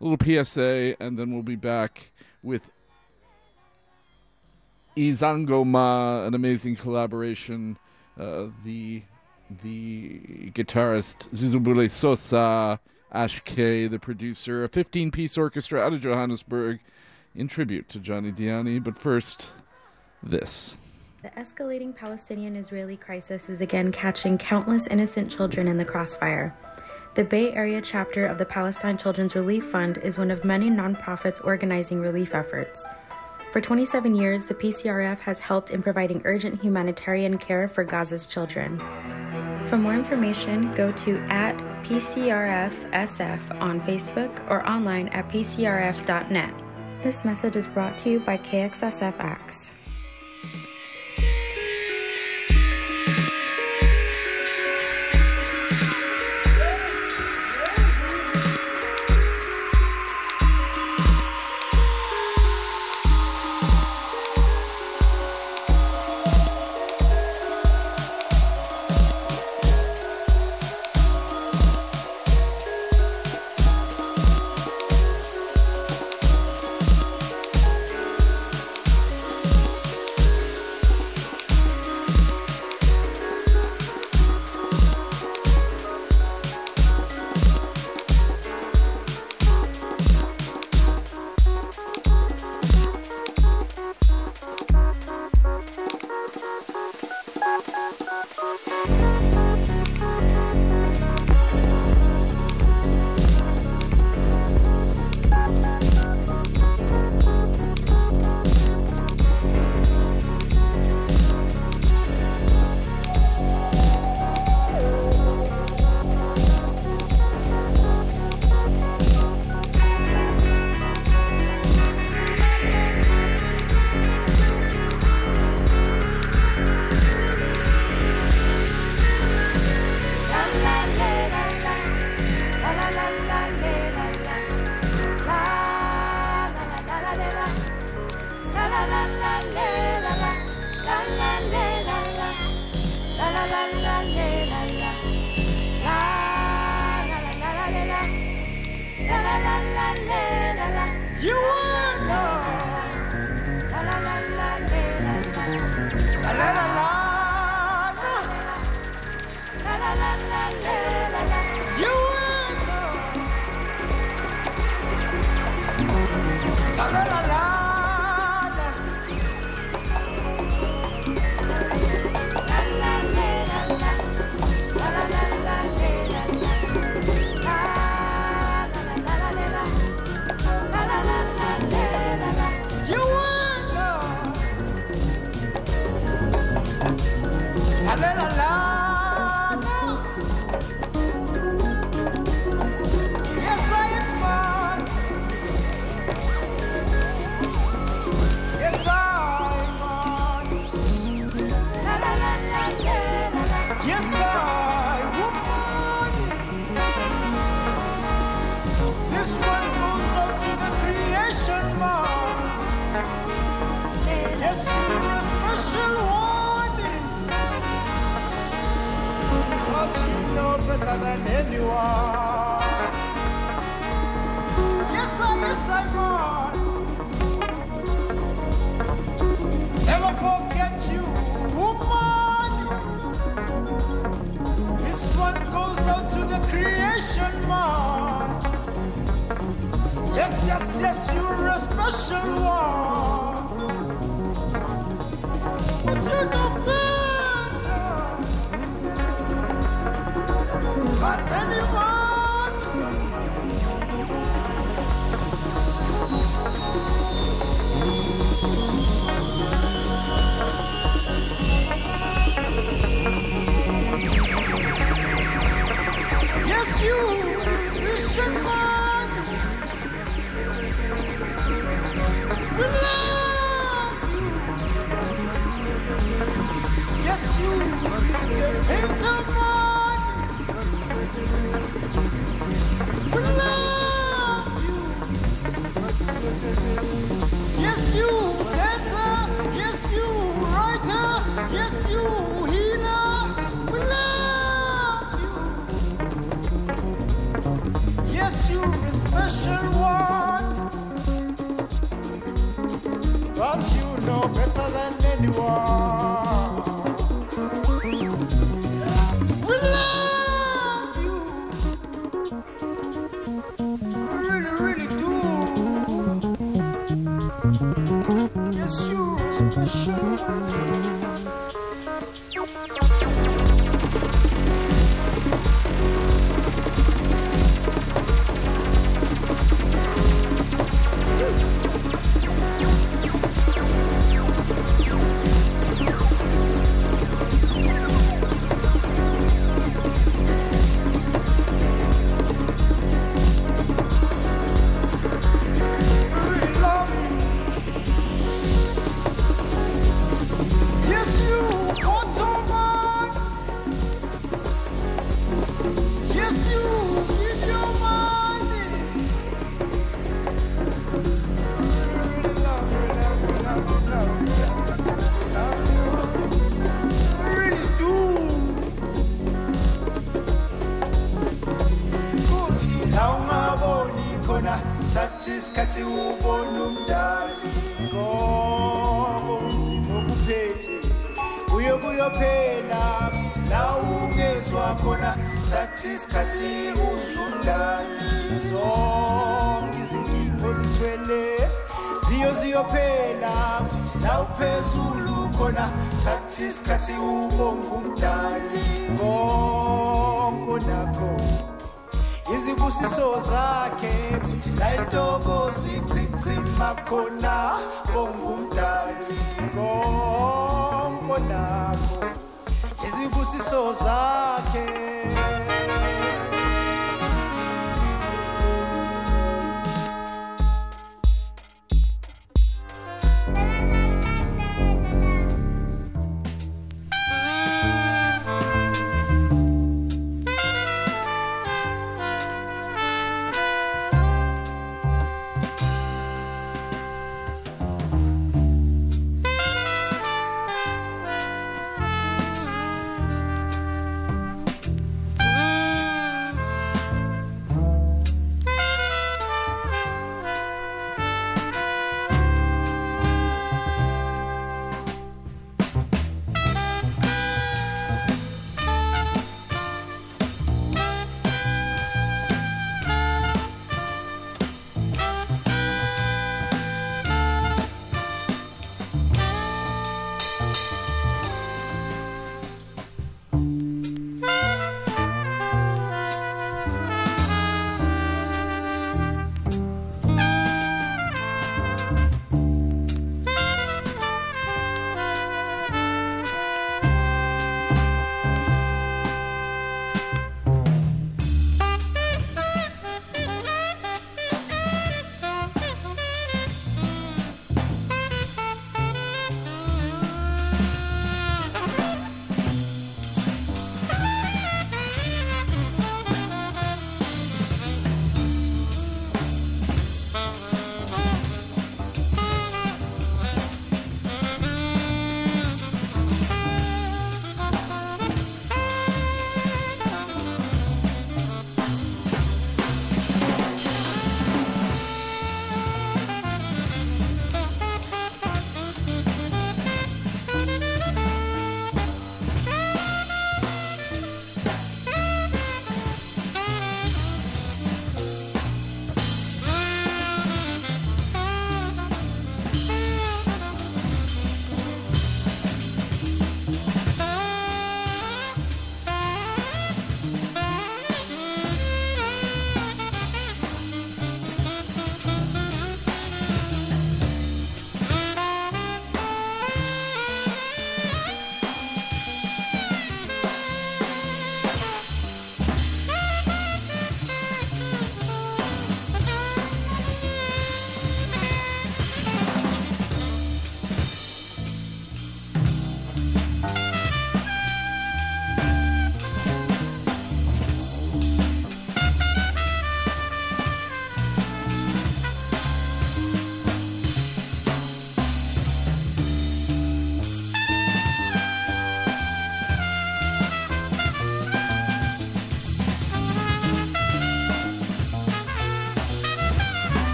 a 0.00 0.04
little 0.04 0.44
PSA, 0.44 0.96
and 1.00 1.18
then 1.18 1.32
we'll 1.32 1.42
be 1.42 1.56
back 1.56 2.10
with 2.42 2.70
Izangoma, 4.96 6.26
an 6.26 6.34
amazing 6.34 6.76
collaboration. 6.76 7.78
Uh, 8.18 8.46
the 8.64 9.02
the 9.62 10.50
guitarist 10.54 11.28
Zizubule 11.30 11.90
Sosa, 11.90 12.80
Ash 13.12 13.40
K, 13.44 13.86
the 13.86 13.98
producer, 13.98 14.64
a 14.64 14.68
15 14.68 15.10
piece 15.10 15.38
orchestra 15.38 15.80
out 15.80 15.92
of 15.92 16.00
Johannesburg 16.00 16.80
in 17.34 17.46
tribute 17.46 17.88
to 17.90 17.98
Johnny 17.98 18.32
Dyani. 18.32 18.82
But 18.82 18.98
first, 18.98 19.50
this. 20.22 20.76
The 21.26 21.42
escalating 21.42 21.92
Palestinian 21.92 22.54
Israeli 22.54 22.96
crisis 22.96 23.48
is 23.48 23.60
again 23.60 23.90
catching 23.90 24.38
countless 24.38 24.86
innocent 24.86 25.28
children 25.28 25.66
in 25.66 25.76
the 25.76 25.84
crossfire. 25.84 26.54
The 27.16 27.24
Bay 27.24 27.52
Area 27.52 27.82
chapter 27.82 28.26
of 28.26 28.38
the 28.38 28.44
Palestine 28.44 28.96
Children's 28.96 29.34
Relief 29.34 29.64
Fund 29.64 29.98
is 29.98 30.18
one 30.18 30.30
of 30.30 30.44
many 30.44 30.70
nonprofits 30.70 31.44
organizing 31.44 32.00
relief 32.00 32.32
efforts. 32.32 32.86
For 33.50 33.60
27 33.60 34.14
years, 34.14 34.46
the 34.46 34.54
PCRF 34.54 35.18
has 35.18 35.40
helped 35.40 35.72
in 35.72 35.82
providing 35.82 36.22
urgent 36.24 36.62
humanitarian 36.62 37.38
care 37.38 37.66
for 37.66 37.84
Gaza's 37.84 38.28
children. 38.28 38.78
For 39.66 39.76
more 39.76 39.94
information, 39.94 40.70
go 40.74 40.92
to 40.92 41.18
at 41.28 41.56
PCRFSF 41.82 43.60
on 43.60 43.80
Facebook 43.80 44.48
or 44.48 44.64
online 44.64 45.08
at 45.08 45.28
PCRF.net. 45.28 46.54
This 47.02 47.24
message 47.24 47.56
is 47.56 47.66
brought 47.66 47.98
to 47.98 48.10
you 48.10 48.20
by 48.20 48.38
KXSF 48.38 49.18
Acts. 49.18 49.72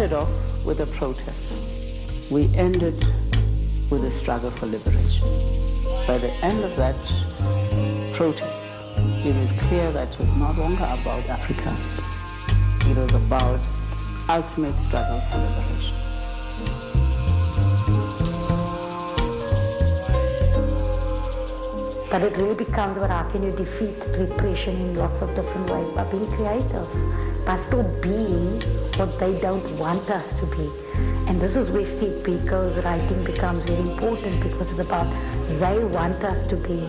Started 0.00 0.16
off 0.16 0.64
with 0.64 0.80
a 0.80 0.86
protest. 0.96 1.52
We 2.30 2.48
ended 2.56 2.94
with 3.90 4.02
a 4.04 4.10
struggle 4.10 4.50
for 4.50 4.64
liberation. 4.64 5.28
By 6.06 6.16
the 6.16 6.32
end 6.42 6.64
of 6.64 6.74
that 6.76 6.96
protest, 8.14 8.64
it 9.26 9.36
was 9.36 9.52
clear 9.68 9.92
that 9.92 10.14
it 10.14 10.18
was 10.18 10.30
no 10.30 10.52
longer 10.52 10.84
about 10.84 11.28
Africans. 11.28 12.00
It 12.88 12.96
was 12.96 13.12
about 13.12 13.60
ultimate 14.30 14.78
struggle 14.78 15.20
for 15.28 15.36
liberation. 15.36 15.94
But 22.10 22.22
it 22.22 22.38
really 22.38 22.54
becomes 22.54 22.96
about 22.96 23.10
how 23.10 23.30
can 23.30 23.42
you 23.42 23.52
defeat 23.52 24.02
repression 24.16 24.76
in 24.76 24.94
lots 24.96 25.20
of 25.20 25.36
different 25.36 25.70
ways 25.70 25.90
by 25.90 26.04
being 26.04 26.26
creative, 26.32 26.88
by 27.44 27.62
still 27.66 27.84
being 28.00 28.79
what 29.00 29.18
they 29.18 29.32
don't 29.40 29.66
want 29.78 30.10
us 30.10 30.38
to 30.38 30.44
be. 30.54 30.68
And 31.26 31.40
this 31.40 31.56
is 31.56 31.70
where 31.70 31.86
Steve 31.86 32.22
Biko's 32.22 32.84
writing 32.84 33.24
becomes 33.24 33.64
very 33.64 33.88
important 33.90 34.42
because 34.42 34.70
it's 34.72 34.78
about 34.78 35.08
they 35.58 35.82
want 35.82 36.22
us 36.22 36.46
to 36.48 36.56
be 36.56 36.80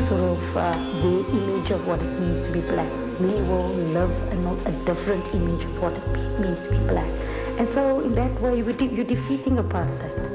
sort 0.00 0.20
of 0.20 0.56
uh, 0.56 0.72
their 1.02 1.20
image 1.38 1.70
of 1.70 1.86
what 1.86 2.02
it 2.02 2.18
means 2.18 2.40
to 2.40 2.50
be 2.50 2.60
black. 2.60 2.90
We 3.20 3.34
will 3.50 3.68
live 3.98 4.10
a, 4.32 4.68
a 4.68 4.72
different 4.84 5.24
image 5.32 5.62
of 5.62 5.80
what 5.80 5.92
it 5.92 6.40
means 6.40 6.60
to 6.60 6.70
be 6.72 6.78
black. 6.88 7.10
And 7.56 7.68
so 7.68 8.00
in 8.00 8.16
that 8.16 8.34
way, 8.40 8.56
you're 8.56 9.04
defeating 9.04 9.58
apartheid. 9.58 10.27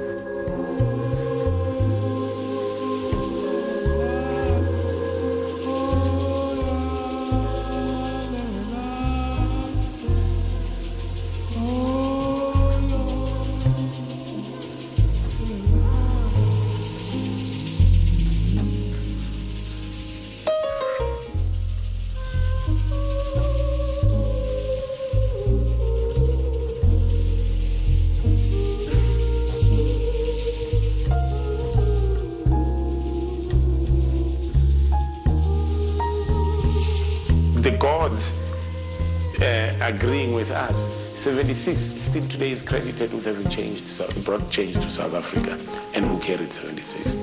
Today 42.33 42.49
is 42.49 42.63
credited 42.63 43.13
with 43.13 43.25
having 43.25 43.47
changed, 43.47 44.25
brought 44.25 44.49
change 44.49 44.73
to 44.73 44.89
South 44.89 45.13
Africa. 45.13 45.51
And 45.93 46.03
who 46.03 46.17
carried 46.19 46.51
76? 46.51 47.13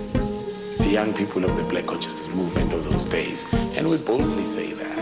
The 0.79 0.87
young 0.87 1.13
people 1.13 1.45
of 1.45 1.57
the 1.57 1.65
Black 1.65 1.87
Consciousness 1.87 2.29
movement 2.29 2.73
of 2.73 2.85
those 2.85 3.07
days. 3.07 3.45
And 3.53 3.91
we 3.91 3.97
boldly 3.97 4.47
say 4.47 4.73
that. 4.73 4.99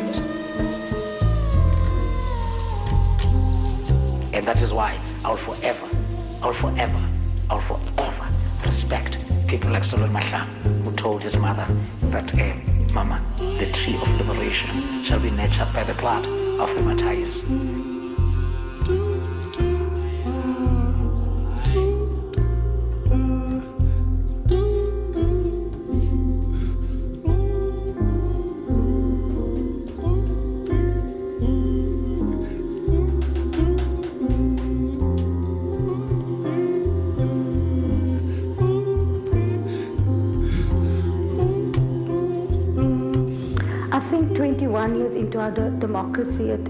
And 4.32 4.46
that 4.46 4.62
is 4.62 4.72
why 4.72 4.98
I 5.26 5.28
will 5.28 5.36
forever, 5.36 5.86
I 6.42 6.46
will 6.46 6.54
forever, 6.54 7.08
I 7.50 7.54
will 7.56 7.60
forever 7.60 8.28
respect 8.64 9.18
people 9.46 9.70
like 9.70 9.84
Solomon 9.84 10.14
Mahlangu, 10.14 10.84
who 10.84 10.96
told 10.96 11.22
his 11.22 11.36
mother 11.36 11.66
that, 12.04 12.34
eh, 12.38 12.54
Mama, 12.94 13.20
the 13.58 13.66
tree 13.72 13.96
of 13.96 14.08
liberation 14.14 15.04
shall 15.04 15.20
be 15.20 15.30
nurtured 15.32 15.70
by 15.74 15.84
the 15.84 15.92
blood 16.00 16.24
of 16.58 16.74
the 16.74 16.80
martyrs. 16.80 17.77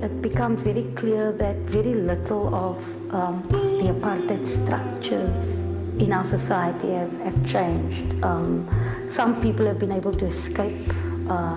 It, 0.08 0.22
becomes 0.22 0.60
very 0.62 0.84
clear 0.94 1.32
that 1.32 1.56
very 1.56 1.94
little 1.94 2.54
of 2.54 2.78
um, 3.14 3.42
the 3.48 3.92
apartheid 3.92 4.44
structures 4.46 5.58
in 6.00 6.12
our 6.12 6.24
society 6.24 6.90
have, 6.90 7.12
have 7.20 7.46
changed. 7.46 8.22
Um, 8.24 8.68
some 9.10 9.40
people 9.40 9.66
have 9.66 9.78
been 9.78 9.92
able 9.92 10.12
to 10.12 10.26
escape 10.26 10.92
uh, 11.28 11.56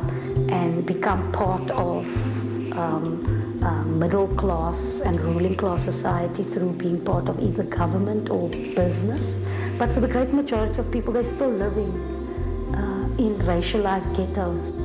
and 0.50 0.86
become 0.86 1.32
part 1.32 1.70
of 1.72 2.06
um, 2.78 3.62
uh, 3.64 3.84
middle 3.84 4.28
class 4.28 5.02
and 5.06 5.20
ruling 5.20 5.56
class 5.56 5.84
society 5.84 6.44
through 6.44 6.72
being 6.74 7.04
part 7.04 7.30
of 7.30 7.40
either 7.42 7.64
government 7.64 8.30
or 8.30 8.50
business. 8.50 9.22
But 9.78 9.92
for 9.92 10.00
the 10.00 10.08
great 10.08 10.34
majority 10.34 10.80
of 10.80 10.92
people, 10.92 11.14
they're 11.14 11.24
still 11.24 11.52
living 11.52 11.92
uh, 12.76 13.24
in 13.24 13.36
racialized 13.40 14.16
ghettos. 14.16 14.81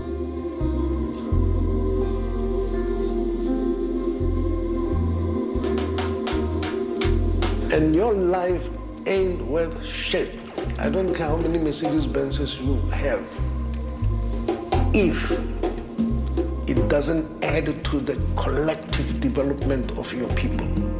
And 7.77 7.94
your 7.94 8.15
life 8.15 8.62
ain't 9.07 9.44
worth 9.44 9.85
shit. 9.85 10.40
I 10.78 10.89
don't 10.89 11.15
care 11.15 11.27
how 11.27 11.36
many 11.36 11.59
Mercedes 11.59 12.07
Benzes 12.07 12.59
you 12.59 12.81
have. 12.89 13.23
If 14.94 15.31
it 16.66 16.89
doesn't 16.89 17.44
add 17.44 17.85
to 17.85 18.01
the 18.01 18.15
collective 18.35 19.20
development 19.20 19.93
of 19.98 20.11
your 20.15 20.28
people. 20.31 20.95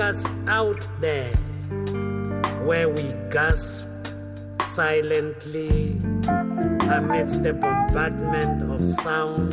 Us 0.00 0.24
out 0.48 0.86
there 1.00 1.34
where 2.64 2.88
we 2.88 3.02
gasp 3.30 3.86
silently 4.74 6.00
amidst 6.90 7.42
the 7.42 7.52
bombardment 7.52 8.62
of 8.72 8.82
sound 9.02 9.52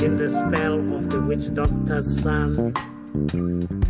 in 0.00 0.16
the 0.16 0.30
spell 0.30 0.78
of 0.94 1.10
the 1.10 1.20
witch 1.22 1.52
doctor's 1.54 2.22
son, 2.22 2.72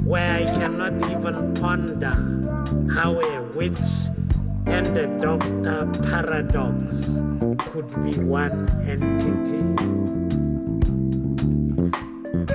where 0.05 0.37
I 0.37 0.45
cannot 0.47 0.95
even 1.11 1.53
ponder 1.55 2.15
how 2.91 3.21
a 3.21 3.43
witch 3.55 4.09
and 4.65 4.97
a 4.97 5.07
doctor 5.21 5.87
paradox 6.03 7.21
could 7.71 7.91
be 8.03 8.19
one 8.25 8.71
entity. 8.89 9.61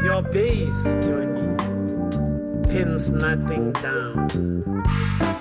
Your 0.04 0.24
bass, 0.24 0.84
Johnny, 1.06 1.67
pins 2.70 3.10
nothing 3.10 3.72
down. 3.74 5.37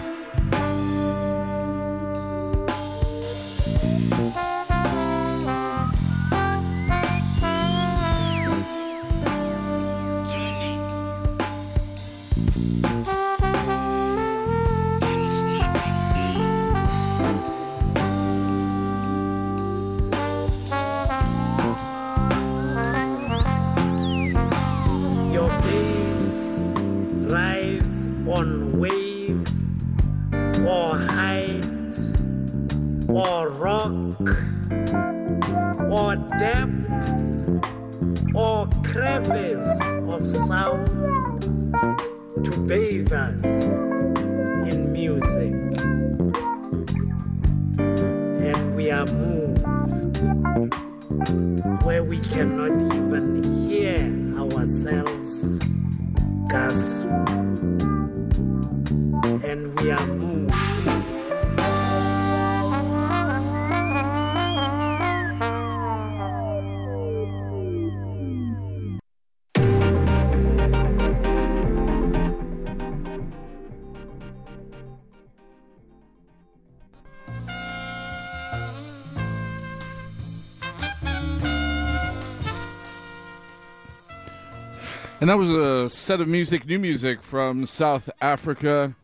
And 85.26 85.30
that 85.32 85.38
was 85.38 85.50
a 85.50 85.90
set 85.90 86.20
of 86.20 86.28
music, 86.28 86.66
new 86.66 86.78
music 86.78 87.20
from 87.20 87.64
South 87.66 88.08
Africa, 88.20 88.94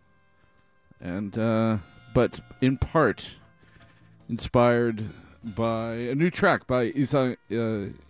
and 1.00 1.36
uh, 1.36 1.78
but 2.14 2.38
in 2.60 2.78
part 2.78 3.38
inspired 4.28 5.02
by 5.42 5.94
a 5.94 6.14
new 6.14 6.30
track 6.30 6.68
by 6.68 6.90
uh, 6.90 7.34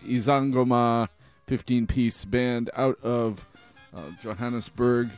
Izangoma 0.04 1.08
15 1.46 1.86
piece 1.86 2.26
band 2.26 2.68
out 2.76 3.02
of 3.02 3.46
uh, 3.96 4.10
Johannesburg. 4.20 5.08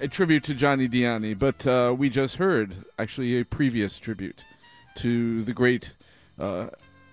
A 0.00 0.06
tribute 0.06 0.44
to 0.44 0.54
Johnny 0.54 0.88
Dyani, 0.88 1.36
but 1.36 1.66
uh, 1.66 1.92
we 1.98 2.08
just 2.08 2.36
heard 2.36 2.76
actually 2.96 3.40
a 3.40 3.44
previous 3.44 3.98
tribute 3.98 4.44
to 4.98 5.42
the 5.42 5.52
great 5.52 5.94
uh, 6.38 6.68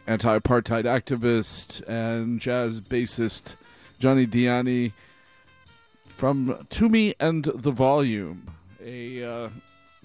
anti 0.06 0.38
apartheid 0.38 0.84
activist 0.84 1.82
and 1.90 2.40
jazz 2.40 2.80
bassist 2.82 3.56
Johnny 3.98 4.28
Dyani 4.28 4.94
from 6.18 6.48
Tumi 6.72 7.14
and 7.20 7.46
the 7.46 7.70
Volume, 7.70 8.48
a 8.84 9.24
uh, 9.24 9.50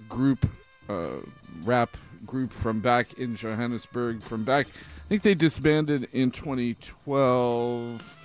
group, 0.07 0.47
uh, 0.87 1.15
rap 1.63 1.97
group 2.23 2.53
from 2.53 2.81
back 2.81 3.17
in 3.17 3.35
Johannesburg. 3.35 4.21
From 4.21 4.43
back, 4.43 4.67
I 4.67 5.09
think 5.09 5.23
they 5.23 5.33
disbanded 5.33 6.07
in 6.13 6.29
2012, 6.29 8.17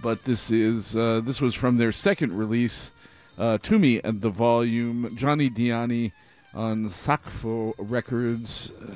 but 0.00 0.22
this 0.22 0.52
is 0.52 0.96
uh, 0.96 1.22
this 1.24 1.40
was 1.40 1.56
from 1.56 1.76
their 1.76 1.90
second 1.90 2.32
release, 2.32 2.92
uh, 3.36 3.58
Tumi 3.60 4.00
and 4.04 4.20
the 4.20 4.30
Volume. 4.30 5.16
Johnny 5.16 5.50
Dyani 5.50 6.12
on 6.54 6.84
Sakfo 6.84 7.74
Records. 7.78 8.70
Uh, 8.80 8.94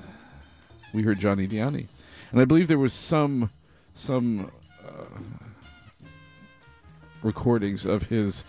we 0.95 1.03
heard 1.03 1.19
Johnny 1.19 1.49
Dyani, 1.49 1.89
and 2.31 2.41
I 2.41 2.45
believe 2.45 2.69
there 2.69 2.79
was 2.79 2.93
some 2.93 3.51
some 3.95 4.53
recordings 7.23 7.85
of 7.85 8.05
his 8.05 8.45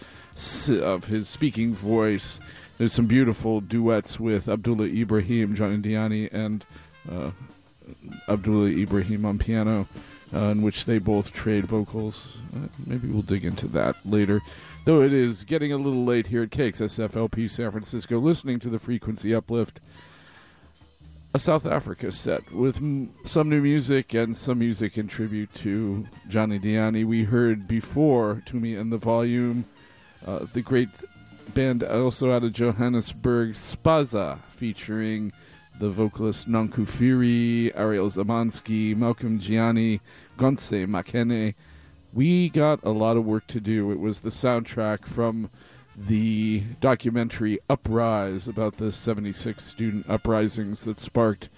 of 0.69 1.05
his 1.05 1.27
speaking 1.29 1.73
voice. 1.73 2.39
There's 2.77 2.93
some 2.93 3.05
beautiful 3.05 3.61
duets 3.61 4.19
with 4.19 4.49
Abdullah 4.49 4.87
Ibrahim, 4.87 5.55
John 5.55 5.81
Dyani, 5.81 6.31
and 6.33 6.65
uh, 7.11 7.31
Abdullah 8.27 8.69
Ibrahim 8.69 9.25
on 9.25 9.37
piano, 9.37 9.87
uh, 10.33 10.39
in 10.39 10.61
which 10.63 10.85
they 10.85 10.97
both 10.97 11.33
trade 11.33 11.65
vocals. 11.65 12.37
Uh, 12.55 12.67
maybe 12.87 13.07
we'll 13.07 13.21
dig 13.21 13.45
into 13.45 13.67
that 13.67 13.95
later. 14.05 14.41
Though 14.85 15.01
it 15.01 15.13
is 15.13 15.43
getting 15.43 15.71
a 15.71 15.77
little 15.77 16.03
late 16.03 16.27
here 16.27 16.43
at 16.43 16.49
KXSFLP 16.49 17.49
San 17.49 17.71
Francisco, 17.71 18.19
listening 18.19 18.59
to 18.59 18.69
the 18.69 18.79
frequency 18.79 19.33
uplift 19.33 19.79
a 21.35 21.39
South 21.39 21.65
Africa 21.65 22.11
set 22.11 22.51
with 22.51 22.77
m- 22.77 23.11
some 23.25 23.49
new 23.49 23.61
music 23.61 24.13
and 24.13 24.37
some 24.37 24.59
music 24.59 24.97
in 24.97 25.07
tribute 25.07 25.51
to 25.53 26.05
Johnny 26.27 26.59
Dyani. 26.59 27.05
We 27.05 27.23
heard 27.23 27.67
before 27.67 28.43
Tumi 28.45 28.77
in 28.79 28.91
the 28.91 28.99
Volume, 28.99 29.65
uh, 30.27 30.45
the 30.53 30.61
great 30.61 30.89
band 31.55 31.83
also 31.83 32.31
out 32.31 32.43
of 32.43 32.53
Johannesburg, 32.53 33.53
Spaza, 33.53 34.39
featuring 34.49 35.31
the 35.79 35.89
vocalist 35.89 36.47
Nonku 36.47 36.85
Phiri, 36.85 37.71
Ariel 37.75 38.09
Zamonsky, 38.09 38.95
Malcolm 38.95 39.39
Jiyane, 39.39 40.01
Gontse 40.37 40.85
Makhene. 40.85 41.55
We 42.13 42.49
got 42.49 42.79
a 42.83 42.91
lot 42.91 43.17
of 43.17 43.25
work 43.25 43.47
to 43.47 43.59
do. 43.59 43.91
It 43.91 43.99
was 43.99 44.19
the 44.19 44.29
soundtrack 44.29 45.07
from 45.07 45.49
the 45.95 46.63
documentary 46.79 47.59
Uprise 47.69 48.47
about 48.47 48.77
the 48.77 48.91
76 48.91 49.63
student 49.63 50.09
uprisings 50.09 50.83
that 50.85 50.99
sparked 50.99 51.49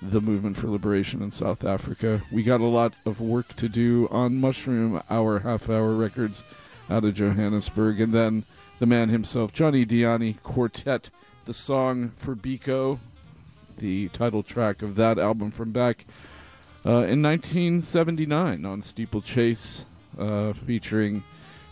the 0.00 0.20
movement 0.20 0.56
for 0.56 0.68
liberation 0.68 1.22
in 1.22 1.30
South 1.30 1.64
Africa. 1.64 2.22
We 2.30 2.42
got 2.42 2.60
a 2.60 2.66
lot 2.66 2.94
of 3.04 3.20
work 3.20 3.54
to 3.56 3.68
do 3.68 4.08
on 4.10 4.40
Mushroom 4.40 5.02
Hour 5.10 5.40
Half 5.40 5.68
Hour 5.68 5.94
Records 5.94 6.44
out 6.88 7.04
of 7.04 7.14
Johannesburg. 7.14 8.00
And 8.00 8.12
then 8.12 8.44
the 8.78 8.86
man 8.86 9.08
himself, 9.08 9.52
Johnny 9.52 9.84
Dyani 9.84 10.40
Quartet, 10.42 11.10
the 11.46 11.54
song 11.54 12.12
for 12.16 12.36
Biko, 12.36 12.98
the 13.78 14.08
title 14.08 14.42
track 14.42 14.82
of 14.82 14.94
that 14.96 15.18
album 15.18 15.50
from 15.50 15.72
back 15.72 16.04
uh, 16.86 17.06
in 17.06 17.22
1979 17.22 18.64
on 18.64 18.82
Steeplechase, 18.82 19.84
uh, 20.18 20.52
featuring 20.52 21.24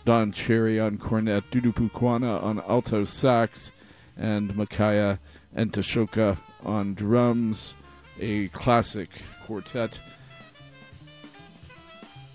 Don 0.07 0.31
Cherry 0.31 0.79
on 0.79 0.97
cornet, 0.97 1.43
Dudu 1.51 1.73
Pukwana 1.73 2.41
on 2.41 2.61
alto 2.61 3.03
sax, 3.03 3.73
and 4.15 4.51
Makaya 4.51 5.19
Ntshoko 5.53 6.37
on 6.63 6.93
drums. 6.93 7.73
A 8.17 8.47
classic 8.47 9.09
quartet. 9.45 9.99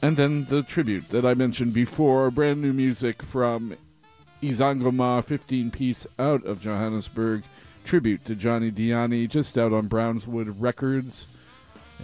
And 0.03 0.19
then 0.19 0.45
the 0.51 0.63
tribute 0.63 1.09
that 1.09 1.25
I 1.25 1.33
mentioned 1.33 1.73
before, 1.73 2.31
brand 2.31 2.61
new 2.61 2.75
music 2.75 3.23
from 3.23 3.75
Izangoma, 4.43 5.25
15 5.25 5.71
piece 5.71 6.07
out 6.19 6.45
of 6.45 6.61
Johannesburg, 6.61 7.43
tribute 7.87 8.27
to 8.27 8.35
Johnny 8.35 8.71
Dyani, 8.71 9.27
just 9.31 9.57
out 9.57 9.73
on 9.73 9.89
Brownswood 9.89 10.57
Records. 10.59 11.25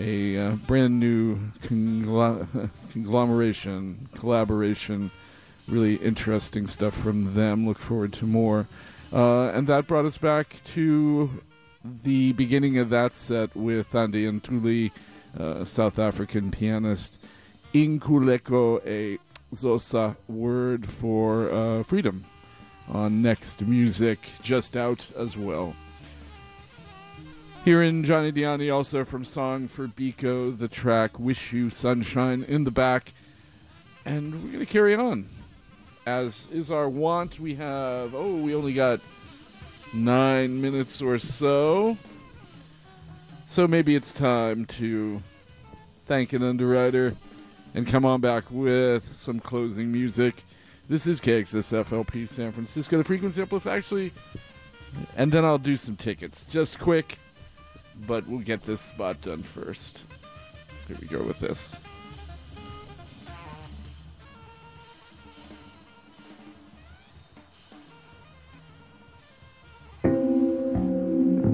A 0.01 0.39
uh, 0.39 0.53
brand 0.67 0.99
new 0.99 1.37
congl- 1.61 2.71
conglomeration, 2.93 4.09
collaboration 4.15 5.11
really 5.69 5.97
interesting 5.97 6.67
stuff 6.67 6.95
from 6.95 7.35
them. 7.35 7.67
Look 7.67 7.79
forward 7.79 8.13
to 8.15 8.27
more. 8.27 8.67
Uh, 9.13 9.49
and 9.51 9.67
that 9.67 9.87
brought 9.87 10.05
us 10.05 10.19
back 10.19 10.57
to 10.65 11.31
the 12.03 12.33
beginning 12.33 12.79
of 12.79 12.91
that 12.91 13.15
set 13.15 13.55
with 13.57 13.91
Thandi 13.91 14.41
Ntuli, 14.41 14.91
uh, 15.39 15.65
South 15.65 15.99
African 15.99 16.51
pianist, 16.51 17.19
Inkululeko, 17.73 18.83
a 18.87 19.19
Xhosa 19.55 20.17
word 20.29 20.89
for 20.89 21.51
uh, 21.51 21.83
freedom, 21.85 22.25
on 22.93 23.23
Next 23.23 23.63
Music, 23.63 24.19
just 24.43 24.77
out 24.77 25.07
as 25.17 25.37
well. 25.37 25.75
Here 27.65 27.83
in 27.83 28.05
Johnny 28.05 28.33
Dyani, 28.33 28.73
also 28.75 29.05
from 29.05 29.25
Song 29.25 29.69
for 29.69 29.89
Biko, 29.89 30.57
the 30.57 30.69
track 30.69 31.19
Wish 31.19 31.53
You 31.53 31.71
Sunshine 31.71 32.45
in 32.45 32.65
the 32.65 32.71
back. 32.71 33.13
And 34.05 34.33
we're 34.43 34.53
going 34.53 34.61
to 34.61 34.67
carry 34.67 34.95
on 34.95 35.27
as 36.09 36.49
is 36.51 36.71
our 36.71 36.89
wont, 36.89 37.39
we 37.39 37.55
have, 37.57 38.15
oh, 38.15 38.37
we 38.37 38.55
only 38.55 38.73
got 38.73 38.99
nine 39.93 40.59
minutes 40.61 41.03
or 41.03 41.19
so. 41.19 41.99
So 43.47 43.69
maybe 43.69 43.95
it's 43.95 44.13
time 44.15 44.65
to 44.67 45.23
thank 46.07 46.33
an 46.33 46.43
underwriter 46.43 47.15
and 47.75 47.87
come 47.87 48.07
on 48.07 48.23
back 48.23 48.45
with 48.51 49.05
some 49.05 49.39
closing 49.39 49.93
music. 49.93 50.45
This 50.89 51.07
is 51.07 51.21
KXSFLP 51.21 52.27
San 52.27 52.53
Francisco, 52.53 52.97
the 52.97 53.05
frequency 53.05 53.43
uplift 53.43 53.67
actually, 53.67 54.13
and 55.19 55.31
then 55.31 55.45
I'll 55.45 55.59
do 55.59 55.77
some 55.77 55.97
tickets. 55.97 56.47
Just 56.47 56.79
quick, 56.79 57.19
but 58.07 58.27
we'll 58.27 58.41
get 58.41 58.65
this 58.65 58.81
spot 58.81 59.21
done 59.21 59.43
first. 59.43 60.05
Here 60.87 60.97
we 61.03 61.07
go 61.07 61.23
with 61.23 61.39
this. 61.39 61.79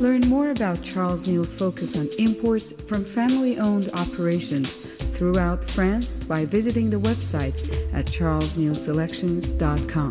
Learn 0.00 0.22
more 0.22 0.50
about 0.50 0.82
Charles 0.82 1.26
Neal's 1.26 1.54
focus 1.54 1.94
on 1.94 2.08
imports 2.18 2.72
from 2.86 3.04
family 3.04 3.58
owned 3.58 3.90
operations 3.92 4.76
throughout 5.12 5.62
France 5.62 6.18
by 6.18 6.46
visiting 6.46 6.88
the 6.88 6.96
website 6.96 7.54
at 7.92 8.06
charlesnealselections.com. 8.06 10.10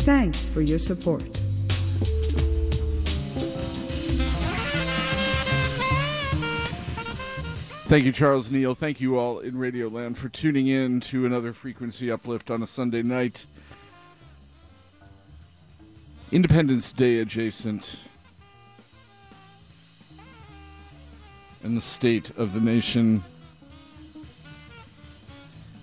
Thanks 0.00 0.48
for 0.48 0.62
your 0.62 0.78
support. 0.78 1.22
Thank 7.90 8.06
you, 8.06 8.12
Charles 8.12 8.50
Neal. 8.50 8.74
Thank 8.74 9.02
you 9.02 9.18
all 9.18 9.40
in 9.40 9.58
Radio 9.58 9.88
Land 9.88 10.16
for 10.16 10.30
tuning 10.30 10.68
in 10.68 11.00
to 11.00 11.26
another 11.26 11.52
frequency 11.52 12.10
uplift 12.10 12.50
on 12.50 12.62
a 12.62 12.66
Sunday 12.66 13.02
night. 13.02 13.44
Independence 16.32 16.90
Day 16.90 17.18
adjacent. 17.18 17.96
And 21.62 21.76
the 21.76 21.80
state 21.80 22.30
of 22.36 22.54
the 22.54 22.60
nation. 22.60 23.22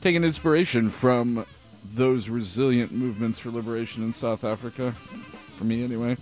Taking 0.01 0.23
inspiration 0.23 0.89
from 0.89 1.45
those 1.93 2.29
resilient 2.29 2.91
movements 2.91 3.39
for 3.39 3.49
liberation 3.51 4.03
in 4.03 4.13
South 4.13 4.43
Africa, 4.43 4.91
for 4.91 5.63
me 5.63 5.83
anyway. 5.83 6.17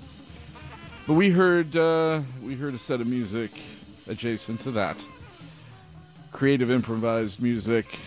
But 1.08 1.14
we 1.14 1.30
heard 1.30 1.76
uh, 1.76 2.22
we 2.44 2.56
heard 2.56 2.74
a 2.74 2.78
set 2.78 3.00
of 3.00 3.08
music 3.08 3.52
adjacent 4.08 4.60
to 4.62 4.72
that 4.72 4.98
creative 6.32 6.70
improvised 6.70 7.42
music. 7.42 8.00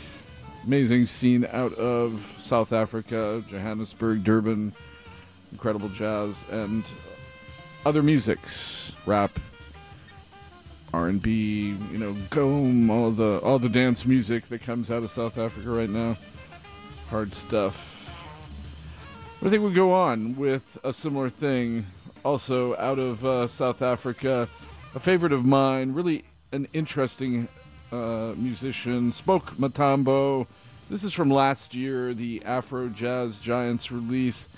Amazing 0.67 1.07
scene 1.07 1.47
out 1.51 1.73
of 1.75 2.35
South 2.39 2.75
Africa, 2.75 3.43
Johannesburg, 3.49 4.23
Durban, 4.23 4.75
incredible 5.53 5.89
jazz 5.89 6.45
and 6.51 6.85
other 7.87 8.03
musics, 8.03 8.93
rap, 9.07 9.39
R&B, 10.93 11.77
you 11.93 11.99
know, 11.99 12.13
gqom, 12.13 12.91
all 12.91 13.11
the 13.11 13.41
all 13.43 13.59
the 13.59 13.69
dance 13.69 14.07
music 14.07 14.49
that 14.49 14.63
comes 14.63 14.91
out 14.91 15.03
of 15.03 15.11
South 15.11 15.37
Africa 15.37 15.69
right 15.69 15.91
now. 15.91 16.17
Hard 17.11 17.35
stuff. 17.35 17.95
But 19.41 19.49
I 19.49 19.51
think 19.51 19.63
we'll 19.63 19.73
go 19.73 19.93
on 19.93 20.35
with 20.37 20.79
a 20.85 20.93
similar 20.93 21.31
thing 21.31 21.85
also 22.25 22.77
out 22.77 22.99
of 22.99 23.25
uh, 23.25 23.47
South 23.47 23.83
Africa. 23.83 24.49
A 24.95 25.01
favorite 25.01 25.33
of 25.33 25.45
mine, 25.45 25.93
really 25.93 26.25
an 26.53 26.67
interesting 26.73 27.49
uh, 27.93 28.35
musician, 28.37 29.11
Spoek 29.11 29.55
Mathambo. 29.57 30.47
This 30.91 31.05
is 31.05 31.13
from 31.13 31.29
last 31.29 31.75
year, 31.75 32.15
the 32.15 32.43
Afro 32.45 32.89
Jazz 32.89 33.39
Giants 33.39 33.93
release, 33.93 34.49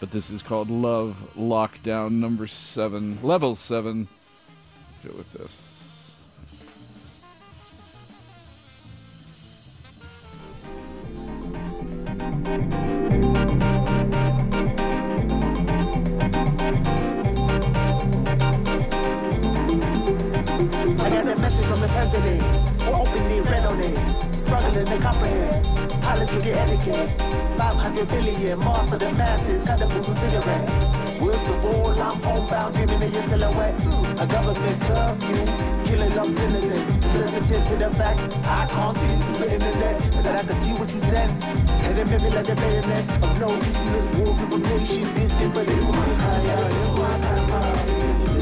but 0.00 0.10
this 0.10 0.30
is 0.30 0.42
called 0.42 0.70
Love 0.70 1.32
Lockdown 1.36 2.12
number 2.12 2.46
seven, 2.46 3.18
level 3.22 3.54
seven. 3.54 4.08
Go 5.06 5.14
with 5.16 5.30
this. 5.34 5.73
Struggling 25.04 25.32
to 25.32 25.60
comprehend. 25.60 26.02
Politics 26.02 26.46
etiquette. 26.46 27.58
500 27.58 28.08
billion, 28.08 28.58
master 28.58 28.98
the 28.98 29.12
masses. 29.12 29.62
Cut 29.62 29.78
the 29.80 29.86
booze 29.86 30.08
and 30.08 30.18
cigarette. 30.18 31.20
Where's 31.20 31.44
the 31.44 31.58
ball? 31.58 31.88
I'm 31.88 32.22
homebound, 32.22 32.74
dreaming 32.74 33.02
of 33.02 33.12
your 33.12 33.22
silhouette. 33.28 33.74
A 34.18 34.26
government 34.26 34.80
curfew. 34.80 35.44
Killing 35.84 36.14
love 36.14 36.38
innocent. 36.44 37.04
Sensitive 37.12 37.64
to 37.66 37.76
the 37.76 37.90
fact 37.98 38.18
I 38.46 38.66
can't 38.72 38.96
be 38.96 39.08
in 39.12 39.40
the 39.40 39.54
internet. 39.54 40.14
But 40.14 40.24
that 40.24 40.36
I 40.36 40.44
can 40.48 40.56
see 40.64 40.72
what 40.72 40.92
you 40.94 41.00
said. 41.00 41.28
And 41.30 41.98
then 41.98 42.08
maybe 42.08 42.30
like 42.30 42.46
the 42.46 42.54
bayonet. 42.54 43.22
Of 43.22 43.38
no 43.38 43.54
use 43.54 43.72
to 43.72 43.90
this 43.92 44.12
war 44.14 44.38
information. 44.38 45.14
Distant, 45.14 45.52
but 45.52 45.68
it's 45.68 45.86
my 45.86 46.06
kind. 46.16 46.96
My 46.96 47.18
kind. 47.50 48.33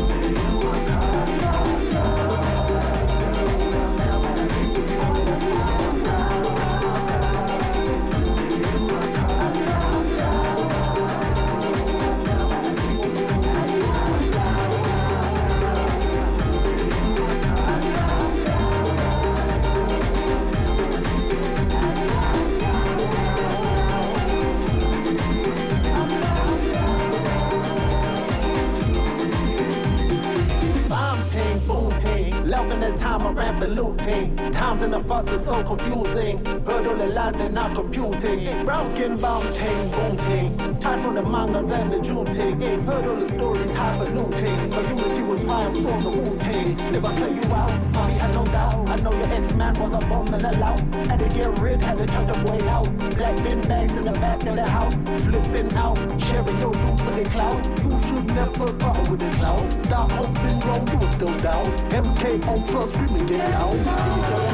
The 32.82 32.96
time 32.96 33.26
I 33.26 33.30
rap 33.30 33.60
the 33.60 33.68
looting. 33.68 34.36
Times 34.50 34.82
in 34.82 34.90
the 34.90 35.00
fuss 35.00 35.26
is 35.28 35.44
so 35.44 35.62
confusing. 35.62 36.61
All 36.86 36.96
the 36.96 37.06
lies, 37.06 37.32
they're 37.34 37.48
not 37.48 37.74
computing. 37.74 38.64
Brown 38.64 38.90
skin, 38.90 39.16
bomb 39.16 39.52
ting, 39.52 40.18
ting. 40.18 40.78
Time 40.78 41.00
for 41.00 41.12
the 41.12 41.22
mangas 41.22 41.70
and 41.70 41.92
the 41.92 42.00
ting. 42.00 42.86
Heard 42.86 43.06
all 43.06 43.16
the 43.16 43.28
stories, 43.28 43.70
highfalutin. 43.70 44.70
But 44.70 44.88
unity 44.88 45.22
will 45.22 45.38
triumph, 45.38 45.82
swords 45.82 46.06
of 46.06 46.14
Wu 46.14 46.38
Ting. 46.40 46.76
Never 46.76 47.12
play 47.14 47.34
you 47.34 47.44
out, 47.52 47.92
mommy 47.92 48.14
had 48.14 48.34
no 48.34 48.44
doubt. 48.44 48.88
I 48.88 48.96
know 48.96 49.12
your 49.12 49.28
ex-man 49.28 49.74
was 49.78 49.92
a 49.92 50.06
bum 50.08 50.34
and 50.34 50.44
a 50.44 50.58
lout. 50.58 50.80
Had 51.06 51.20
to 51.20 51.28
get 51.28 51.58
rid, 51.60 51.82
had 51.82 51.98
to 51.98 52.06
chuck 52.06 52.26
the 52.26 52.38
boy 52.40 52.60
out. 52.68 52.86
Black 53.16 53.36
bin 53.44 53.60
bags 53.62 53.96
in 53.96 54.04
the 54.04 54.12
back 54.12 54.44
of 54.46 54.56
the 54.56 54.68
house. 54.68 54.94
Flipping 55.24 55.72
out, 55.74 55.96
sharing 56.20 56.58
your 56.58 56.72
loot 56.72 57.00
for 57.00 57.12
the 57.12 57.24
cloud. 57.30 57.64
You 57.82 57.96
should 58.06 58.26
never 58.26 58.72
bother 58.72 59.10
with 59.10 59.20
the 59.20 59.30
cloud. 59.30 59.80
Stockholm 59.80 60.34
syndrome, 60.34 60.88
you 60.88 60.98
was 60.98 61.10
still 61.12 61.36
down. 61.38 61.66
MK 61.90 62.46
Ultra 62.46 62.86
screaming, 62.86 63.26
get 63.26 63.52
out. 63.52 64.51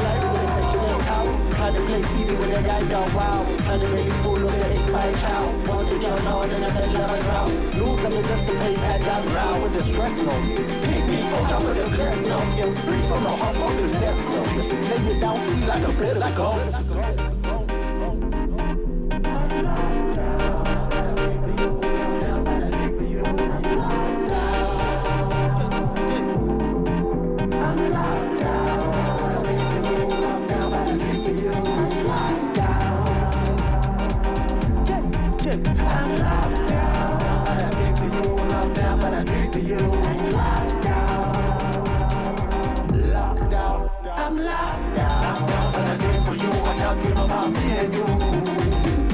Try 1.59 1.71
to 1.71 1.81
play 1.81 2.01
CV 2.01 2.39
with 2.39 2.57
a 2.57 2.63
guy 2.63 2.81
down 2.87 3.13
wow. 3.13 3.43
Try 3.63 3.77
to 3.77 3.87
really 3.89 4.09
fool 4.23 4.39
with 4.39 4.55
an 4.55 4.77
expired 4.77 5.17
child. 5.17 5.67
Want 5.67 5.89
to 5.89 5.99
get 5.99 6.25
on 6.25 6.49
in 6.49 6.61
the 6.61 6.71
middle 6.71 7.01
of 7.01 7.19
a 7.19 7.21
drought. 7.21 7.49
Lose 7.75 7.97
them 7.97 8.13
as 8.13 8.31
escapades 8.31 8.77
had 8.77 9.03
gone 9.03 9.27
round 9.35 9.63
with 9.63 9.73
the 9.73 9.83
stress 9.83 10.15
note. 10.15 10.55
Pick 10.85 11.05
me, 11.05 11.21
coach, 11.29 11.51
I'm 11.51 11.63
with 11.65 11.85
a 11.85 11.89
blessed 11.89 12.21
note. 12.21 12.57
Yeah, 12.57 12.85
breathe 12.85 13.07
from 13.09 13.23
the 13.25 13.29
heart, 13.29 13.57
on 13.57 13.75
the 13.75 13.99
left 13.99 14.29
note. 14.29 14.55
Lay 14.89 15.11
it 15.11 15.19
down, 15.19 15.37
see 15.51 15.65
like 15.65 15.83
a 15.83 15.91
bit 15.97 16.15
like. 16.15 17.38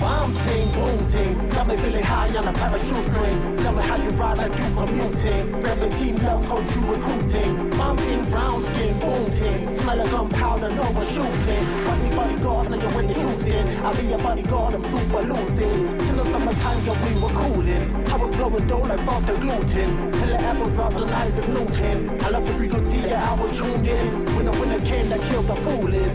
Wow. 0.01 0.25
thumb 0.25 0.43
ting, 0.43 0.71
boom 0.71 1.07
ting. 1.07 1.49
Got 1.49 1.67
me 1.67 1.77
feeling 1.77 2.03
high 2.03 2.35
on 2.35 2.47
a 2.47 2.53
parachute 2.53 3.03
string. 3.11 3.57
Tell 3.57 3.73
me 3.73 3.83
how 3.83 3.97
you 3.97 4.09
ride 4.11 4.37
like 4.37 4.57
you 4.57 4.67
commuting. 4.75 5.61
Rapping 5.61 5.93
team 5.97 6.15
love 6.23 6.45
coach 6.47 6.75
you 6.75 6.81
recruiting. 6.81 7.77
Mom 7.77 7.97
ting, 7.97 8.25
brown 8.29 8.61
skin, 8.63 8.99
boom 8.99 9.31
ting. 9.31 9.75
Smell 9.75 10.01
of 10.01 10.11
gunpowder, 10.11 10.69
no 10.69 10.83
one 10.83 11.07
shooting. 11.07 11.63
Watch 11.85 12.01
me 12.01 12.15
bodyguard, 12.15 12.69
now 12.71 12.77
you're 12.77 13.01
in 13.01 13.09
Houston. 13.09 13.85
I'll 13.85 13.95
be 13.95 14.03
your 14.07 14.19
bodyguard, 14.19 14.73
I'm 14.75 14.83
super 14.83 15.21
lucid. 15.21 15.75
In 16.09 16.15
the 16.17 16.23
summertime, 16.31 16.85
yeah, 16.85 16.97
we 17.03 17.21
were 17.21 17.33
cooling. 17.41 18.07
I 18.07 18.15
was 18.17 18.29
blowing 18.31 18.67
dough 18.67 18.79
like 18.79 19.05
the 19.27 19.37
gluten. 19.43 20.11
Till 20.11 20.27
the 20.27 20.39
apple 20.41 20.69
dropped 20.69 20.95
on 20.95 21.09
Isaac 21.09 21.47
Newton. 21.49 22.21
I 22.21 22.29
love 22.29 22.45
the 22.45 22.53
frequency, 22.53 22.97
yeah, 22.97 23.31
I 23.31 23.33
was 23.41 23.57
tuned 23.57 23.87
in. 23.87 24.25
When 24.35 24.45
the 24.45 24.51
winter 24.51 24.81
came, 24.85 25.09
that 25.09 25.21
killed 25.29 25.47
the 25.47 25.55
fooling. 25.55 26.14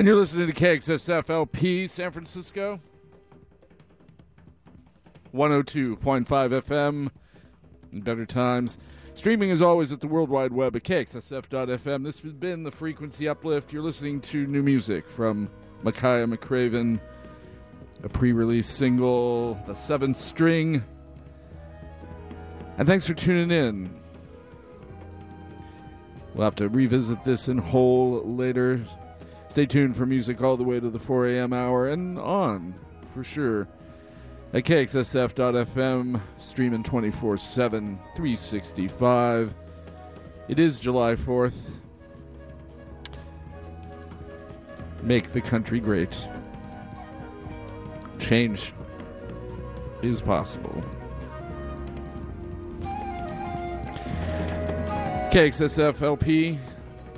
And 0.00 0.06
you're 0.06 0.16
listening 0.16 0.46
to 0.46 0.54
KXSFLP 0.54 1.90
San 1.90 2.10
Francisco. 2.10 2.80
102.5 5.34 6.24
FM 6.26 7.10
better 8.02 8.24
times. 8.24 8.78
Streaming 9.12 9.50
as 9.50 9.60
always 9.60 9.92
at 9.92 10.00
the 10.00 10.06
World 10.06 10.30
Wide 10.30 10.54
Web 10.54 10.74
at 10.74 10.84
KXSF.FM. 10.84 12.02
This 12.02 12.18
has 12.20 12.32
been 12.32 12.62
the 12.62 12.70
Frequency 12.70 13.28
Uplift. 13.28 13.74
You're 13.74 13.82
listening 13.82 14.22
to 14.22 14.46
new 14.46 14.62
music 14.62 15.06
from 15.06 15.50
Makaya 15.84 16.34
McCraven, 16.34 16.98
a 18.02 18.08
pre 18.08 18.32
release 18.32 18.70
single, 18.70 19.62
The 19.66 19.74
Seventh 19.74 20.16
String. 20.16 20.82
And 22.78 22.88
thanks 22.88 23.06
for 23.06 23.12
tuning 23.12 23.50
in. 23.50 24.00
We'll 26.34 26.44
have 26.44 26.56
to 26.56 26.70
revisit 26.70 27.22
this 27.22 27.48
in 27.48 27.58
whole 27.58 28.22
later. 28.24 28.80
Stay 29.50 29.66
tuned 29.66 29.96
for 29.96 30.06
music 30.06 30.40
all 30.42 30.56
the 30.56 30.62
way 30.62 30.78
to 30.78 30.88
the 30.88 30.98
4 30.98 31.26
a.m. 31.26 31.52
hour 31.52 31.88
and 31.88 32.16
on, 32.20 32.72
for 33.12 33.24
sure. 33.24 33.66
At 34.52 34.62
KXSF.FM, 34.62 36.20
streaming 36.38 36.84
24 36.84 37.36
7, 37.36 37.98
365. 38.14 39.52
It 40.46 40.60
is 40.60 40.78
July 40.78 41.14
4th. 41.14 41.70
Make 45.02 45.32
the 45.32 45.40
country 45.40 45.80
great. 45.80 46.28
Change 48.20 48.72
is 50.00 50.20
possible. 50.20 50.80
KXSF 55.32 56.00
LP, 56.02 56.56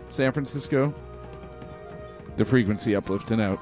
San 0.09 0.33
Francisco. 0.33 0.95
The 2.37 2.45
frequency 2.45 2.95
uplift 2.97 3.31
and 3.31 3.41
out. 3.41 3.61